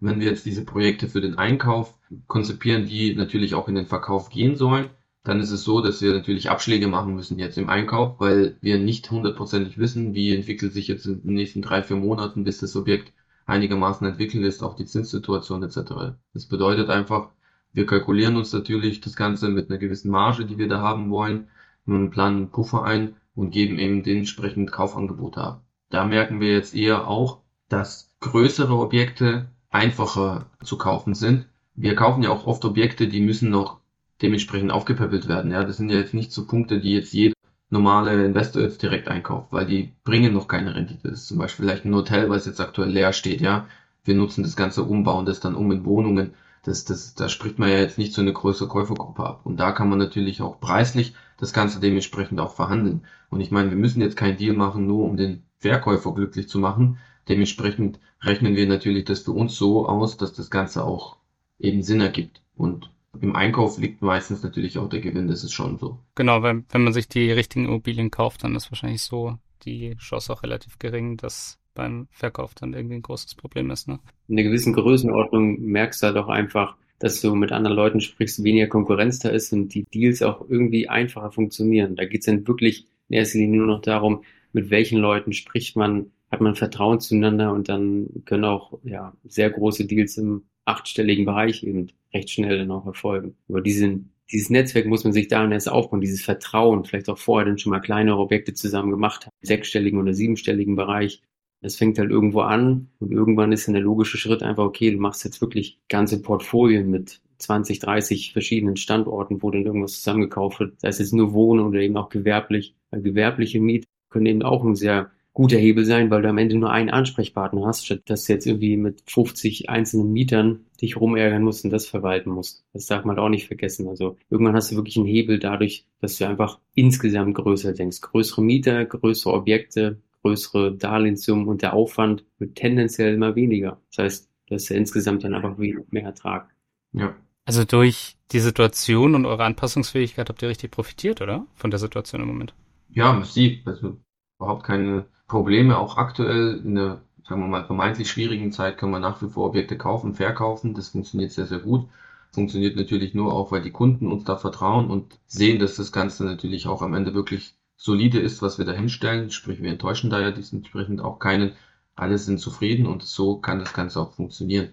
Wenn 0.00 0.20
wir 0.20 0.26
jetzt 0.26 0.46
diese 0.46 0.64
Projekte 0.64 1.08
für 1.08 1.20
den 1.20 1.38
Einkauf 1.38 1.98
konzipieren, 2.26 2.86
die 2.86 3.14
natürlich 3.14 3.54
auch 3.54 3.68
in 3.68 3.74
den 3.74 3.86
Verkauf 3.86 4.30
gehen 4.30 4.56
sollen, 4.56 4.90
dann 5.22 5.40
ist 5.40 5.50
es 5.50 5.64
so, 5.64 5.80
dass 5.80 6.02
wir 6.02 6.12
natürlich 6.12 6.50
Abschläge 6.50 6.86
machen 6.88 7.14
müssen 7.14 7.38
jetzt 7.38 7.56
im 7.56 7.68
Einkauf, 7.68 8.18
weil 8.18 8.56
wir 8.60 8.78
nicht 8.78 9.10
hundertprozentig 9.10 9.78
wissen, 9.78 10.14
wie 10.14 10.34
entwickelt 10.34 10.72
sich 10.72 10.88
jetzt 10.88 11.06
in 11.06 11.22
den 11.22 11.34
nächsten 11.34 11.62
drei, 11.62 11.82
vier 11.82 11.96
Monaten, 11.96 12.44
bis 12.44 12.58
das 12.58 12.76
Objekt 12.76 13.12
einigermaßen 13.46 14.06
entwickelt 14.06 14.44
ist, 14.44 14.62
auch 14.62 14.76
die 14.76 14.86
Zinssituation 14.86 15.62
etc. 15.62 16.16
Das 16.32 16.46
bedeutet 16.46 16.90
einfach, 16.90 17.30
wir 17.74 17.86
kalkulieren 17.86 18.36
uns 18.36 18.52
natürlich 18.52 19.00
das 19.00 19.16
Ganze 19.16 19.48
mit 19.48 19.68
einer 19.68 19.78
gewissen 19.78 20.10
Marge, 20.10 20.46
die 20.46 20.58
wir 20.58 20.68
da 20.68 20.80
haben 20.80 21.10
wollen, 21.10 21.48
und 21.86 22.10
planen 22.10 22.36
einen 22.36 22.50
Puffer 22.50 22.84
ein 22.84 23.16
und 23.34 23.50
geben 23.50 23.78
eben 23.78 24.02
dementsprechend 24.02 24.72
Kaufangebote 24.72 25.40
ab. 25.40 25.62
Da 25.90 26.06
merken 26.06 26.40
wir 26.40 26.52
jetzt 26.52 26.74
eher 26.74 27.08
auch, 27.08 27.40
dass 27.68 28.14
größere 28.20 28.74
Objekte 28.74 29.48
einfacher 29.70 30.46
zu 30.62 30.78
kaufen 30.78 31.14
sind. 31.14 31.46
Wir 31.74 31.94
kaufen 31.94 32.22
ja 32.22 32.30
auch 32.30 32.46
oft 32.46 32.64
Objekte, 32.64 33.08
die 33.08 33.20
müssen 33.20 33.50
noch 33.50 33.80
dementsprechend 34.22 34.70
aufgepäppelt 34.70 35.28
werden. 35.28 35.50
Ja, 35.50 35.64
das 35.64 35.76
sind 35.76 35.90
ja 35.90 35.98
jetzt 35.98 36.14
nicht 36.14 36.32
so 36.32 36.46
Punkte, 36.46 36.80
die 36.80 36.92
jetzt 36.92 37.12
jeder 37.12 37.34
normale 37.70 38.24
Investor 38.24 38.62
jetzt 38.62 38.82
direkt 38.82 39.08
einkauft, 39.08 39.48
weil 39.50 39.66
die 39.66 39.92
bringen 40.04 40.32
noch 40.32 40.46
keine 40.46 40.74
Rendite. 40.74 41.08
Das 41.08 41.22
ist 41.22 41.26
zum 41.26 41.38
Beispiel 41.38 41.66
vielleicht 41.66 41.84
ein 41.84 41.94
Hotel, 41.94 42.30
was 42.30 42.46
jetzt 42.46 42.60
aktuell 42.60 42.90
leer 42.90 43.12
steht, 43.12 43.40
ja. 43.40 43.66
Wir 44.04 44.14
nutzen 44.14 44.44
das 44.44 44.54
Ganze, 44.54 44.84
umbauen 44.84 45.26
das 45.26 45.40
dann 45.40 45.56
um 45.56 45.72
in 45.72 45.84
Wohnungen 45.84 46.34
das, 46.64 46.84
das, 46.84 47.14
da 47.14 47.28
spricht 47.28 47.58
man 47.58 47.68
ja 47.68 47.78
jetzt 47.78 47.98
nicht 47.98 48.12
so 48.12 48.22
eine 48.22 48.32
größere 48.32 48.68
Käufergruppe 48.68 49.24
ab. 49.24 49.40
Und 49.44 49.58
da 49.58 49.72
kann 49.72 49.88
man 49.88 49.98
natürlich 49.98 50.42
auch 50.42 50.60
preislich 50.60 51.14
das 51.38 51.52
Ganze 51.52 51.80
dementsprechend 51.80 52.40
auch 52.40 52.54
verhandeln. 52.54 53.04
Und 53.30 53.40
ich 53.40 53.50
meine, 53.50 53.70
wir 53.70 53.76
müssen 53.76 54.00
jetzt 54.00 54.16
keinen 54.16 54.36
Deal 54.36 54.56
machen, 54.56 54.86
nur 54.86 55.04
um 55.04 55.16
den 55.16 55.42
Verkäufer 55.58 56.14
glücklich 56.14 56.48
zu 56.48 56.58
machen. 56.58 56.98
Dementsprechend 57.28 58.00
rechnen 58.20 58.56
wir 58.56 58.66
natürlich 58.66 59.04
das 59.04 59.20
für 59.20 59.32
uns 59.32 59.56
so 59.56 59.86
aus, 59.86 60.16
dass 60.16 60.32
das 60.32 60.50
Ganze 60.50 60.84
auch 60.84 61.16
eben 61.58 61.82
Sinn 61.82 62.00
ergibt. 62.00 62.42
Und 62.56 62.90
im 63.20 63.36
Einkauf 63.36 63.78
liegt 63.78 64.02
meistens 64.02 64.42
natürlich 64.42 64.78
auch 64.78 64.88
der 64.88 65.00
Gewinn, 65.00 65.28
das 65.28 65.44
ist 65.44 65.52
schon 65.52 65.78
so. 65.78 65.98
Genau, 66.14 66.42
wenn, 66.42 66.64
wenn 66.70 66.84
man 66.84 66.92
sich 66.92 67.08
die 67.08 67.30
richtigen 67.30 67.66
Immobilien 67.66 68.10
kauft, 68.10 68.44
dann 68.44 68.56
ist 68.56 68.70
wahrscheinlich 68.70 69.02
so 69.02 69.38
die 69.64 69.96
Chance 69.96 70.32
auch 70.32 70.42
relativ 70.42 70.78
gering, 70.78 71.16
dass 71.16 71.58
beim 71.74 72.08
Verkauf 72.10 72.54
dann 72.54 72.74
irgendwie 72.74 72.96
ein 72.96 73.02
großes 73.02 73.34
Problem 73.34 73.70
ist. 73.70 73.88
Ne? 73.88 73.98
In 74.28 74.38
einer 74.38 74.48
gewissen 74.48 74.72
Größenordnung 74.72 75.60
merkst 75.60 76.02
du 76.02 76.06
halt 76.06 76.16
auch 76.16 76.28
einfach, 76.28 76.76
dass 76.98 77.20
du 77.20 77.34
mit 77.34 77.52
anderen 77.52 77.76
Leuten 77.76 78.00
sprichst, 78.00 78.42
weniger 78.44 78.68
Konkurrenz 78.68 79.18
da 79.18 79.28
ist 79.28 79.52
und 79.52 79.74
die 79.74 79.84
Deals 79.84 80.22
auch 80.22 80.48
irgendwie 80.48 80.88
einfacher 80.88 81.32
funktionieren. 81.32 81.96
Da 81.96 82.04
geht 82.04 82.20
es 82.20 82.26
dann 82.26 82.46
wirklich 82.46 82.86
in 83.08 83.16
erster 83.16 83.38
Linie 83.38 83.58
nur 83.58 83.66
noch 83.66 83.82
darum, 83.82 84.22
mit 84.52 84.70
welchen 84.70 84.98
Leuten 84.98 85.32
spricht 85.32 85.76
man, 85.76 86.12
hat 86.30 86.40
man 86.40 86.54
Vertrauen 86.54 87.00
zueinander 87.00 87.52
und 87.52 87.68
dann 87.68 88.08
können 88.24 88.44
auch 88.44 88.78
ja, 88.84 89.12
sehr 89.24 89.50
große 89.50 89.86
Deals 89.86 90.16
im 90.16 90.44
achtstelligen 90.64 91.24
Bereich 91.24 91.62
eben 91.62 91.88
recht 92.12 92.30
schnell 92.30 92.58
dann 92.58 92.70
auch 92.70 92.86
erfolgen. 92.86 93.36
Aber 93.48 93.60
diesen, 93.60 94.14
dieses 94.32 94.50
Netzwerk 94.50 94.86
muss 94.86 95.04
man 95.04 95.12
sich 95.12 95.28
da 95.28 95.48
erst 95.50 95.68
aufbauen, 95.68 96.00
dieses 96.00 96.22
Vertrauen, 96.22 96.84
vielleicht 96.84 97.08
auch 97.10 97.18
vorher 97.18 97.46
dann 97.46 97.58
schon 97.58 97.70
mal 97.70 97.80
kleinere 97.80 98.18
Objekte 98.18 98.54
zusammen 98.54 98.90
gemacht 98.90 99.26
haben, 99.26 99.32
sechsstelligen 99.42 100.00
oder 100.00 100.14
siebenstelligen 100.14 100.76
Bereich. 100.76 101.22
Es 101.64 101.76
fängt 101.76 101.98
halt 101.98 102.10
irgendwo 102.10 102.40
an 102.40 102.88
und 103.00 103.10
irgendwann 103.12 103.52
ist 103.52 103.66
dann 103.66 103.74
der 103.74 103.82
logische 103.82 104.18
Schritt 104.18 104.42
einfach, 104.42 104.64
okay, 104.64 104.90
du 104.90 104.98
machst 104.98 105.24
jetzt 105.24 105.40
wirklich 105.40 105.78
ganze 105.88 106.20
Portfolien 106.20 106.90
mit 106.90 107.20
20, 107.38 107.78
30 107.78 108.32
verschiedenen 108.32 108.76
Standorten, 108.76 109.42
wo 109.42 109.50
dann 109.50 109.64
irgendwas 109.64 109.94
zusammengekauft 109.94 110.60
wird. 110.60 110.80
Sei 110.80 110.88
es 110.88 110.98
jetzt 110.98 111.14
nur 111.14 111.32
Wohnen 111.32 111.66
oder 111.66 111.80
eben 111.80 111.96
auch 111.96 112.08
gewerblich. 112.08 112.74
Weil 112.90 113.02
gewerbliche 113.02 113.60
Mieten 113.60 113.86
können 114.10 114.26
eben 114.26 114.42
auch 114.42 114.62
ein 114.62 114.76
sehr 114.76 115.10
guter 115.32 115.56
Hebel 115.56 115.84
sein, 115.84 116.10
weil 116.10 116.22
du 116.22 116.28
am 116.28 116.38
Ende 116.38 116.56
nur 116.56 116.70
einen 116.70 116.90
Ansprechpartner 116.90 117.66
hast, 117.66 117.84
statt 117.84 118.02
dass 118.06 118.24
du 118.24 118.32
jetzt 118.32 118.46
irgendwie 118.46 118.76
mit 118.76 119.02
50 119.06 119.68
einzelnen 119.68 120.12
Mietern 120.12 120.60
dich 120.80 120.96
rumärgern 120.96 121.42
musst 121.42 121.64
und 121.64 121.70
das 121.70 121.86
verwalten 121.86 122.30
musst. 122.30 122.64
Das 122.72 122.86
darf 122.86 123.04
man 123.04 123.18
auch 123.18 123.28
nicht 123.28 123.48
vergessen. 123.48 123.88
Also 123.88 124.16
irgendwann 124.30 124.54
hast 124.54 124.70
du 124.70 124.76
wirklich 124.76 124.96
einen 124.96 125.06
Hebel 125.06 125.40
dadurch, 125.40 125.86
dass 126.00 126.18
du 126.18 126.28
einfach 126.28 126.60
insgesamt 126.74 127.34
größer 127.34 127.72
denkst. 127.72 128.00
Größere 128.00 128.42
Mieter, 128.42 128.84
größere 128.84 129.32
Objekte, 129.34 129.98
größere 130.24 130.72
Darlehenssummen 130.72 131.46
und 131.46 131.60
der 131.62 131.74
Aufwand 131.74 132.24
wird 132.38 132.56
tendenziell 132.56 133.14
immer 133.14 133.36
weniger. 133.36 133.78
Das 133.90 134.04
heißt, 134.04 134.30
du 134.46 134.54
hast 134.54 134.68
ja 134.70 134.76
insgesamt 134.76 135.22
dann 135.22 135.34
einfach 135.34 135.56
mehr 135.58 136.02
Ertrag. 136.02 136.48
Ja. 136.92 137.14
Also 137.44 137.64
durch 137.64 138.16
die 138.32 138.40
Situation 138.40 139.14
und 139.14 139.26
eure 139.26 139.44
Anpassungsfähigkeit 139.44 140.30
habt 140.30 140.42
ihr 140.42 140.48
richtig 140.48 140.70
profitiert, 140.70 141.20
oder? 141.20 141.46
Von 141.54 141.70
der 141.70 141.78
Situation 141.78 142.22
im 142.22 142.28
Moment. 142.28 142.54
Ja, 142.88 143.12
massiv. 143.12 143.66
Also 143.66 143.98
überhaupt 144.38 144.64
keine 144.64 145.04
Probleme. 145.28 145.76
Auch 145.76 145.98
aktuell 145.98 146.62
in 146.64 146.74
der, 146.74 147.02
sagen 147.28 147.42
wir 147.42 147.48
mal, 147.48 147.66
vermeintlich 147.66 148.08
schwierigen 148.10 148.50
Zeit 148.50 148.78
können 148.78 148.92
wir 148.92 149.00
nach 149.00 149.20
wie 149.20 149.28
vor 149.28 149.46
Objekte 149.46 149.76
kaufen, 149.76 150.14
verkaufen. 150.14 150.72
Das 150.72 150.88
funktioniert 150.88 151.32
sehr, 151.32 151.46
sehr 151.46 151.58
gut. 151.58 151.86
Funktioniert 152.32 152.76
natürlich 152.76 153.12
nur 153.12 153.34
auch, 153.34 153.52
weil 153.52 153.60
die 153.60 153.72
Kunden 153.72 154.10
uns 154.10 154.24
da 154.24 154.36
vertrauen 154.36 154.90
und 154.90 155.18
sehen, 155.26 155.58
dass 155.58 155.76
das 155.76 155.92
Ganze 155.92 156.24
natürlich 156.24 156.66
auch 156.66 156.80
am 156.80 156.94
Ende 156.94 157.12
wirklich 157.12 157.54
solide 157.76 158.18
ist, 158.18 158.42
was 158.42 158.58
wir 158.58 158.64
da 158.64 158.72
hinstellen. 158.72 159.30
Sprich, 159.30 159.62
wir 159.62 159.70
enttäuschen 159.70 160.10
da 160.10 160.20
ja 160.20 160.30
dementsprechend 160.30 161.00
auch 161.00 161.18
keinen. 161.18 161.52
Alle 161.96 162.18
sind 162.18 162.38
zufrieden 162.38 162.86
und 162.86 163.02
so 163.02 163.38
kann 163.38 163.60
das 163.60 163.72
Ganze 163.72 164.00
auch 164.00 164.14
funktionieren. 164.14 164.72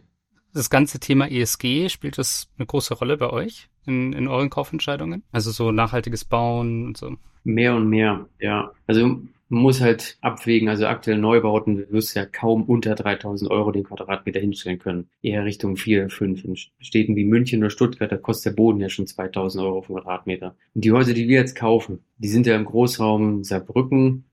Das 0.53 0.69
ganze 0.69 0.99
Thema 0.99 1.29
ESG, 1.29 1.89
spielt 1.89 2.17
das 2.17 2.49
eine 2.57 2.65
große 2.65 2.95
Rolle 2.95 3.17
bei 3.17 3.29
euch 3.29 3.69
in, 3.85 4.11
in 4.13 4.27
euren 4.27 4.49
Kaufentscheidungen? 4.49 5.23
Also 5.31 5.51
so 5.51 5.71
nachhaltiges 5.71 6.25
Bauen 6.25 6.85
und 6.87 6.97
so? 6.97 7.15
Mehr 7.43 7.75
und 7.75 7.87
mehr, 7.87 8.27
ja. 8.39 8.71
Also 8.87 9.21
man 9.51 9.63
muss 9.63 9.81
halt 9.81 10.17
abwägen, 10.21 10.69
also 10.69 10.87
aktuell 10.87 11.17
Neubauten 11.17 11.85
wirst 11.91 12.15
du 12.15 12.21
ja 12.21 12.25
kaum 12.25 12.63
unter 12.63 12.95
3000 12.95 13.51
Euro 13.51 13.71
den 13.71 13.83
Quadratmeter 13.83 14.39
hinstellen 14.39 14.79
können. 14.79 15.09
Eher 15.21 15.43
Richtung 15.43 15.75
4, 15.75 16.09
5. 16.09 16.45
In 16.45 16.55
Städten 16.55 17.17
wie 17.17 17.25
München 17.25 17.59
oder 17.59 17.69
Stuttgart, 17.69 18.11
da 18.11 18.17
kostet 18.17 18.53
der 18.53 18.55
Boden 18.55 18.79
ja 18.79 18.87
schon 18.87 19.07
2000 19.07 19.61
Euro 19.63 19.81
pro 19.81 19.95
Quadratmeter. 19.95 20.55
Und 20.73 20.85
die 20.85 20.93
Häuser, 20.93 21.13
die 21.13 21.27
wir 21.27 21.37
jetzt 21.37 21.55
kaufen, 21.55 21.99
die 22.17 22.29
sind 22.29 22.47
ja 22.47 22.55
im 22.55 22.63
Großraum 22.63 23.43
Saarbrücken, 23.43 24.23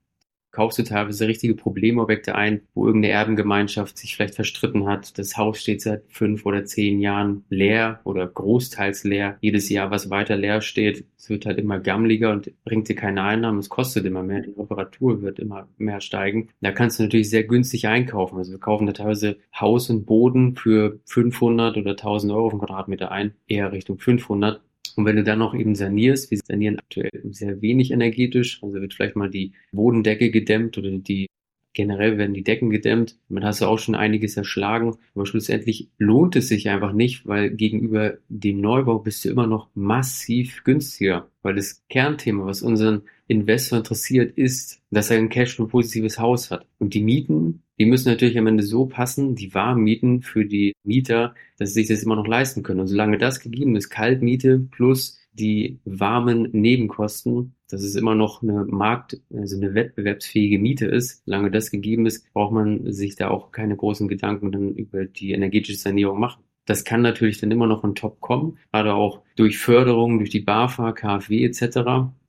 kaufst 0.51 0.79
du 0.79 0.83
teilweise 0.83 1.27
richtige 1.27 1.55
Problemobjekte 1.55 2.35
ein, 2.35 2.61
wo 2.73 2.85
irgendeine 2.85 3.13
Erbengemeinschaft 3.13 3.97
sich 3.97 4.15
vielleicht 4.15 4.35
verstritten 4.35 4.87
hat. 4.87 5.17
Das 5.17 5.37
Haus 5.37 5.61
steht 5.61 5.81
seit 5.81 6.03
fünf 6.09 6.45
oder 6.45 6.65
zehn 6.65 6.99
Jahren 6.99 7.43
leer 7.49 7.99
oder 8.03 8.27
großteils 8.27 9.03
leer. 9.03 9.37
Jedes 9.41 9.69
Jahr, 9.69 9.91
was 9.91 10.09
weiter 10.09 10.37
leer 10.37 10.61
steht, 10.61 11.05
es 11.17 11.29
wird 11.29 11.45
halt 11.45 11.59
immer 11.59 11.79
gammeliger 11.79 12.31
und 12.31 12.51
bringt 12.63 12.89
dir 12.89 12.95
keine 12.95 13.23
Einnahmen. 13.23 13.59
Es 13.59 13.69
kostet 13.69 14.05
immer 14.05 14.23
mehr. 14.23 14.41
Die 14.41 14.53
Reparatur 14.57 15.21
wird 15.21 15.39
immer 15.39 15.67
mehr 15.77 16.01
steigen. 16.01 16.49
Da 16.61 16.71
kannst 16.71 16.97
du 16.97 17.03
natürlich 17.03 17.29
sehr 17.29 17.43
günstig 17.43 17.87
einkaufen. 17.87 18.37
Also 18.37 18.51
wir 18.51 18.59
kaufen 18.59 18.87
da 18.87 18.93
teilweise 18.93 19.37
Haus 19.53 19.89
und 19.89 20.05
Boden 20.05 20.55
für 20.55 20.99
500 21.05 21.77
oder 21.77 21.91
1000 21.91 22.31
Euro 22.33 22.47
auf 22.47 22.57
Quadratmeter 22.57 23.11
ein. 23.11 23.33
Eher 23.47 23.71
Richtung 23.71 23.99
500 23.99 24.61
und 24.95 25.05
wenn 25.05 25.15
du 25.15 25.23
dann 25.23 25.39
noch 25.39 25.55
eben 25.55 25.75
sanierst, 25.75 26.29
wir 26.29 26.39
sanieren 26.43 26.77
aktuell 26.77 27.09
sehr 27.31 27.61
wenig 27.61 27.91
energetisch, 27.91 28.61
also 28.61 28.81
wird 28.81 28.93
vielleicht 28.93 29.15
mal 29.15 29.29
die 29.29 29.53
Bodendecke 29.71 30.29
gedämmt 30.29 30.77
oder 30.77 30.91
die 30.91 31.27
generell 31.73 32.17
werden 32.17 32.33
die 32.33 32.43
Decken 32.43 32.69
gedämmt. 32.69 33.17
Damit 33.29 33.45
hast 33.45 33.61
du 33.61 33.65
auch 33.65 33.79
schon 33.79 33.95
einiges 33.95 34.35
erschlagen. 34.35 34.97
Aber 35.15 35.25
schlussendlich 35.25 35.89
lohnt 35.97 36.35
es 36.35 36.49
sich 36.49 36.67
einfach 36.67 36.91
nicht, 36.91 37.25
weil 37.25 37.51
gegenüber 37.51 38.17
dem 38.27 38.59
Neubau 38.59 38.99
bist 38.99 39.23
du 39.23 39.29
immer 39.29 39.47
noch 39.47 39.69
massiv 39.75 40.63
günstiger. 40.65 41.29
Weil 41.41 41.55
das 41.55 41.83
Kernthema, 41.87 42.45
was 42.45 42.61
unseren 42.61 43.03
Investor 43.27 43.77
interessiert, 43.77 44.37
ist, 44.37 44.81
dass 44.91 45.11
er 45.11 45.19
ein 45.19 45.29
Cashflow 45.29 45.67
positives 45.67 46.19
Haus 46.19 46.51
hat. 46.51 46.65
Und 46.79 46.93
die 46.93 47.03
Mieten, 47.03 47.61
die 47.79 47.85
müssen 47.85 48.09
natürlich 48.09 48.37
am 48.37 48.47
Ende 48.47 48.63
so 48.63 48.85
passen, 48.85 49.35
die 49.35 49.53
warmen 49.53 49.83
Mieten 49.83 50.21
für 50.21 50.45
die 50.45 50.73
Mieter, 50.83 51.33
dass 51.57 51.69
sie 51.69 51.81
sich 51.81 51.87
das 51.87 52.03
immer 52.03 52.15
noch 52.15 52.27
leisten 52.27 52.61
können. 52.61 52.81
Und 52.81 52.87
solange 52.87 53.17
das 53.17 53.39
gegeben 53.39 53.75
ist, 53.75 53.89
Kaltmiete 53.89 54.59
plus 54.59 55.17
die 55.31 55.79
warmen 55.85 56.49
Nebenkosten, 56.51 57.55
dass 57.69 57.83
es 57.83 57.95
immer 57.95 58.15
noch 58.15 58.43
eine 58.43 58.65
Markt, 58.65 59.21
also 59.33 59.55
eine 59.55 59.73
wettbewerbsfähige 59.73 60.59
Miete 60.59 60.87
ist. 60.87 61.23
Solange 61.25 61.51
das 61.51 61.71
gegeben 61.71 62.05
ist, 62.05 62.31
braucht 62.33 62.51
man 62.51 62.91
sich 62.91 63.15
da 63.15 63.29
auch 63.29 63.51
keine 63.51 63.77
großen 63.77 64.07
Gedanken 64.07 64.51
dann 64.51 64.75
über 64.75 65.05
die 65.05 65.31
energetische 65.31 65.77
Sanierung 65.77 66.19
machen. 66.19 66.43
Das 66.69 66.83
kann 66.83 67.01
natürlich 67.01 67.39
dann 67.39 67.49
immer 67.49 67.65
noch 67.65 67.83
on 67.83 67.95
top 67.95 68.21
kommen, 68.21 68.59
gerade 68.71 68.93
auch 68.93 69.23
durch 69.35 69.57
Förderung, 69.57 70.19
durch 70.19 70.29
die 70.29 70.41
BAFA, 70.41 70.91
KfW 70.91 71.43
etc. 71.43 71.79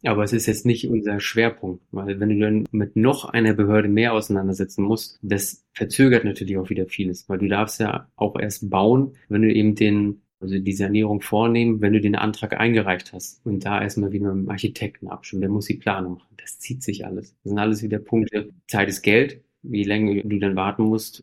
Aber 0.02 0.24
es 0.24 0.32
ist 0.32 0.46
jetzt 0.46 0.64
nicht 0.64 0.88
unser 0.88 1.20
Schwerpunkt, 1.20 1.82
weil 1.90 2.18
wenn 2.20 2.30
du 2.30 2.38
dann 2.38 2.64
mit 2.70 2.96
noch 2.96 3.26
einer 3.26 3.52
Behörde 3.52 3.90
mehr 3.90 4.14
auseinandersetzen 4.14 4.82
musst, 4.82 5.18
das 5.20 5.66
verzögert 5.74 6.24
natürlich 6.24 6.56
auch 6.56 6.70
wieder 6.70 6.86
vieles, 6.86 7.28
weil 7.28 7.36
du 7.36 7.48
darfst 7.48 7.80
ja 7.80 8.08
auch 8.16 8.34
erst 8.40 8.70
bauen, 8.70 9.12
wenn 9.28 9.42
du 9.42 9.52
eben 9.52 9.74
den 9.74 10.22
also 10.40 10.58
die 10.58 10.72
Sanierung 10.72 11.20
vornehmen, 11.20 11.82
wenn 11.82 11.92
du 11.92 12.00
den 12.00 12.16
Antrag 12.16 12.58
eingereicht 12.58 13.12
hast 13.12 13.44
und 13.44 13.66
da 13.66 13.82
erstmal 13.82 14.12
wieder 14.12 14.32
mit 14.32 14.46
dem 14.46 14.50
Architekten 14.50 15.08
abstimmen, 15.08 15.42
der 15.42 15.50
muss 15.50 15.66
die 15.66 15.74
Planung 15.74 16.14
machen. 16.14 16.34
Das 16.38 16.58
zieht 16.58 16.82
sich 16.82 17.04
alles. 17.04 17.34
Das 17.42 17.50
sind 17.50 17.58
alles 17.58 17.82
wieder 17.82 17.98
Punkte. 17.98 18.48
Zeit 18.68 18.88
ist 18.88 19.02
Geld. 19.02 19.42
Wie 19.60 19.84
lange 19.84 20.22
du 20.24 20.38
dann 20.38 20.56
warten 20.56 20.84
musst, 20.84 21.22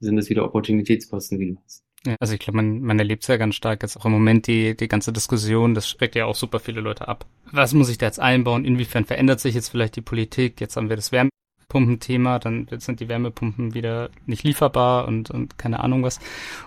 sind 0.00 0.16
das 0.16 0.30
wieder 0.30 0.46
Opportunitätskosten, 0.46 1.38
die 1.38 1.50
du 1.50 1.58
hast. 1.62 1.85
Ja, 2.06 2.14
also 2.20 2.34
ich 2.34 2.40
glaube, 2.40 2.56
man, 2.56 2.80
man 2.82 2.98
erlebt 2.98 3.24
es 3.24 3.28
ja 3.28 3.36
ganz 3.36 3.56
stark 3.56 3.82
jetzt 3.82 3.96
auch 3.96 4.04
im 4.04 4.12
Moment 4.12 4.46
die, 4.46 4.76
die 4.76 4.88
ganze 4.88 5.12
Diskussion, 5.12 5.74
das 5.74 5.88
schreckt 5.88 6.14
ja 6.14 6.26
auch 6.26 6.36
super 6.36 6.60
viele 6.60 6.80
Leute 6.80 7.08
ab. 7.08 7.26
Was 7.50 7.74
muss 7.74 7.88
ich 7.88 7.98
da 7.98 8.06
jetzt 8.06 8.20
einbauen? 8.20 8.64
Inwiefern 8.64 9.04
verändert 9.04 9.40
sich 9.40 9.54
jetzt 9.54 9.70
vielleicht 9.70 9.96
die 9.96 10.02
Politik? 10.02 10.60
Jetzt 10.60 10.76
haben 10.76 10.88
wir 10.88 10.96
das 10.96 11.10
Wärmepumpenthema, 11.10 12.38
dann 12.38 12.68
sind 12.78 13.00
die 13.00 13.08
Wärmepumpen 13.08 13.74
wieder 13.74 14.10
nicht 14.24 14.44
lieferbar 14.44 15.08
und, 15.08 15.30
und 15.30 15.58
keine 15.58 15.80
Ahnung 15.80 16.04
was. 16.04 16.20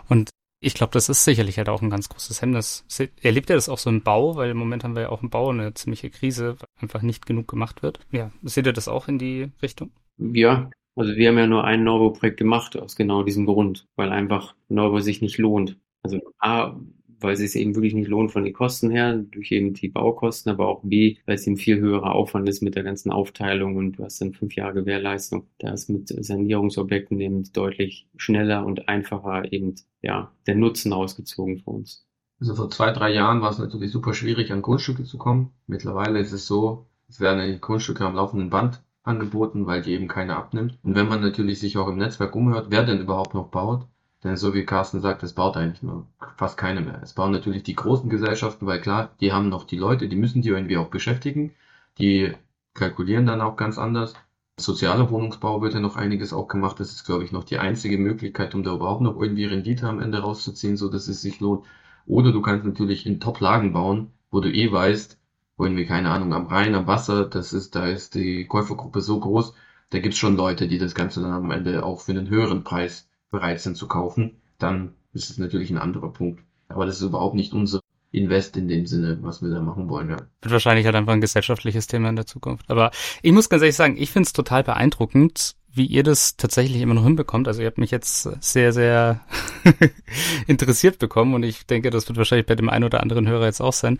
Und 0.09 0.29
ich 0.61 0.73
glaube, 0.73 0.91
das 0.91 1.07
ist 1.07 1.23
sicherlich 1.23 1.57
halt 1.57 1.69
auch 1.69 1.81
ein 1.81 1.89
ganz 1.89 2.09
großes 2.09 2.41
Hemmnis. 2.41 2.85
Erlebt 3.21 3.49
ihr 3.49 3.55
das 3.55 3.69
auch 3.69 3.77
so 3.77 3.89
im 3.89 4.01
Bau? 4.01 4.35
Weil 4.35 4.49
im 4.49 4.57
Moment 4.57 4.83
haben 4.83 4.95
wir 4.95 5.03
ja 5.03 5.09
auch 5.09 5.23
im 5.23 5.29
Bau 5.29 5.51
eine 5.51 5.73
ziemliche 5.73 6.09
Krise, 6.09 6.57
weil 6.59 6.67
einfach 6.81 7.01
nicht 7.01 7.25
genug 7.25 7.47
gemacht 7.47 7.81
wird. 7.81 8.01
Ja, 8.11 8.31
seht 8.43 8.65
ihr 8.65 8.73
das 8.73 8.89
auch 8.89 9.07
in 9.07 9.19
die 9.19 9.51
Richtung? 9.61 9.91
Ja, 10.17 10.69
also 10.99 11.15
wir 11.15 11.29
haben 11.29 11.37
ja 11.37 11.47
nur 11.47 11.63
ein 11.63 11.85
Neubauprojekt 11.85 12.37
gemacht 12.37 12.77
aus 12.77 12.97
genau 12.97 13.23
diesem 13.23 13.45
Grund, 13.45 13.87
weil 13.95 14.11
einfach 14.11 14.53
Neubau 14.67 14.99
sich 14.99 15.21
nicht 15.21 15.37
lohnt. 15.37 15.79
Also 16.03 16.19
A, 16.39 16.77
weil 17.21 17.33
es 17.33 17.39
sich 17.39 17.55
eben 17.55 17.73
wirklich 17.73 17.93
nicht 17.93 18.09
lohnt 18.09 18.31
von 18.33 18.43
den 18.43 18.53
Kosten 18.53 18.89
her, 18.91 19.15
durch 19.15 19.49
eben 19.53 19.73
die 19.73 19.87
Baukosten, 19.87 20.51
aber 20.51 20.67
auch 20.67 20.81
B, 20.83 21.15
weil 21.25 21.35
es 21.35 21.47
eben 21.47 21.55
viel 21.55 21.79
höherer 21.79 22.13
Aufwand 22.13 22.49
ist 22.49 22.61
mit 22.61 22.75
der 22.75 22.83
ganzen 22.83 23.11
Aufteilung 23.11 23.77
und 23.77 23.93
du 23.93 24.03
hast 24.03 24.19
dann 24.19 24.33
fünf 24.33 24.55
Jahre 24.55 24.73
Gewährleistung. 24.73 25.47
Da 25.59 25.71
ist 25.71 25.89
mit 25.89 26.09
Sanierungsobjekten 26.09 27.21
eben 27.21 27.43
deutlich 27.53 28.05
schneller 28.17 28.65
und 28.65 28.89
einfacher 28.89 29.53
eben, 29.53 29.75
ja, 30.01 30.33
der 30.47 30.55
Nutzen 30.55 30.91
ausgezogen 30.91 31.59
für 31.59 31.69
uns. 31.69 32.05
Also 32.41 32.55
vor 32.55 32.69
zwei, 32.69 32.91
drei 32.91 33.13
Jahren 33.13 33.41
war 33.41 33.51
es 33.51 33.59
natürlich 33.59 33.91
super 33.91 34.13
schwierig, 34.13 34.51
an 34.51 34.61
Grundstücke 34.61 35.05
zu 35.05 35.17
kommen. 35.17 35.51
Mittlerweile 35.65 36.19
ist 36.19 36.33
es 36.33 36.45
so, 36.45 36.87
es 37.07 37.21
werden 37.21 37.61
Grundstücke 37.61 38.05
am 38.05 38.15
laufenden 38.15 38.49
Band 38.49 38.81
angeboten, 39.09 39.65
weil 39.67 39.81
die 39.81 39.91
eben 39.91 40.07
keiner 40.07 40.37
abnimmt. 40.37 40.77
Und 40.83 40.95
wenn 40.95 41.09
man 41.09 41.21
natürlich 41.21 41.59
sich 41.59 41.77
auch 41.77 41.87
im 41.87 41.97
Netzwerk 41.97 42.35
umhört, 42.35 42.67
wer 42.69 42.83
denn 42.85 43.01
überhaupt 43.01 43.33
noch 43.33 43.47
baut, 43.47 43.85
denn 44.23 44.35
so 44.37 44.53
wie 44.53 44.65
Carsten 44.65 44.99
sagt, 45.01 45.23
es 45.23 45.33
baut 45.33 45.55
eigentlich 45.55 45.83
nur 45.83 46.05
fast 46.37 46.57
keine 46.57 46.81
mehr. 46.81 46.99
Es 47.01 47.13
bauen 47.13 47.31
natürlich 47.31 47.63
die 47.63 47.75
großen 47.75 48.09
Gesellschaften, 48.09 48.65
weil 48.65 48.81
klar, 48.81 49.11
die 49.21 49.31
haben 49.31 49.49
noch 49.49 49.63
die 49.63 49.77
Leute, 49.77 50.09
die 50.09 50.15
müssen 50.15 50.41
die 50.41 50.49
irgendwie 50.49 50.77
auch 50.77 50.89
beschäftigen. 50.89 51.53
Die 51.99 52.33
kalkulieren 52.73 53.25
dann 53.25 53.41
auch 53.41 53.55
ganz 53.55 53.77
anders. 53.77 54.13
Sozialer 54.57 55.09
Wohnungsbau 55.09 55.61
wird 55.61 55.73
ja 55.73 55.79
noch 55.79 55.95
einiges 55.95 56.33
auch 56.33 56.47
gemacht. 56.49 56.79
Das 56.79 56.91
ist, 56.91 57.05
glaube 57.05 57.23
ich, 57.23 57.31
noch 57.31 57.45
die 57.45 57.59
einzige 57.59 57.97
Möglichkeit, 57.97 58.55
um 58.55 58.63
da 58.63 58.73
überhaupt 58.73 59.01
noch 59.01 59.19
irgendwie 59.19 59.45
Rendite 59.45 59.87
am 59.87 60.01
Ende 60.01 60.19
rauszuziehen, 60.19 60.75
so 60.75 60.89
dass 60.89 61.07
es 61.07 61.21
sich 61.21 61.39
lohnt. 61.39 61.65
Oder 62.05 62.31
du 62.31 62.41
kannst 62.41 62.65
natürlich 62.65 63.05
in 63.05 63.19
Top-Lagen 63.19 63.71
bauen, 63.71 64.11
wo 64.31 64.41
du 64.41 64.51
eh 64.51 64.71
weißt, 64.71 65.18
wo 65.59 65.65
irgendwie, 65.65 65.85
keine 65.85 66.09
Ahnung, 66.09 66.33
am 66.33 66.47
Rhein, 66.47 66.73
am 66.73 66.87
Wasser, 66.87 67.25
das 67.25 67.51
ist, 67.51 67.75
da 67.75 67.85
ist 67.85 68.15
die 68.15 68.45
Käufergruppe 68.45 69.01
so 69.01 69.19
groß, 69.19 69.53
da 69.89 69.99
gibt's 69.99 70.17
schon 70.17 70.37
Leute, 70.37 70.69
die 70.69 70.77
das 70.77 70.95
Ganze 70.95 71.21
dann 71.21 71.33
am 71.33 71.51
Ende 71.51 71.83
auch 71.83 71.99
für 71.99 72.13
einen 72.13 72.29
höheren 72.29 72.63
Preis 72.63 73.09
bereit 73.29 73.59
sind 73.59 73.75
zu 73.75 73.87
kaufen, 73.87 74.41
dann 74.57 74.93
ist 75.13 75.29
es 75.29 75.37
natürlich 75.37 75.69
ein 75.69 75.77
anderer 75.77 76.13
Punkt. 76.13 76.41
Aber 76.69 76.85
das 76.85 76.95
ist 76.95 77.01
überhaupt 77.01 77.35
nicht 77.35 77.53
unsere 77.53 77.81
Invest 78.11 78.55
in 78.55 78.69
dem 78.69 78.85
Sinne, 78.85 79.19
was 79.21 79.41
wir 79.41 79.49
da 79.49 79.59
machen 79.59 79.89
wollen, 79.89 80.09
ja. 80.09 80.17
Wird 80.41 80.53
wahrscheinlich 80.53 80.85
halt 80.85 80.95
einfach 80.95 81.13
ein 81.13 81.21
gesellschaftliches 81.21 81.87
Thema 81.87 82.07
in 82.09 82.15
der 82.15 82.25
Zukunft. 82.25 82.71
Aber 82.71 82.91
ich 83.21 83.33
muss 83.33 83.49
ganz 83.49 83.61
ehrlich 83.61 83.75
sagen, 83.75 83.97
ich 83.97 84.11
finde 84.11 84.27
es 84.27 84.33
total 84.33 84.63
beeindruckend, 84.63 85.55
wie 85.73 85.85
ihr 85.85 86.03
das 86.03 86.35
tatsächlich 86.35 86.81
immer 86.81 86.95
noch 86.95 87.03
hinbekommt. 87.03 87.47
Also 87.47 87.61
ihr 87.61 87.67
habt 87.67 87.77
mich 87.77 87.91
jetzt 87.91 88.23
sehr, 88.41 88.73
sehr 88.73 89.21
interessiert 90.47 90.99
bekommen 90.99 91.33
und 91.33 91.43
ich 91.43 91.65
denke, 91.65 91.89
das 91.89 92.07
wird 92.07 92.17
wahrscheinlich 92.17 92.47
bei 92.47 92.55
dem 92.55 92.69
einen 92.69 92.85
oder 92.85 93.01
anderen 93.01 93.27
Hörer 93.27 93.45
jetzt 93.45 93.61
auch 93.61 93.73
sein, 93.73 93.99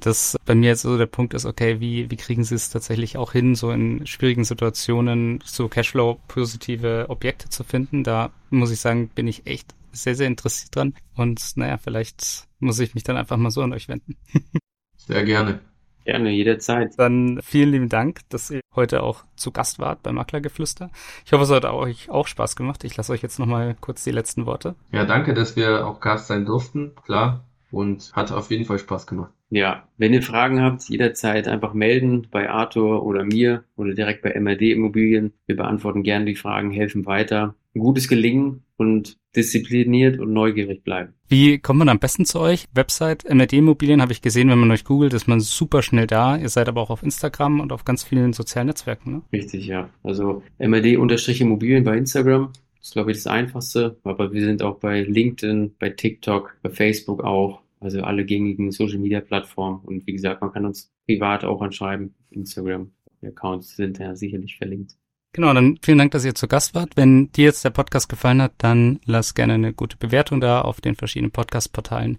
dass 0.00 0.36
bei 0.44 0.54
mir 0.54 0.70
jetzt 0.70 0.82
so 0.82 0.98
der 0.98 1.06
Punkt 1.06 1.34
ist, 1.34 1.46
okay, 1.46 1.80
wie, 1.80 2.10
wie 2.10 2.16
kriegen 2.16 2.44
sie 2.44 2.54
es 2.54 2.70
tatsächlich 2.70 3.16
auch 3.16 3.32
hin, 3.32 3.54
so 3.54 3.70
in 3.70 4.06
schwierigen 4.06 4.44
Situationen 4.44 5.40
so 5.44 5.68
Cashflow-positive 5.68 7.06
Objekte 7.08 7.48
zu 7.48 7.64
finden? 7.64 8.04
Da 8.04 8.30
muss 8.50 8.70
ich 8.70 8.80
sagen, 8.80 9.08
bin 9.08 9.28
ich 9.28 9.46
echt 9.46 9.74
sehr, 9.92 10.14
sehr 10.14 10.26
interessiert 10.26 10.74
dran. 10.74 10.94
Und 11.14 11.56
naja, 11.56 11.78
vielleicht 11.78 12.48
muss 12.58 12.78
ich 12.80 12.94
mich 12.94 13.04
dann 13.04 13.16
einfach 13.16 13.36
mal 13.36 13.50
so 13.50 13.62
an 13.62 13.72
euch 13.72 13.88
wenden. 13.88 14.16
Sehr 14.96 15.24
gerne. 15.24 15.60
Gerne, 16.04 16.30
jederzeit. 16.30 16.98
Dann 16.98 17.40
vielen 17.42 17.70
lieben 17.70 17.88
Dank, 17.88 18.20
dass 18.28 18.50
ihr 18.50 18.60
heute 18.74 19.02
auch 19.02 19.24
zu 19.36 19.50
Gast 19.50 19.78
wart 19.78 20.02
bei 20.02 20.12
Maklergeflüster. 20.12 20.90
Ich 21.24 21.32
hoffe, 21.32 21.44
es 21.44 21.50
hat 21.50 21.64
euch 21.64 22.10
auch 22.10 22.26
Spaß 22.26 22.56
gemacht. 22.56 22.84
Ich 22.84 22.96
lasse 22.96 23.12
euch 23.12 23.22
jetzt 23.22 23.38
nochmal 23.38 23.76
kurz 23.80 24.04
die 24.04 24.10
letzten 24.10 24.44
Worte. 24.44 24.74
Ja, 24.92 25.06
danke, 25.06 25.32
dass 25.32 25.56
wir 25.56 25.86
auch 25.86 26.00
Gast 26.00 26.26
sein 26.26 26.44
durften, 26.44 26.92
klar. 27.04 27.44
Und 27.70 28.12
hat 28.12 28.30
auf 28.30 28.50
jeden 28.50 28.66
Fall 28.66 28.78
Spaß 28.78 29.06
gemacht. 29.06 29.32
Ja, 29.50 29.88
wenn 29.98 30.12
ihr 30.12 30.22
Fragen 30.22 30.60
habt, 30.60 30.88
jederzeit 30.88 31.48
einfach 31.48 31.74
melden 31.74 32.26
bei 32.30 32.50
Arthur 32.50 33.04
oder 33.04 33.24
mir 33.24 33.64
oder 33.76 33.94
direkt 33.94 34.22
bei 34.22 34.38
MRD 34.38 34.72
Immobilien. 34.72 35.32
Wir 35.46 35.56
beantworten 35.56 36.02
gerne 36.02 36.24
die 36.24 36.34
Fragen, 36.34 36.70
helfen 36.70 37.06
weiter. 37.06 37.54
Ein 37.74 37.80
gutes 37.80 38.08
Gelingen 38.08 38.64
und 38.76 39.16
diszipliniert 39.36 40.18
und 40.18 40.32
neugierig 40.32 40.82
bleiben. 40.84 41.14
Wie 41.28 41.58
kommt 41.58 41.78
man 41.78 41.88
am 41.88 41.98
besten 41.98 42.24
zu 42.24 42.40
euch? 42.40 42.66
Website 42.72 43.24
MRD 43.28 43.54
Immobilien 43.54 44.00
habe 44.00 44.12
ich 44.12 44.22
gesehen, 44.22 44.48
wenn 44.48 44.58
man 44.58 44.70
euch 44.70 44.84
googelt, 44.84 45.12
ist 45.12 45.26
man 45.26 45.40
super 45.40 45.82
schnell 45.82 46.06
da. 46.06 46.36
Ihr 46.36 46.48
seid 46.48 46.68
aber 46.68 46.80
auch 46.80 46.90
auf 46.90 47.02
Instagram 47.02 47.60
und 47.60 47.72
auf 47.72 47.84
ganz 47.84 48.04
vielen 48.04 48.32
sozialen 48.32 48.68
Netzwerken, 48.68 49.12
ne? 49.12 49.22
Richtig, 49.32 49.66
ja. 49.66 49.90
Also 50.02 50.42
MRD-Immobilien 50.58 51.84
bei 51.84 51.96
Instagram. 51.96 52.52
Das 52.78 52.88
ist, 52.88 52.92
glaube 52.92 53.10
ich, 53.12 53.16
das 53.18 53.26
Einfachste. 53.26 53.96
Aber 54.04 54.32
wir 54.32 54.44
sind 54.44 54.62
auch 54.62 54.78
bei 54.78 55.02
LinkedIn, 55.02 55.74
bei 55.78 55.90
TikTok, 55.90 56.56
bei 56.62 56.70
Facebook 56.70 57.24
auch. 57.24 57.63
Also 57.84 58.00
alle 58.00 58.24
gängigen 58.24 58.72
Social 58.72 58.98
Media 58.98 59.20
Plattformen. 59.20 59.80
Und 59.80 60.06
wie 60.06 60.12
gesagt, 60.14 60.40
man 60.40 60.50
kann 60.52 60.64
uns 60.64 60.90
privat 61.06 61.44
auch 61.44 61.60
anschreiben. 61.60 62.14
Instagram. 62.30 62.90
Die 63.20 63.26
Accounts 63.26 63.76
sind 63.76 63.98
ja 63.98 64.16
sicherlich 64.16 64.56
verlinkt. 64.56 64.96
Genau, 65.34 65.52
dann 65.52 65.78
vielen 65.82 65.98
Dank, 65.98 66.12
dass 66.12 66.24
ihr 66.24 66.34
zu 66.34 66.48
Gast 66.48 66.74
wart. 66.74 66.96
Wenn 66.96 67.30
dir 67.32 67.44
jetzt 67.44 67.62
der 67.62 67.70
Podcast 67.70 68.08
gefallen 68.08 68.40
hat, 68.40 68.52
dann 68.56 69.00
lass 69.04 69.34
gerne 69.34 69.52
eine 69.52 69.74
gute 69.74 69.98
Bewertung 69.98 70.40
da 70.40 70.62
auf 70.62 70.80
den 70.80 70.94
verschiedenen 70.94 71.30
Podcast-Portalen 71.30 72.18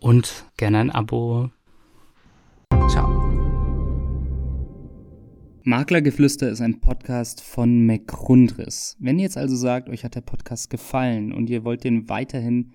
und 0.00 0.44
gerne 0.58 0.78
ein 0.78 0.90
Abo. 0.90 1.50
Ciao. 2.90 3.08
Maklergeflüster 5.62 6.50
ist 6.50 6.60
ein 6.60 6.80
Podcast 6.80 7.40
von 7.40 7.86
McRundris. 7.86 8.96
Wenn 8.98 9.18
ihr 9.18 9.24
jetzt 9.24 9.38
also 9.38 9.56
sagt, 9.56 9.88
euch 9.88 10.04
hat 10.04 10.16
der 10.16 10.20
Podcast 10.20 10.68
gefallen 10.68 11.32
und 11.32 11.48
ihr 11.48 11.64
wollt 11.64 11.84
den 11.84 12.10
weiterhin 12.10 12.74